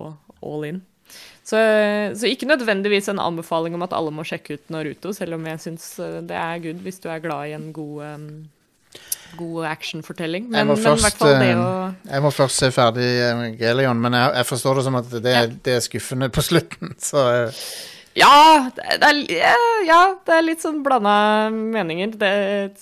all 0.42 0.64
in. 0.66 0.80
Så, 1.44 1.58
så 2.16 2.24
ikke 2.30 2.46
nødvendigvis 2.48 3.10
en 3.12 3.18
anbefaling 3.20 3.74
om 3.76 3.82
at 3.84 3.92
alle 3.92 4.10
må 4.16 4.24
sjekke 4.24 4.56
ut 4.56 4.70
Naruto, 4.72 5.12
selv 5.12 5.36
om 5.36 5.44
jeg 5.50 5.60
syns 5.60 5.90
eh, 6.00 6.20
det 6.24 6.38
er 6.40 6.62
good 6.64 6.80
hvis 6.86 7.00
du 7.04 7.10
er 7.12 7.20
glad 7.20 7.50
i 7.50 7.56
en 7.58 7.66
god, 7.76 7.98
um, 8.14 8.28
god 9.36 9.66
actionfortelling. 9.68 10.46
Jeg 10.48 10.54
Men, 10.56 10.70
må 10.70 10.76
men 10.78 10.80
i 10.80 10.86
hvert 10.88 11.02
først, 11.04 11.18
fall 11.20 11.34
det 11.42 11.50
eh, 11.50 11.60
å 11.60 12.12
Jeg 12.14 12.24
må 12.24 12.30
først 12.32 12.62
se 12.64 12.70
ferdig 12.72 13.08
Evangelion, 13.26 14.00
men 14.06 14.16
jeg, 14.16 14.32
jeg 14.40 14.48
forstår 14.54 14.80
det 14.80 14.86
som 14.88 14.96
at 15.02 15.10
det, 15.18 15.34
er- 15.42 15.52
det 15.68 15.74
er 15.76 15.84
skuffende 15.84 16.30
på 16.32 16.46
slutten. 16.48 16.94
Så 17.10 17.26
Ja, 18.16 18.70
det 18.78 19.02
er, 19.02 19.20
ja, 19.34 19.54
ja, 19.88 20.00
det 20.24 20.34
er 20.38 20.44
litt 20.46 20.62
sånn 20.62 20.80
blanda 20.86 21.50
meninger. 21.50 22.12
Det, 22.20 22.32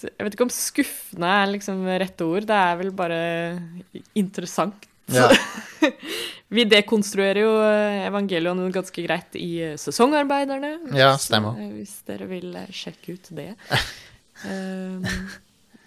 jeg 0.05 0.27
vet 0.27 0.35
ikke 0.37 0.45
om 0.47 0.53
skuffende 0.53 1.31
er 1.43 1.51
liksom 1.55 1.83
rette 1.89 2.27
ord. 2.29 2.45
Det 2.51 2.59
er 2.63 2.77
vel 2.83 2.91
bare 2.95 3.21
interessant. 4.15 4.87
Ja. 5.11 5.31
Vi 6.53 6.67
dekonstruerer 6.69 7.41
jo 7.41 7.53
eh, 7.65 8.03
Evangelion 8.07 8.59
ganske 8.75 9.03
greit 9.07 9.37
i 9.41 9.49
eh, 9.71 9.77
Sesongarbeiderne. 9.81 10.75
Ja, 10.99 11.15
stemmer. 11.19 11.57
eh, 11.59 11.71
Hvis 11.79 11.95
dere 12.09 12.27
vil 12.29 12.53
sjekke 12.77 13.15
ut 13.17 13.31
det. 13.33 13.49
Um, 14.45 15.07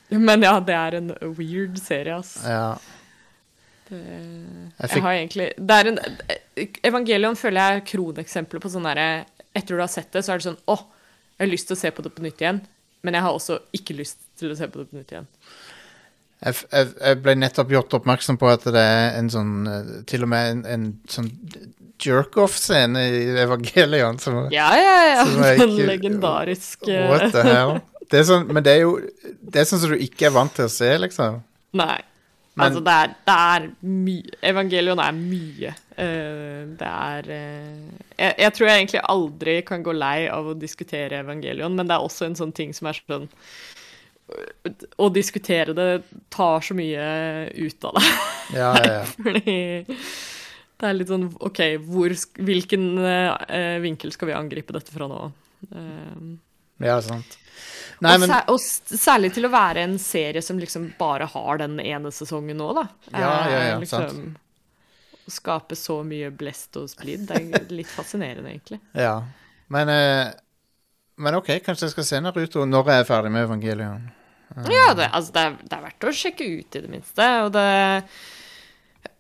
men 0.26 0.42
ja, 0.48 0.56
det 0.66 0.74
er 0.80 0.98
en 1.00 1.12
weird 1.38 1.78
serie, 1.82 2.18
ass. 2.18 2.38
ja. 2.46 2.76
Det, 3.86 4.00
Jeg 4.02 4.90
jeg, 4.90 5.02
har 5.06 5.14
egentlig 5.14 5.46
det 5.62 5.76
er 5.78 5.88
en, 5.92 6.00
Evangelion 6.90 7.36
føler 7.38 7.62
jeg 7.62 7.78
er 7.78 7.84
kroneksempelet 7.92 8.64
på 8.64 8.72
sånn 8.74 8.88
derre 8.90 9.04
Etter 9.54 9.78
du 9.78 9.84
har 9.84 9.92
sett 9.94 10.10
det, 10.16 10.24
så 10.26 10.34
er 10.34 10.42
det 10.42 10.48
sånn 10.48 10.58
Å, 10.74 10.76
jeg 11.38 11.44
har 11.46 11.52
lyst 11.52 11.70
til 11.70 11.78
å 11.78 11.82
se 11.84 11.92
på 11.94 12.02
det 12.02 12.10
på 12.16 12.24
nytt 12.26 12.42
igjen. 12.42 12.64
Men 13.06 13.14
jeg 13.20 13.26
har 13.28 13.38
også 13.38 13.60
ikke 13.78 13.94
lyst 14.00 14.24
til 14.42 14.50
å 14.50 14.58
se 14.58 14.66
på 14.74 14.82
det 14.82 14.88
på 14.90 14.98
nytt 14.98 15.14
igjen. 15.14 15.28
Jeg, 16.44 16.56
jeg, 16.72 16.90
jeg 17.00 17.22
ble 17.24 17.36
nettopp 17.40 17.72
gjort 17.72 17.94
oppmerksom 18.00 18.38
på 18.38 18.50
at 18.52 18.66
det 18.76 18.82
er 18.82 19.16
en 19.18 19.30
sånn 19.32 19.54
eh, 19.72 19.92
Til 20.10 20.26
og 20.28 20.30
med 20.34 20.50
en, 20.52 20.64
en 20.74 20.88
sånn 21.10 21.30
jerk-off-scene 22.04 23.02
i 23.08 23.22
Evangelion. 23.40 24.20
Som, 24.20 24.42
Ja, 24.54 24.68
ja, 24.76 24.96
ja. 25.14 25.24
Den 25.62 25.78
legendariske 25.88 26.98
What 27.10 27.32
the 27.36 27.46
hell? 27.48 27.78
Det 28.12 28.20
er 28.20 28.28
sånn, 28.28 28.50
men 28.54 28.66
det 28.66 28.76
er 28.76 28.84
jo 28.84 28.98
Det 29.42 29.64
er 29.64 29.70
sånn 29.70 29.82
som 29.82 29.96
du 29.96 30.02
ikke 30.04 30.28
er 30.28 30.36
vant 30.36 30.54
til 30.54 30.68
å 30.68 30.72
se, 30.72 30.92
liksom. 31.02 31.40
Nei. 31.80 32.02
Men- 32.56 32.70
altså, 32.70 32.84
det 32.86 32.94
er, 32.94 33.16
det 33.28 33.38
er 33.56 33.64
mye 33.84 34.38
Evangelion 34.52 35.02
er 35.04 35.16
mye. 35.18 35.72
Uh, 35.96 36.62
det 36.80 36.92
er 36.92 37.28
uh, 37.32 38.06
jeg, 38.20 38.36
jeg 38.44 38.54
tror 38.56 38.68
jeg 38.70 38.80
egentlig 38.82 39.02
aldri 39.12 39.56
kan 39.68 39.84
gå 39.84 39.96
lei 39.96 40.28
av 40.32 40.48
å 40.52 40.56
diskutere 40.60 41.20
Evangelion, 41.24 41.76
men 41.76 41.88
det 41.88 41.96
er 41.98 42.04
også 42.06 42.30
en 42.30 42.38
sånn 42.40 42.54
ting 42.56 42.72
som 42.76 42.88
er 42.92 43.00
sånn 43.02 43.28
Å 44.98 45.10
diskutere 45.14 45.76
det 45.78 45.90
tar 46.34 46.64
så 46.66 46.74
mye 46.78 47.04
ut 47.54 47.86
av 47.86 48.00
deg. 48.00 48.08
Ja, 48.58 48.72
ja, 48.82 48.94
ja. 49.00 49.04
Fordi 49.26 49.58
det 50.76 50.90
er 50.90 50.98
litt 50.98 51.12
sånn 51.12 51.30
OK, 51.46 51.62
hvor, 51.86 52.16
hvilken 52.42 52.88
eh, 53.00 53.78
vinkel 53.84 54.14
skal 54.16 54.32
vi 54.32 54.38
angripe 54.38 54.76
dette 54.76 54.94
fra 54.94 55.08
nå? 55.12 55.22
Eh, 55.70 56.24
ja 56.84 56.98
sant. 57.04 57.38
Nei, 58.04 58.16
og, 58.18 58.24
men 58.26 58.32
sær, 58.32 58.50
og 58.52 58.98
særlig 59.00 59.30
til 59.38 59.48
å 59.48 59.54
være 59.54 59.86
en 59.88 59.96
serie 60.02 60.42
som 60.44 60.58
liksom 60.60 60.90
bare 61.00 61.30
har 61.32 61.62
den 61.62 61.78
ene 61.80 62.12
sesongen 62.12 62.60
nå, 62.60 62.74
da. 62.76 62.90
Ja, 63.14 63.22
ja, 63.22 63.62
ja, 63.70 63.78
liksom, 63.80 64.10
sant. 64.10 64.42
Å 65.26 65.32
skape 65.32 65.78
så 65.80 66.02
mye 66.06 66.28
blest 66.36 66.76
og 66.78 66.90
splid, 66.92 67.30
det 67.30 67.40
er 67.40 67.72
litt 67.72 67.90
fascinerende, 67.90 68.52
egentlig. 68.52 68.82
Ja. 68.94 69.22
Men, 69.74 69.90
eh, 69.90 70.34
men 71.16 71.38
OK, 71.40 71.52
kanskje 71.66 71.88
jeg 71.88 71.96
skal 71.96 72.08
se 72.08 72.22
Naruto 72.24 72.66
når 72.68 72.92
jeg 72.92 73.04
er 73.04 73.10
ferdig 73.10 73.32
med 73.32 73.48
Evangelion. 73.48 74.10
Ja, 74.70 74.94
det, 74.96 75.10
altså, 75.12 75.32
det, 75.36 75.44
er, 75.44 75.56
det 75.64 75.78
er 75.78 75.86
verdt 75.88 76.08
å 76.08 76.16
sjekke 76.16 76.48
ut, 76.48 76.76
i 76.78 76.84
det 76.84 76.92
minste. 76.92 77.30
Og 77.46 77.54
det 77.56 77.66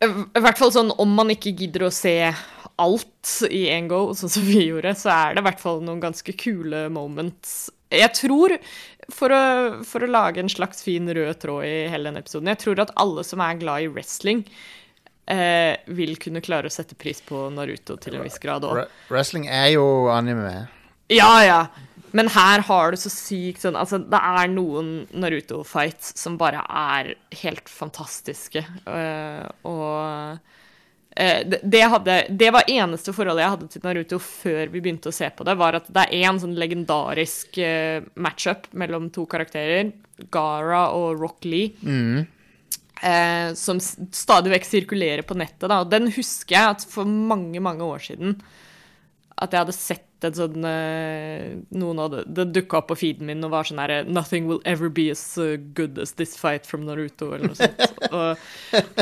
I 0.05 0.43
hvert 0.43 0.59
fall 0.59 0.73
sånn 0.75 0.93
om 1.01 1.15
man 1.17 1.33
ikke 1.33 1.55
gidder 1.55 1.87
å 1.87 1.93
se 1.93 2.17
alt 2.81 3.31
i 3.47 3.65
en 3.71 3.87
go, 3.91 4.01
sånn 4.17 4.31
som 4.31 4.45
vi 4.45 4.67
gjorde, 4.67 4.93
så 4.99 5.11
er 5.13 5.35
det 5.35 5.43
i 5.43 5.47
hvert 5.47 5.63
fall 5.63 5.81
noen 5.83 6.03
ganske 6.03 6.35
kule 6.39 6.85
moments. 6.93 7.69
Jeg 7.93 8.11
tror, 8.17 8.57
for 9.13 9.31
å, 9.31 9.43
for 9.87 10.03
å 10.03 10.11
lage 10.11 10.43
en 10.43 10.51
slags 10.51 10.83
fin 10.83 11.07
rød 11.07 11.39
tråd 11.43 11.67
i 11.67 11.75
hele 11.91 12.09
denne 12.09 12.23
episoden, 12.23 12.51
jeg 12.51 12.63
tror 12.65 12.83
at 12.83 12.95
alle 12.99 13.23
som 13.27 13.43
er 13.45 13.61
glad 13.61 13.85
i 13.85 13.91
wrestling, 13.91 14.43
eh, 15.31 15.79
vil 15.87 16.17
kunne 16.21 16.43
klare 16.43 16.67
å 16.67 16.73
sette 16.73 16.97
pris 16.99 17.21
på 17.23 17.47
Naruto 17.55 17.95
til 18.01 18.19
en 18.19 18.25
viss 18.25 18.41
grad 18.43 18.67
òg. 18.67 18.83
Wrestling 19.13 19.47
er 19.47 19.71
jo 19.77 19.85
anime. 20.11 20.65
Ja, 21.13 21.43
ja. 21.45 21.59
Men 22.15 22.29
her 22.31 22.61
har 22.63 22.91
du 22.91 22.97
så 22.97 23.09
sykt 23.11 23.59
sånn 23.65 23.75
Altså, 23.75 23.97
det 23.99 24.17
er 24.23 24.47
noen 24.53 24.91
Naruto-fights 25.19 26.13
som 26.17 26.37
bare 26.39 26.61
er 26.65 27.09
helt 27.41 27.67
fantastiske. 27.69 28.63
uh, 28.87 29.43
og 29.67 30.37
uh, 30.39 31.41
det, 31.45 31.59
det, 31.63 31.81
hadde, 31.91 32.15
det 32.39 32.49
var 32.55 32.67
eneste 32.71 33.13
forholdet 33.15 33.43
jeg 33.43 33.53
hadde 33.55 33.67
til 33.73 33.83
Naruto 33.85 34.17
før 34.23 34.71
vi 34.71 34.81
begynte 34.83 35.11
å 35.11 35.15
se 35.15 35.29
på 35.35 35.45
det, 35.47 35.57
var 35.59 35.77
at 35.81 35.91
det 35.91 36.05
er 36.07 36.25
én 36.29 36.39
sånn 36.41 36.55
legendarisk 36.59 37.59
uh, 37.59 38.07
matchup 38.15 38.69
mellom 38.73 39.11
to 39.15 39.27
karakterer, 39.31 39.91
Gara 40.31 40.87
og 40.95 41.19
Rock 41.19 41.43
Lee. 41.43 41.73
Eh, 43.03 43.49
som 43.59 43.77
s- 43.83 43.97
stadig 44.15 44.53
vekk 44.53 44.65
sirkulerer 44.69 45.25
på 45.27 45.35
nettet. 45.35 45.67
Da. 45.67 45.81
Og 45.83 45.89
den 45.91 46.07
husker 46.15 46.55
jeg 46.55 46.75
at 46.77 46.85
for 46.87 47.03
mange, 47.05 47.59
mange 47.59 47.83
år 47.83 47.99
siden 48.07 48.37
at 49.41 49.51
jeg 49.51 49.65
hadde 49.65 49.75
sett 49.75 50.25
en 50.25 50.35
sånn 50.35 50.65
eh, 50.67 51.55
Noen 51.75 51.99
av 51.99 52.13
Det 52.23 52.45
dukka 52.55 52.79
opp 52.79 52.87
på 52.93 52.97
feeden 53.01 53.27
min 53.27 53.43
og 53.43 53.51
var 53.51 53.67
sånn 53.67 53.81
herre 53.83 54.03
'Nothing 54.07 54.47
will 54.47 54.61
ever 54.65 54.89
be 54.89 55.09
as 55.11 55.23
uh, 55.37 55.57
good 55.77 55.99
as 55.99 56.15
this 56.15 56.37
fight 56.39 56.65
from 56.65 56.85
Naruto', 56.87 57.33
eller 57.35 57.51
noe 57.51 57.59
sånt. 57.59 57.83
og, 58.15 58.45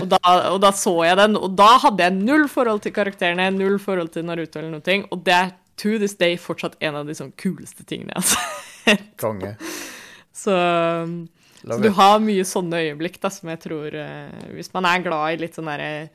og, 0.02 0.08
da, 0.10 0.22
og 0.50 0.60
da 0.63 0.74
så 0.76 0.96
jeg 1.06 1.19
den, 1.22 1.38
og 1.38 1.54
da 1.60 1.69
hadde 1.86 2.08
jeg 2.08 2.17
null 2.17 2.48
forhold 2.50 2.82
til 2.86 2.96
karakterene, 2.96 3.52
null 3.54 3.78
forhold 3.82 4.10
til 4.15 4.26
Naruto 4.26 4.60
eller 4.60 4.74
noe. 4.74 4.98
Og 5.13 5.24
det 5.28 5.38
er 5.38 5.54
to 5.78 5.96
this 6.02 6.17
day 6.17 6.38
fortsatt 6.38 6.80
en 6.82 6.98
av 7.02 7.08
de 7.08 7.15
sånn 7.17 7.34
kuleste 7.38 7.86
tingene 7.86 8.17
jeg 8.17 8.24
har 8.24 8.30
sett. 8.34 9.08
Konge. 9.22 9.56
Så 10.34 10.58
så 11.63 11.78
du 11.80 11.89
har 11.96 12.17
mye 12.19 12.43
sånne 12.43 12.82
øyeblikk 12.89 13.22
da, 13.24 13.30
som 13.32 13.48
jeg 13.48 13.62
tror 13.63 13.93
uh, 13.96 14.48
Hvis 14.52 14.74
man 14.74 14.84
er 14.89 15.04
glad 15.06 15.36
i 15.36 15.43
litt 15.46 15.56
sånn 15.56 15.69
derre 15.72 16.10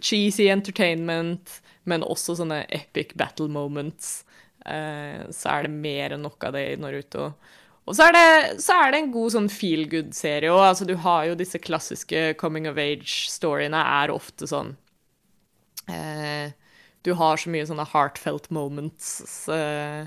cheesy 0.00 0.48
entertainment, 0.52 1.60
men 1.84 2.02
også 2.02 2.36
sånne 2.38 2.62
epic 2.72 3.12
battle 3.18 3.48
moments, 3.52 4.24
eh, 4.66 5.24
så 5.30 5.50
er 5.58 5.66
det 5.66 5.74
mer 5.74 6.14
enn 6.16 6.24
nok 6.24 6.44
av 6.48 6.56
det 6.56 6.64
i 6.72 6.80
Naruto. 6.80 7.32
Og 7.84 7.96
så 7.96 8.06
er 8.08 8.14
det, 8.16 8.60
så 8.64 8.78
er 8.80 8.92
det 8.94 9.00
en 9.02 9.10
god 9.12 9.34
sånn 9.34 9.50
feel 9.52 9.84
good-serie 9.92 10.48
òg. 10.48 10.62
Altså, 10.70 10.86
du 10.88 10.94
har 11.04 11.26
jo 11.28 11.34
disse 11.36 11.60
klassiske 11.60 12.30
coming 12.40 12.68
of 12.70 12.80
age-storyene 12.80 13.76
er 13.76 14.12
ofte 14.14 14.48
sånn 14.48 14.70
eh, 15.92 16.54
Du 17.04 17.12
har 17.20 17.36
så 17.36 17.52
mye 17.52 17.66
sånne 17.68 17.84
heartfelt 17.92 18.48
moments. 18.50 19.44
eh, 19.52 20.06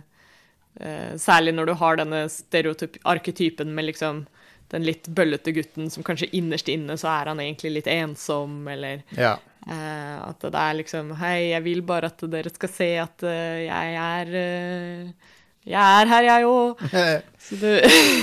eh, 0.82 1.14
særlig 1.22 1.54
når 1.54 1.70
du 1.70 1.74
har 1.78 2.00
denne 2.02 2.24
stereotyp-arketypen 2.34 3.70
med 3.78 3.92
liksom 3.92 4.26
den 4.74 4.84
litt 4.84 5.06
bøllete 5.08 5.54
gutten 5.56 5.92
som 5.94 6.04
kanskje 6.04 6.32
innerst 6.36 6.68
inne 6.68 6.98
så 7.00 7.08
er 7.14 7.30
han 7.32 7.40
egentlig 7.40 7.76
litt 7.78 7.88
ensom, 7.88 8.66
eller 8.68 9.04
Ja. 9.16 9.38
Eh, 9.70 10.18
at 10.24 10.44
det 10.44 10.60
er 10.62 10.78
liksom 10.80 11.12
Hei, 11.20 11.52
jeg 11.52 11.64
vil 11.66 11.82
bare 11.86 12.12
at 12.12 12.24
dere 12.32 12.52
skal 12.54 12.72
se 12.72 12.88
at 13.02 13.26
eh, 13.28 13.66
jeg 13.68 13.98
er 14.04 14.32
eh, 14.42 15.34
Jeg 15.68 16.02
er 16.02 16.08
her, 16.08 16.28
jeg 16.30 16.48
òg. 16.48 16.84
Så 17.48 17.60
du. 17.60 17.68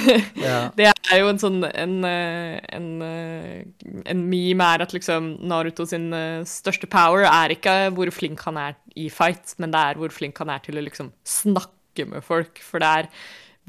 Det 0.79 0.89
er 0.89 1.21
jo 1.21 1.29
en 1.29 1.41
sånn 1.41 1.61
en, 1.69 1.95
en, 2.09 2.89
en 3.05 4.23
meme 4.31 4.69
er 4.75 4.85
at 4.85 4.95
liksom 4.97 5.35
Naruto 5.45 5.85
sin 5.89 6.09
største 6.49 6.89
power 6.91 7.29
er 7.29 7.53
ikke 7.53 7.75
hvor 7.95 8.09
flink 8.17 8.41
han 8.49 8.59
er 8.61 8.77
i 8.97 9.11
fights, 9.13 9.59
men 9.61 9.73
det 9.75 9.81
er 9.81 10.01
hvor 10.01 10.13
flink 10.13 10.41
han 10.41 10.53
er 10.53 10.65
til 10.65 10.81
å 10.81 10.85
liksom 10.85 11.13
snakke 11.29 12.09
med 12.09 12.25
folk. 12.25 12.61
For 12.65 12.81
det 12.81 12.93
er 13.05 13.11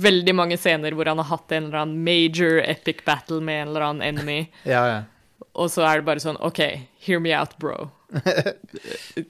veldig 0.01 0.35
mange 0.35 0.57
scener 0.59 0.95
hvor 0.95 1.09
han 1.09 1.19
har 1.21 1.29
hatt 1.29 1.53
en 1.55 1.69
eller 1.69 1.83
annen 1.83 2.03
major 2.03 2.59
epic 2.63 3.03
battle 3.07 3.41
med 3.43 3.61
en 3.61 3.71
eller 3.71 3.87
annen 3.89 4.07
enemy, 4.09 4.39
ja, 4.67 4.83
ja. 4.91 5.43
og 5.55 5.71
så 5.71 5.85
er 5.87 6.01
det 6.01 6.07
bare 6.09 6.23
sånn 6.23 6.39
OK, 6.43 6.61
hear 7.05 7.19
me 7.19 7.33
out, 7.33 7.57
bro. 7.59 7.91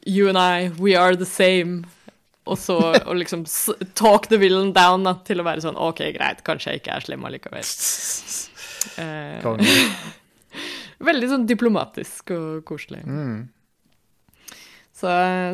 You 0.06 0.30
and 0.30 0.38
I, 0.38 0.72
we 0.80 0.96
are 0.96 1.16
the 1.16 1.26
same. 1.26 1.86
Og 2.46 2.60
så 2.62 2.78
og 2.78 3.16
liksom 3.18 3.46
talk 3.98 4.30
the 4.30 4.38
villain 4.38 4.72
down 4.74 5.06
da, 5.08 5.16
til 5.26 5.42
å 5.42 5.48
være 5.48 5.64
sånn 5.66 5.80
OK, 5.82 6.04
greit, 6.14 6.44
kanskje 6.46 6.76
jeg 6.76 6.84
ikke 6.84 6.98
er 7.00 7.08
slem 7.08 7.26
allikevel. 7.26 7.74
Eh, 9.02 9.48
veldig 11.10 11.30
sånn 11.32 11.48
diplomatisk 11.50 12.30
og 12.36 12.60
koselig. 12.70 13.02
Mm. 13.02 13.48
Så, 14.96 15.10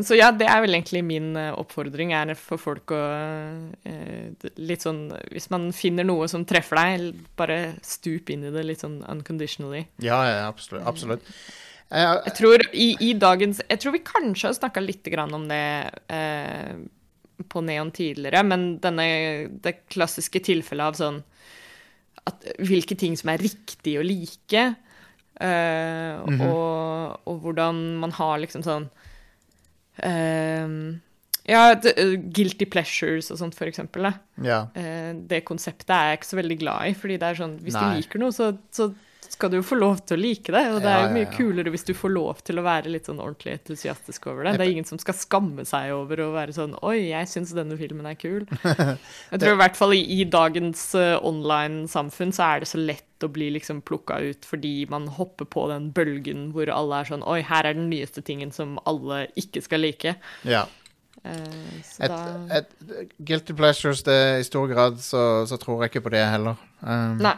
så 0.06 0.18
ja, 0.20 0.28
det 0.36 0.46
er 0.52 0.60
vel 0.62 0.76
egentlig 0.76 1.00
min 1.08 1.32
eh, 1.40 1.54
oppfordring, 1.58 2.12
er 2.14 2.36
for 2.38 2.62
folk 2.62 2.92
å 2.94 3.00
eh, 3.90 4.50
Litt 4.62 4.84
sånn 4.86 5.08
Hvis 5.32 5.48
man 5.50 5.72
finner 5.74 6.06
noe 6.06 6.28
som 6.30 6.44
treffer 6.46 6.78
deg, 6.78 7.24
bare 7.40 7.58
stup 7.82 8.30
inn 8.30 8.46
i 8.46 8.52
det 8.54 8.68
litt 8.68 8.84
sånn 8.84 9.00
unconditionally. 9.10 9.88
Ja, 10.04 10.20
ja, 10.28 10.44
absolutt. 10.52 10.86
absolutt. 10.86 11.34
Jeg, 11.92 12.22
Jeg 12.26 12.36
tror 12.38 12.64
i, 12.72 12.88
i 13.04 13.12
dagens 13.20 13.60
Jeg 13.68 13.82
tror 13.84 13.96
vi 13.98 14.04
kanskje 14.08 14.48
har 14.50 14.58
snakka 14.58 14.84
litt 14.84 15.08
grann 15.12 15.34
om 15.36 15.48
det 15.50 15.64
eh, 16.14 16.78
på 17.52 17.64
Neon 17.66 17.90
tidligere, 17.92 18.44
men 18.46 18.76
denne, 18.84 19.06
det 19.64 19.80
klassiske 19.90 20.44
tilfellet 20.46 20.92
av 20.92 21.00
sånn 21.00 21.22
at 22.30 22.46
Hvilke 22.62 22.94
ting 23.00 23.16
som 23.18 23.32
er 23.34 23.42
riktig 23.42 23.96
å 23.98 24.04
like, 24.06 24.66
eh, 25.42 26.20
og, 26.22 27.16
og 27.26 27.40
hvordan 27.42 27.80
man 28.04 28.14
har 28.14 28.38
liksom 28.44 28.62
sånn 28.68 28.86
eh, 30.06 30.76
Ja, 31.50 31.64
eh, 31.74 32.14
Guilty 32.30 32.70
pleasures 32.70 33.32
og 33.34 33.42
sånt, 33.42 33.58
for 33.58 33.72
eksempel. 33.72 34.12
Ja. 34.46 34.68
Eh, 34.78 35.16
det 35.18 35.42
konseptet 35.50 35.90
er 35.98 36.12
jeg 36.12 36.22
ikke 36.22 36.30
så 36.30 36.42
veldig 36.44 36.60
glad 36.62 36.92
i, 36.92 37.00
fordi 37.02 37.18
det 37.18 37.32
er 37.32 37.42
sånn 37.42 37.58
Hvis 37.66 37.80
Nei. 37.80 37.82
du 37.82 38.04
liker 38.04 38.22
noe, 38.22 38.36
så, 38.38 38.52
så 38.70 38.92
skal 39.32 39.52
du 39.52 39.58
jo 39.58 39.66
få 39.66 39.78
lov 39.80 40.02
til 40.06 40.20
å 40.20 40.22
like 40.22 40.54
det. 40.54 40.64
Og 40.74 40.82
det 40.84 40.92
er 40.92 41.06
jo 41.06 41.14
mye 41.16 41.30
kulere 41.32 41.72
hvis 41.74 41.86
du 41.88 41.94
får 41.98 42.14
lov 42.14 42.42
til 42.48 42.60
å 42.60 42.66
være 42.66 42.92
litt 42.92 43.08
sånn 43.08 43.22
ordentlig 43.24 43.56
entusiastisk 43.58 44.28
over 44.32 44.48
det. 44.48 44.58
Det 44.60 44.66
er 44.66 44.74
ingen 44.74 44.88
som 44.88 45.00
skal 45.02 45.18
skamme 45.18 45.66
seg 45.68 45.94
over 45.96 46.24
å 46.26 46.32
være 46.36 46.56
sånn 46.56 46.76
Oi, 46.86 47.12
jeg 47.12 47.30
syns 47.32 47.54
denne 47.56 47.78
filmen 47.80 48.10
er 48.10 48.18
kul. 48.20 48.44
Jeg 49.32 49.40
tror 49.40 49.54
i 49.54 49.60
hvert 49.62 49.78
fall 49.80 49.96
i, 49.96 50.02
i 50.20 50.26
dagens 50.28 50.84
eh, 51.00 51.16
online-samfunn 51.28 52.34
så 52.36 52.48
er 52.48 52.64
det 52.64 52.70
så 52.72 52.80
lett 52.82 53.24
å 53.24 53.30
bli 53.32 53.52
liksom 53.56 53.82
plukka 53.86 54.18
ut 54.24 54.48
fordi 54.48 54.88
man 54.92 55.08
hopper 55.14 55.48
på 55.50 55.68
den 55.72 55.92
bølgen 55.96 56.50
hvor 56.56 56.72
alle 56.74 57.02
er 57.02 57.12
sånn 57.12 57.26
Oi, 57.30 57.40
her 57.46 57.70
er 57.70 57.78
den 57.78 57.90
nyeste 57.92 58.24
tingen 58.26 58.52
som 58.56 58.80
alle 58.90 59.26
ikke 59.40 59.64
skal 59.64 59.86
like. 59.86 60.16
ja. 60.48 60.66
Eh, 61.24 61.82
så 61.86 62.04
Et, 62.04 62.10
da 62.10 62.58
et, 62.58 62.72
guilty 63.20 63.54
pleasures, 63.54 64.02
det, 64.08 64.18
i 64.42 64.48
stor 64.48 64.66
grad 64.72 64.98
så, 65.04 65.46
så 65.46 65.60
tror 65.62 65.84
jeg 65.84 65.94
ikke 65.94 66.08
på 66.08 66.14
det 66.16 66.24
heller. 66.26 66.58
Um, 66.82 67.20
Nei. 67.22 67.36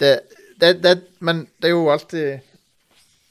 det, 0.00 0.14
det, 0.60 0.72
det, 0.82 0.94
men 1.20 1.46
det 1.60 1.70
er 1.70 1.74
jo 1.74 1.88
alltid 1.92 2.38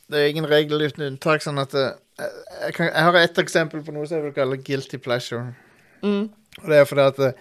Det 0.05 0.19
er 0.19 0.29
ingen 0.29 0.47
regel 0.49 0.83
uten 0.85 1.07
unntak, 1.07 1.41
sånn 1.41 1.57
at 1.57 1.71
det, 1.73 1.87
jeg, 2.19 2.73
kan, 2.77 2.89
jeg 2.91 3.05
har 3.07 3.17
ett 3.19 3.39
eksempel 3.41 3.81
på 3.83 3.93
noe 3.95 4.05
som 4.07 4.19
jeg 4.19 4.27
vil 4.27 4.35
kalle 4.35 4.59
guilty 4.61 4.99
pleasure. 5.01 5.55
Mm. 6.03 6.29
Og 6.61 6.67
det 6.69 6.77
er 6.77 6.87
fordi 6.87 7.07
at 7.09 7.21
eh, 7.25 7.39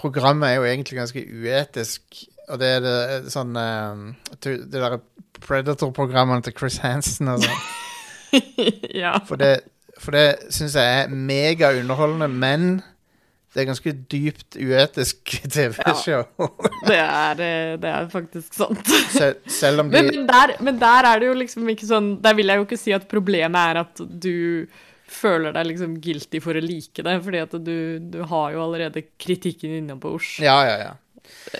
programmet 0.00 0.48
er 0.48 0.60
jo 0.60 0.68
egentlig 0.68 1.00
ganske 1.00 1.24
uetisk. 1.26 2.22
Og 2.48 2.60
det 2.60 2.70
er 2.76 2.84
det 2.84 3.32
sånn 3.32 3.56
eh, 3.56 4.04
Det 4.38 4.56
det 4.62 4.78
derre 4.78 5.02
Predator-programmene 5.44 6.46
til 6.46 6.54
Chris 6.56 6.78
Hansen 6.80 7.28
og 7.28 7.42
sånn. 7.44 8.38
ja. 9.02 9.18
For 9.28 9.40
det, 9.40 9.66
for 10.00 10.16
det 10.16 10.52
syns 10.54 10.76
jeg 10.78 11.02
er 11.02 11.10
megaunderholdende, 11.12 12.30
men 12.30 12.68
det 13.54 13.62
er 13.62 13.68
ganske 13.68 13.92
dypt 14.10 14.56
uetisk 14.58 15.30
TV-show. 15.54 16.24
Det 16.88 16.96
er, 16.98 17.42
eh, 17.44 17.74
det 17.78 17.90
er 17.90 18.08
faktisk 18.10 18.56
sant. 18.56 18.88
Sel 19.14 19.36
Selv 19.46 19.84
om 19.84 19.92
de 19.92 20.00
Men, 20.00 20.10
men, 20.10 20.26
der, 20.26 20.54
men 20.66 20.80
der 20.80 21.06
er 21.12 21.22
det 21.22 21.28
jo 21.28 21.36
liksom 21.38 21.68
ikke 21.70 21.86
sånn 21.86 22.08
Der 22.24 22.34
vil 22.34 22.50
jeg 22.50 22.58
jo 22.60 22.64
ikke 22.66 22.78
si 22.80 22.92
at 22.96 23.06
problemet 23.10 23.70
er 23.70 23.80
at 23.84 24.02
du 24.10 24.66
føler 25.14 25.54
deg 25.54 25.68
liksom 25.68 25.94
guilty 26.02 26.40
for 26.42 26.58
å 26.58 26.62
like 26.64 27.02
det, 27.06 27.14
fordi 27.22 27.40
at 27.44 27.52
du, 27.62 27.74
du 28.10 28.18
har 28.26 28.54
jo 28.56 28.62
allerede 28.64 29.04
kritikken 29.20 29.76
innabords. 29.78 30.32
Ja, 30.42 30.56
ja, 30.66 30.76
ja. 30.80 30.92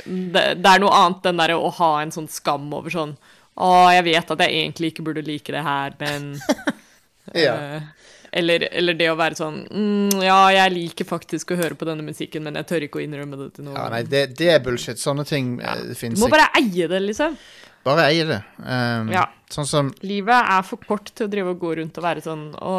Det, 0.04 0.42
det 0.58 0.70
er 0.72 0.82
noe 0.82 0.96
annet 0.98 1.28
enn 1.30 1.38
derre 1.38 1.60
å 1.60 1.70
ha 1.78 1.92
en 2.02 2.10
sånn 2.12 2.26
skam 2.28 2.66
over 2.74 2.92
sånn 2.92 3.14
Å, 3.54 3.68
jeg 3.94 4.04
vet 4.10 4.32
at 4.34 4.42
jeg 4.42 4.56
egentlig 4.64 4.90
ikke 4.92 5.04
burde 5.06 5.22
like 5.24 5.54
det 5.54 5.62
her, 5.64 5.94
men 6.02 6.34
Ja. 7.46 7.54
eh, 7.54 7.86
eller, 8.34 8.66
eller 8.74 8.96
det 8.98 9.10
å 9.12 9.18
være 9.18 9.38
sånn 9.38 9.60
mm, 9.70 10.22
Ja, 10.24 10.38
jeg 10.54 10.72
liker 10.74 11.06
faktisk 11.08 11.54
å 11.54 11.58
høre 11.60 11.76
på 11.78 11.86
denne 11.88 12.02
musikken, 12.06 12.42
men 12.46 12.58
jeg 12.60 12.66
tør 12.70 12.86
ikke 12.88 12.98
å 12.98 13.04
innrømme 13.04 13.38
det 13.40 13.52
til 13.58 13.68
noen. 13.68 13.78
ja 13.78 13.86
nei, 13.92 14.02
det, 14.08 14.24
det 14.38 14.48
er 14.56 14.64
bullshit. 14.64 14.98
Sånne 15.00 15.26
ting 15.28 15.56
ja. 15.62 15.76
Du 15.84 15.94
fins 15.98 16.18
må 16.18 16.26
ikke. 16.28 16.38
bare 16.38 16.50
eie 16.60 16.88
det, 16.90 17.00
liksom. 17.04 17.36
Bare 17.84 18.06
eie 18.08 18.24
det. 18.24 18.40
Um, 18.64 19.10
Ja. 19.12 19.26
Sånn 19.52 19.66
som 19.68 19.90
Livet 20.02 20.48
er 20.50 20.62
for 20.66 20.80
kort 20.82 21.10
til 21.12 21.28
å 21.28 21.30
drive 21.30 21.52
og 21.52 21.60
gå 21.62 21.74
rundt 21.78 21.98
og 22.00 22.02
være 22.02 22.22
sånn 22.24 22.46
Å, 22.58 22.70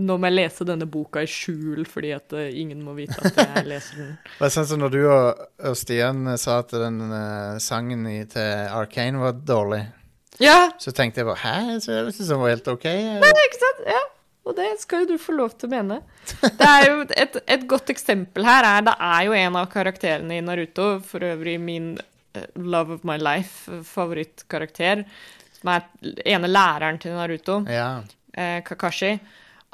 nå 0.00 0.14
må 0.16 0.30
jeg 0.30 0.36
lese 0.38 0.64
denne 0.64 0.86
boka 0.88 1.20
i 1.20 1.28
skjul 1.28 1.82
fordi 1.90 2.12
at 2.16 2.32
eh, 2.38 2.54
ingen 2.62 2.78
må 2.86 2.94
vite 2.96 3.18
at 3.18 3.36
jeg 3.36 3.66
leser 3.68 3.98
den. 3.98 4.12
Det 4.38 4.46
er 4.46 4.54
sånn 4.54 4.68
som 4.70 4.80
når 4.80 4.94
du 4.94 5.00
og, 5.02 5.42
og 5.66 5.76
Stian 5.76 6.22
eh, 6.30 6.38
sa 6.40 6.60
at 6.62 6.72
den 6.78 7.02
uh, 7.10 7.58
sangen 7.60 8.06
i, 8.08 8.22
til 8.32 8.70
Arcane 8.72 9.20
var 9.20 9.36
dårlig, 9.44 9.82
Ja, 10.40 10.70
så 10.80 10.94
tenkte 10.96 11.20
jeg 11.20 11.28
bare 11.28 11.42
Hæ? 11.42 11.76
Så 11.82 11.92
jeg 11.98 12.14
synes 12.16 12.32
den 12.32 12.40
var 12.46 12.54
helt 12.54 12.72
OK. 12.72 12.88
Nei, 13.26 13.34
ikke 13.50 13.60
sant? 13.66 13.84
Ja. 13.92 14.00
Og 14.42 14.56
det 14.58 14.68
skal 14.82 15.04
jo 15.04 15.12
du 15.12 15.22
få 15.22 15.34
lov 15.36 15.52
til 15.54 15.68
å 15.68 15.72
mene. 15.72 16.00
Det 16.42 16.66
er 16.66 16.86
jo 16.88 17.04
et, 17.14 17.36
et 17.46 17.66
godt 17.70 17.92
eksempel 17.94 18.46
her 18.46 18.66
er 18.66 18.88
Det 18.88 18.94
er 19.08 19.26
jo 19.28 19.36
en 19.38 19.58
av 19.60 19.68
karakterene 19.70 20.38
i 20.38 20.42
Naruto, 20.42 20.88
for 21.06 21.22
øvrig 21.26 21.58
min 21.62 21.92
uh, 21.98 22.48
love 22.58 22.98
of 22.98 23.04
my 23.06 23.18
life, 23.22 23.70
favorittkarakter, 23.86 25.04
som 25.60 25.70
er 25.76 25.86
ene 26.34 26.50
læreren 26.50 26.98
til 27.02 27.14
Naruto. 27.14 27.60
Ja. 27.70 28.02
uh, 28.34 28.58
Kakashi. 28.66 29.14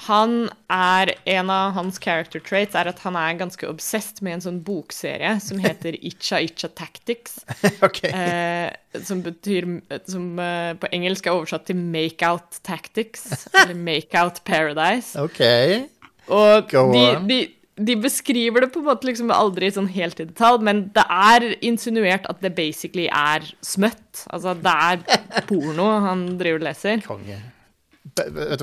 Han 0.07 0.49
er 0.71 1.11
En 1.27 1.51
av 1.51 1.73
hans 1.75 1.99
character 1.99 2.39
traits 2.45 2.77
er 2.79 2.87
at 2.93 3.01
han 3.03 3.17
er 3.19 3.35
ganske 3.41 3.67
obsessed 3.67 4.23
med 4.23 4.37
en 4.37 4.45
sånn 4.45 4.61
bokserie 4.67 5.33
som 5.43 5.59
heter 5.59 5.97
Itcha 6.11 6.39
Itcha 6.45 6.71
Tactics. 6.71 7.41
OK. 7.87 8.05
Eh, 8.07 8.71
som 9.03 9.25
betyr 9.27 9.67
Som 10.07 10.39
eh, 10.39 10.73
på 10.79 10.91
engelsk 10.95 11.27
er 11.27 11.35
oversatt 11.35 11.67
til 11.67 11.81
Makeout 11.83 12.61
Tactics. 12.63 13.49
eller 13.65 13.75
Makeout 13.75 14.43
Paradise. 14.47 15.19
OK. 15.19 15.43
Og 16.29 16.71
Go 16.71 16.87
de, 16.95 17.05
on. 17.17 17.27
de, 17.29 17.41
de 17.79 17.95
beskriver 17.99 18.65
det 18.67 18.73
på 18.75 18.83
en 18.83 18.89
måte 18.91 19.09
liksom 19.09 19.31
aldri 19.35 19.71
sånn 19.75 19.89
helt 19.95 20.19
i 20.21 20.27
detalj, 20.29 20.63
men 20.67 20.87
det 20.95 21.05
er 21.09 21.47
insinuert 21.65 22.27
at 22.31 22.43
det 22.45 22.55
basically 22.59 23.07
er 23.11 23.47
smøtt. 23.65 24.27
Altså, 24.31 24.55
det 24.59 24.75
er 24.75 25.45
porno 25.49 25.87
han 26.05 26.27
driver 26.41 26.61
og 26.61 26.67
leser. 26.69 27.03
Konge. 27.07 27.39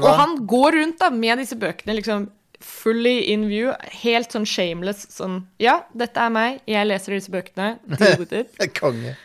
Og 0.01 0.11
han 0.19 0.39
går 0.47 0.79
rundt 0.79 0.99
da 1.01 1.11
med 1.13 1.41
disse 1.43 1.57
bøkene 1.59 1.97
liksom 1.99 2.29
fully 2.65 3.17
in 3.33 3.47
view, 3.49 3.73
helt 4.01 4.31
sånn 4.33 4.45
shameless. 4.47 5.05
Sånn 5.13 5.41
Ja, 5.61 5.81
dette 5.97 6.21
er 6.23 6.31
meg, 6.33 6.61
jeg 6.69 6.87
leser 6.87 7.17
disse 7.17 7.33
bøkene. 7.33 7.75
Konge. 8.79 9.15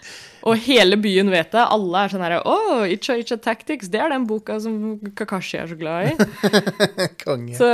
Og 0.48 0.56
hele 0.64 0.96
byen 1.00 1.28
vet 1.32 1.50
det. 1.52 1.62
Alle 1.62 2.04
er 2.04 2.12
sånn 2.12 2.22
herre 2.24 2.40
Å, 2.48 2.54
Itcha 2.88 3.16
Itcha 3.20 3.36
Tactics, 3.40 3.90
det 3.92 4.00
er 4.00 4.12
den 4.12 4.24
boka 4.28 4.56
som 4.62 4.96
Kakashi 5.16 5.58
er 5.60 5.68
så 5.68 5.76
glad 5.78 6.10
i. 6.10 6.28
Konge. 7.24 7.56
Så 7.58 7.68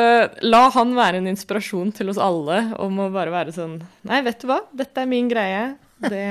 la 0.46 0.64
han 0.74 0.96
være 0.98 1.22
en 1.22 1.30
inspirasjon 1.30 1.92
til 1.96 2.10
oss 2.12 2.20
alle 2.20 2.62
om 2.82 2.98
å 3.06 3.10
bare 3.14 3.34
være 3.34 3.54
sånn 3.54 3.78
Nei, 4.06 4.20
vet 4.26 4.42
du 4.42 4.50
hva, 4.50 4.60
dette 4.74 5.02
er 5.02 5.10
min 5.10 5.30
greie. 5.30 5.76
Det, 6.02 6.26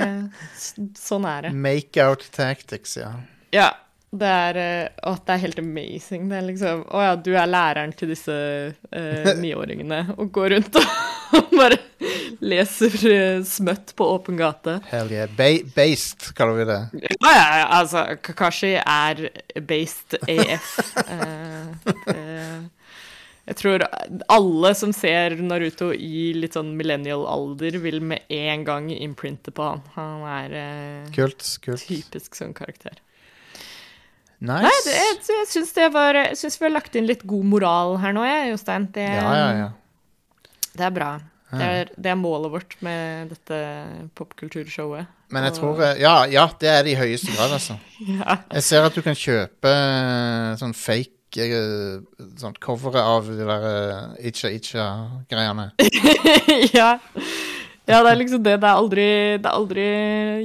sånn 1.00 1.24
er 1.26 1.48
det. 1.48 1.56
Make-out 1.56 2.28
tactics, 2.36 2.98
ja. 3.00 3.14
Ja. 3.54 3.72
Det 4.16 4.28
er, 4.30 4.58
eh, 4.60 5.08
å, 5.10 5.14
det 5.26 5.34
er 5.34 5.42
helt 5.42 5.58
amazing. 5.62 6.28
Det 6.30 6.38
er 6.38 6.46
liksom 6.46 6.84
Å 6.88 7.02
ja, 7.04 7.16
du 7.16 7.32
er 7.36 7.50
læreren 7.50 7.92
til 7.96 8.12
disse 8.14 8.36
eh, 8.36 9.32
niåringene 9.42 10.02
og 10.16 10.30
går 10.36 10.54
rundt 10.56 10.78
og 11.36 11.52
bare 11.56 11.78
leser 12.44 12.94
eh, 13.10 13.40
smøtt 13.46 13.94
på 13.98 14.06
åpen 14.14 14.38
gate. 14.40 14.78
Hell 14.90 15.10
yeah. 15.12 15.28
Ba 15.38 15.50
based, 15.76 16.30
kaller 16.38 16.60
vi 16.60 16.68
det. 16.68 16.80
Ja, 17.20 17.32
ja, 17.32 17.46
ja, 17.62 17.66
altså 17.80 18.06
Kakashi 18.22 18.74
er 18.80 19.26
based 19.66 20.18
AF. 20.28 20.72
Eh, 21.06 21.92
det, 22.06 22.72
jeg 23.46 23.58
tror 23.60 23.84
alle 24.34 24.70
som 24.74 24.90
ser 24.96 25.36
Naruto 25.38 25.92
i 25.94 26.32
litt 26.34 26.56
sånn 26.58 26.72
millennial-alder, 26.78 27.76
vil 27.78 28.00
med 28.02 28.24
en 28.34 28.64
gang 28.66 28.88
imprinte 28.90 29.52
på 29.54 29.68
han. 29.68 29.84
Han 29.94 30.24
er 30.26 30.56
eh, 30.58 31.10
Kult. 31.14 31.44
kult. 31.62 31.84
typisk 31.86 32.34
sånn 32.38 32.56
karakter. 32.58 32.98
Nice. 34.38 34.66
Nei, 34.66 34.74
det, 34.84 34.94
jeg, 34.96 35.20
jeg 35.32 35.46
syns 36.36 36.58
vi 36.60 36.66
har 36.66 36.74
lagt 36.74 36.96
inn 36.98 37.08
litt 37.08 37.24
god 37.28 37.46
moral 37.48 37.96
her 38.02 38.12
nå, 38.12 38.24
jeg, 38.28 38.50
Jostein. 38.52 38.90
Det, 38.92 39.06
Ja, 39.06 39.32
ja, 39.32 39.48
ja. 39.62 40.52
det 40.76 40.86
er 40.90 40.94
bra. 40.94 41.14
Det 41.56 41.62
er, 41.62 41.90
det 41.96 42.10
er 42.10 42.18
målet 42.18 42.52
vårt 42.52 42.74
med 42.84 43.30
dette 43.32 43.58
popkulturshowet. 44.18 45.06
Men 45.32 45.46
jeg 45.48 45.56
tror 45.56 45.80
eh, 45.82 46.00
Ja, 46.02 46.16
ja, 46.30 46.46
det 46.60 46.70
er 46.70 46.82
det 46.86 46.94
i 46.94 46.98
høyeste 46.98 47.32
grad, 47.34 47.54
altså. 47.56 47.78
Ja. 48.18 48.38
Jeg 48.52 48.66
ser 48.66 48.86
at 48.86 48.96
du 48.96 49.02
kan 49.06 49.16
kjøpe 49.18 49.72
eh, 49.72 50.50
sånn 50.60 50.74
fake 50.76 51.46
eh, 51.46 52.26
sånn 52.40 52.58
covere 52.62 53.02
av 53.02 53.30
de 53.30 53.46
der 53.46 53.66
Itcha 54.26 54.50
Itcha-greiene. 54.52 55.70
ja. 56.78 56.96
Ja, 57.86 58.02
det 58.02 58.10
er 58.12 58.16
liksom 58.18 58.42
det. 58.42 58.56
Det 58.60 58.66
er, 58.68 58.76
aldri, 58.82 59.06
det 59.38 59.46
er 59.46 59.56
aldri 59.56 59.84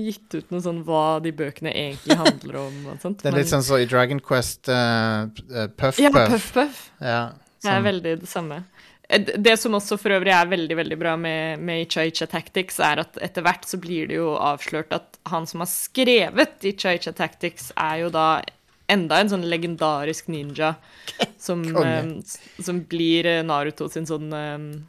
gitt 0.05 0.35
ut 0.37 0.51
noe 0.53 0.61
sånn 0.61 0.83
hva 0.85 1.19
de 1.23 1.31
bøkene 1.33 1.71
egentlig 1.73 2.17
handler 2.19 2.59
om. 2.67 2.75
Sånt, 3.01 3.21
Det 3.23 3.31
er 3.31 3.37
litt 3.37 3.47
men- 3.49 3.53
sånn 3.55 3.65
så 3.65 3.79
i 3.81 3.85
Dragon 3.89 4.19
Quest 4.19 4.69
Puff-Puff. 4.69 5.75
Puff 5.77 5.99
Ja, 5.99 6.09
Puff. 6.11 6.29
Puff 6.29 6.53
Puff. 6.53 6.91
Ja, 7.01 7.31
Det 7.61 7.69
er 7.69 7.79
sånn. 7.79 7.83
veldig 7.89 8.19
det 8.21 8.29
samme. 8.29 8.63
Eh, 9.09 9.19
Det 9.37 9.57
som 9.59 9.73
også 9.73 9.97
for 9.99 10.09
øvrig 10.15 10.31
er 10.31 10.45
veldig 10.47 10.75
veldig 10.77 10.97
bra 10.99 11.15
med, 11.17 11.59
med 11.59 11.85
Icha 11.87 12.05
Icha 12.07 12.25
Tactics, 12.27 12.79
er 12.79 12.99
at 12.99 13.17
etter 13.21 13.41
hvert 13.43 13.65
så 13.67 13.79
blir 13.81 14.07
det 14.07 14.15
jo 14.15 14.35
avslørt 14.37 14.91
at 14.95 15.17
han 15.27 15.45
som 15.45 15.59
har 15.61 15.67
skrevet 15.67 16.63
Icha 16.63 16.93
Icha 16.95 17.11
Tactics, 17.11 17.71
er 17.75 17.99
jo 18.05 18.09
da 18.09 18.41
enda 18.87 19.19
en 19.19 19.29
sånn 19.29 19.43
legendarisk 19.47 20.27
ninja 20.27 20.75
som, 21.39 21.63
eh, 21.75 22.21
som 22.61 22.81
blir 22.83 23.23
Naruto 23.43 23.89
sin 23.89 24.05
sånn 24.05 24.29
d- 24.29 24.83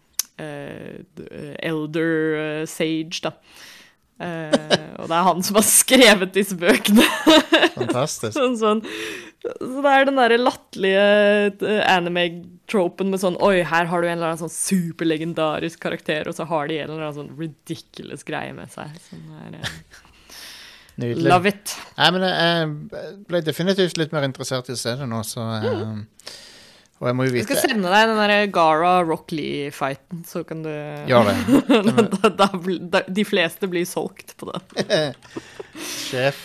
elder 1.62 2.40
eh, 2.40 2.64
sage, 2.70 3.22
da. 3.24 3.36
Eh, 4.22 4.52
og 5.00 5.08
det 5.10 5.16
er 5.16 5.26
han 5.26 5.42
som 5.42 5.58
har 5.58 5.66
skrevet 5.66 6.34
disse 6.36 6.56
bøkene. 6.58 7.04
Fantastisk. 7.78 8.36
Sånn, 8.36 8.58
sånn. 8.60 8.82
Så 9.42 9.80
det 9.82 9.92
er 9.92 10.06
den 10.06 10.20
derre 10.20 10.38
latterlige 10.38 11.06
eh, 11.66 11.80
anime-tropen 11.90 13.10
med 13.10 13.22
sånn 13.22 13.38
Oi, 13.42 13.64
her 13.66 13.88
har 13.90 14.04
du 14.04 14.06
en 14.06 14.14
eller 14.14 14.30
annen 14.30 14.44
sånn 14.44 14.54
superlegendarisk 14.54 15.82
karakter, 15.82 16.30
og 16.30 16.38
så 16.38 16.46
har 16.50 16.70
de 16.70 16.78
en 16.78 16.92
eller 16.92 17.08
annen 17.08 17.18
sånn 17.18 17.34
ridiculous 17.40 18.22
greie 18.28 18.54
med 18.54 18.70
seg. 18.74 18.94
Sånn 19.08 19.26
der, 19.32 19.58
eh, 19.58 20.00
Nydelig. 21.00 21.24
Love 21.24 21.48
it. 21.48 21.72
Nei, 21.96 22.08
men 22.12 22.24
jeg 22.28 23.20
ble 23.26 23.40
definitivt 23.42 23.96
litt 23.96 24.12
mer 24.12 24.26
interessert 24.28 24.68
i 24.68 24.74
å 24.76 24.78
se 24.78 24.92
det 25.00 25.06
nå, 25.08 25.22
så 25.24 25.46
eh, 25.56 26.34
Og 27.02 27.08
jeg 27.10 27.16
må 27.18 27.24
jo 27.26 27.34
Jeg 27.34 27.48
skal 27.48 27.58
sende 27.64 27.90
deg 27.90 28.10
den 28.12 28.20
der 28.22 28.46
Gara 28.54 28.92
Rock 29.02 29.32
Lee-fighten, 29.34 30.20
så 30.28 30.44
kan 30.46 30.60
du 30.62 30.70
Gjør 31.10 31.26
det. 31.32 31.34
da, 32.22 32.30
da, 32.30 32.46
da, 32.94 33.00
De 33.10 33.24
fleste 33.26 33.66
blir 33.70 33.82
solgt 33.90 34.36
på 34.38 34.52
den. 34.52 35.16
Sjef. 35.82 36.38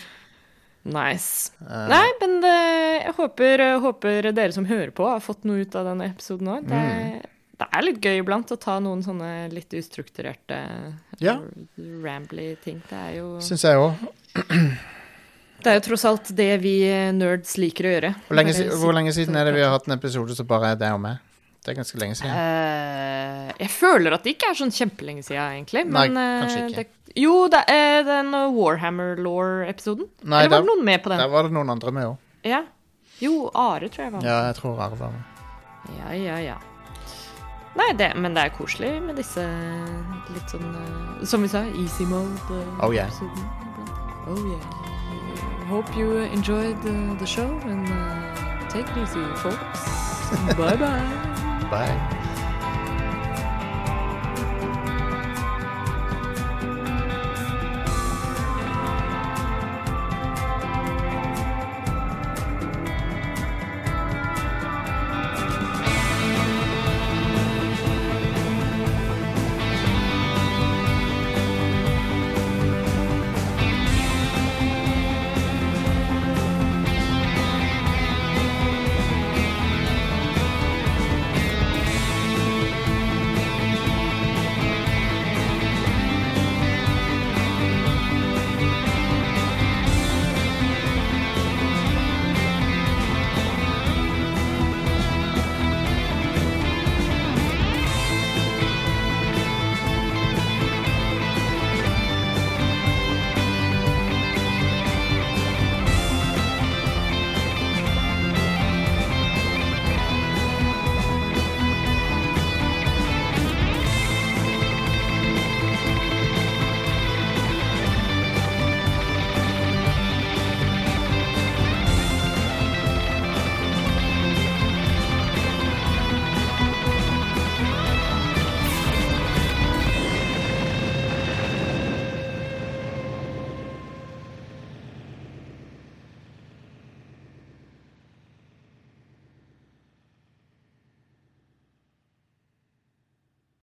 Nice. 0.88 1.52
Uh. 1.62 1.86
Nei, 1.90 2.04
men 2.22 2.38
det, 2.42 2.56
jeg 3.04 3.14
håper, 3.18 3.62
håper 3.86 4.30
dere 4.32 4.54
som 4.56 4.66
hører 4.66 4.90
på, 4.96 5.06
har 5.10 5.22
fått 5.22 5.46
noe 5.46 5.62
ut 5.62 5.74
av 5.78 5.86
denne 5.92 6.10
episoden 6.10 6.50
òg. 6.56 6.66
Det, 6.70 6.84
Mm. 6.88 7.26
det 7.60 7.66
er 7.74 7.82
litt 7.86 7.98
gøy 8.06 8.20
iblant 8.22 8.52
å 8.54 8.58
ta 8.62 8.78
noen 8.82 9.02
sånne 9.04 9.30
litt 9.52 9.74
ustrukturerte, 9.78 10.58
Ja. 11.22 11.38
rambly 12.02 12.56
ting. 12.64 12.82
Det 12.90 12.98
er 12.98 13.16
jo 13.18 13.36
Syns 13.44 13.62
jeg 13.66 13.76
òg. 13.78 13.94
Det 15.58 15.72
er 15.72 15.78
jo 15.80 15.84
tross 15.88 16.04
alt 16.06 16.28
det 16.38 16.52
vi 16.62 16.74
nerds 17.16 17.56
liker 17.58 17.88
å 17.88 17.94
gjøre. 17.96 18.10
Hvor, 18.28 18.38
lenge 18.38 18.52
hvor 18.78 18.94
lenge 18.94 19.14
siden 19.16 19.34
er 19.38 19.48
det 19.48 19.56
vi 19.56 19.64
har 19.64 19.72
hatt 19.74 19.88
en 19.90 19.96
episode 19.96 20.36
som 20.38 20.46
bare 20.46 20.74
er 20.74 20.78
deg 20.78 20.94
og 20.94 21.02
meg? 21.02 21.24
Det 21.64 21.72
er 21.72 21.80
ganske 21.80 21.98
lenge 22.00 22.14
siden. 22.16 22.30
Uh, 22.32 23.50
jeg 23.58 23.70
føler 23.74 24.14
at 24.14 24.22
det 24.24 24.36
ikke 24.36 24.52
er 24.52 24.60
sånn 24.60 24.70
kjempelenge 24.72 25.24
siden, 25.26 25.58
egentlig. 25.58 25.82
Men, 25.90 26.14
Nei, 26.14 26.28
kanskje 26.44 26.62
ikke. 26.68 26.84
Det, 27.10 27.16
jo, 27.18 27.34
det 27.52 27.64
er 27.74 28.06
den 28.06 28.30
Warhammer 28.54 29.18
Law-episoden. 29.18 30.06
Eller 30.22 30.46
var 30.46 30.54
der, 30.54 30.62
det 30.62 30.70
noen 30.70 30.84
med 30.86 31.02
på 31.02 31.12
den? 31.12 31.22
der 31.24 31.32
var 31.34 31.48
det 31.48 31.56
noen 31.58 31.74
andre 31.74 31.92
med 31.98 32.08
òg. 32.12 32.16
Ja. 32.46 32.62
Jo, 33.18 33.48
Are 33.50 33.90
tror 33.90 34.04
jeg 34.04 34.14
var 34.14 34.22
med. 34.22 34.30
Ja, 34.30 34.38
jeg 34.46 34.56
tror 34.60 34.80
Are 34.86 34.98
var 35.02 35.10
med. 35.16 35.22
Ja, 35.98 36.14
ja, 36.14 36.38
ja. 36.52 36.58
Nei, 37.78 37.90
det, 37.98 38.12
men 38.16 38.34
det 38.34 38.46
er 38.46 38.54
koselig 38.54 38.94
med 39.02 39.18
disse 39.18 39.42
litt 40.32 40.50
sånn 40.50 40.70
eh, 40.74 41.26
Som 41.28 41.44
vi 41.44 41.50
sa, 41.52 41.62
easy 41.78 42.06
mode. 42.08 42.38
eh, 42.54 42.84
Oh, 42.84 42.94
yeah. 42.94 43.10
Oh 44.28 44.40
yeah. 44.48 44.97
Hope 45.68 45.94
you 45.96 46.18
enjoyed 46.18 46.78
uh, 46.86 47.14
the 47.14 47.26
show 47.26 47.48
and 47.66 47.88
uh, 47.88 48.68
take 48.68 48.88
it 48.88 48.96
easy, 48.98 49.24
folks. 49.36 49.80
bye 50.56 50.76
bye. 50.76 51.68
Bye. 51.70 52.17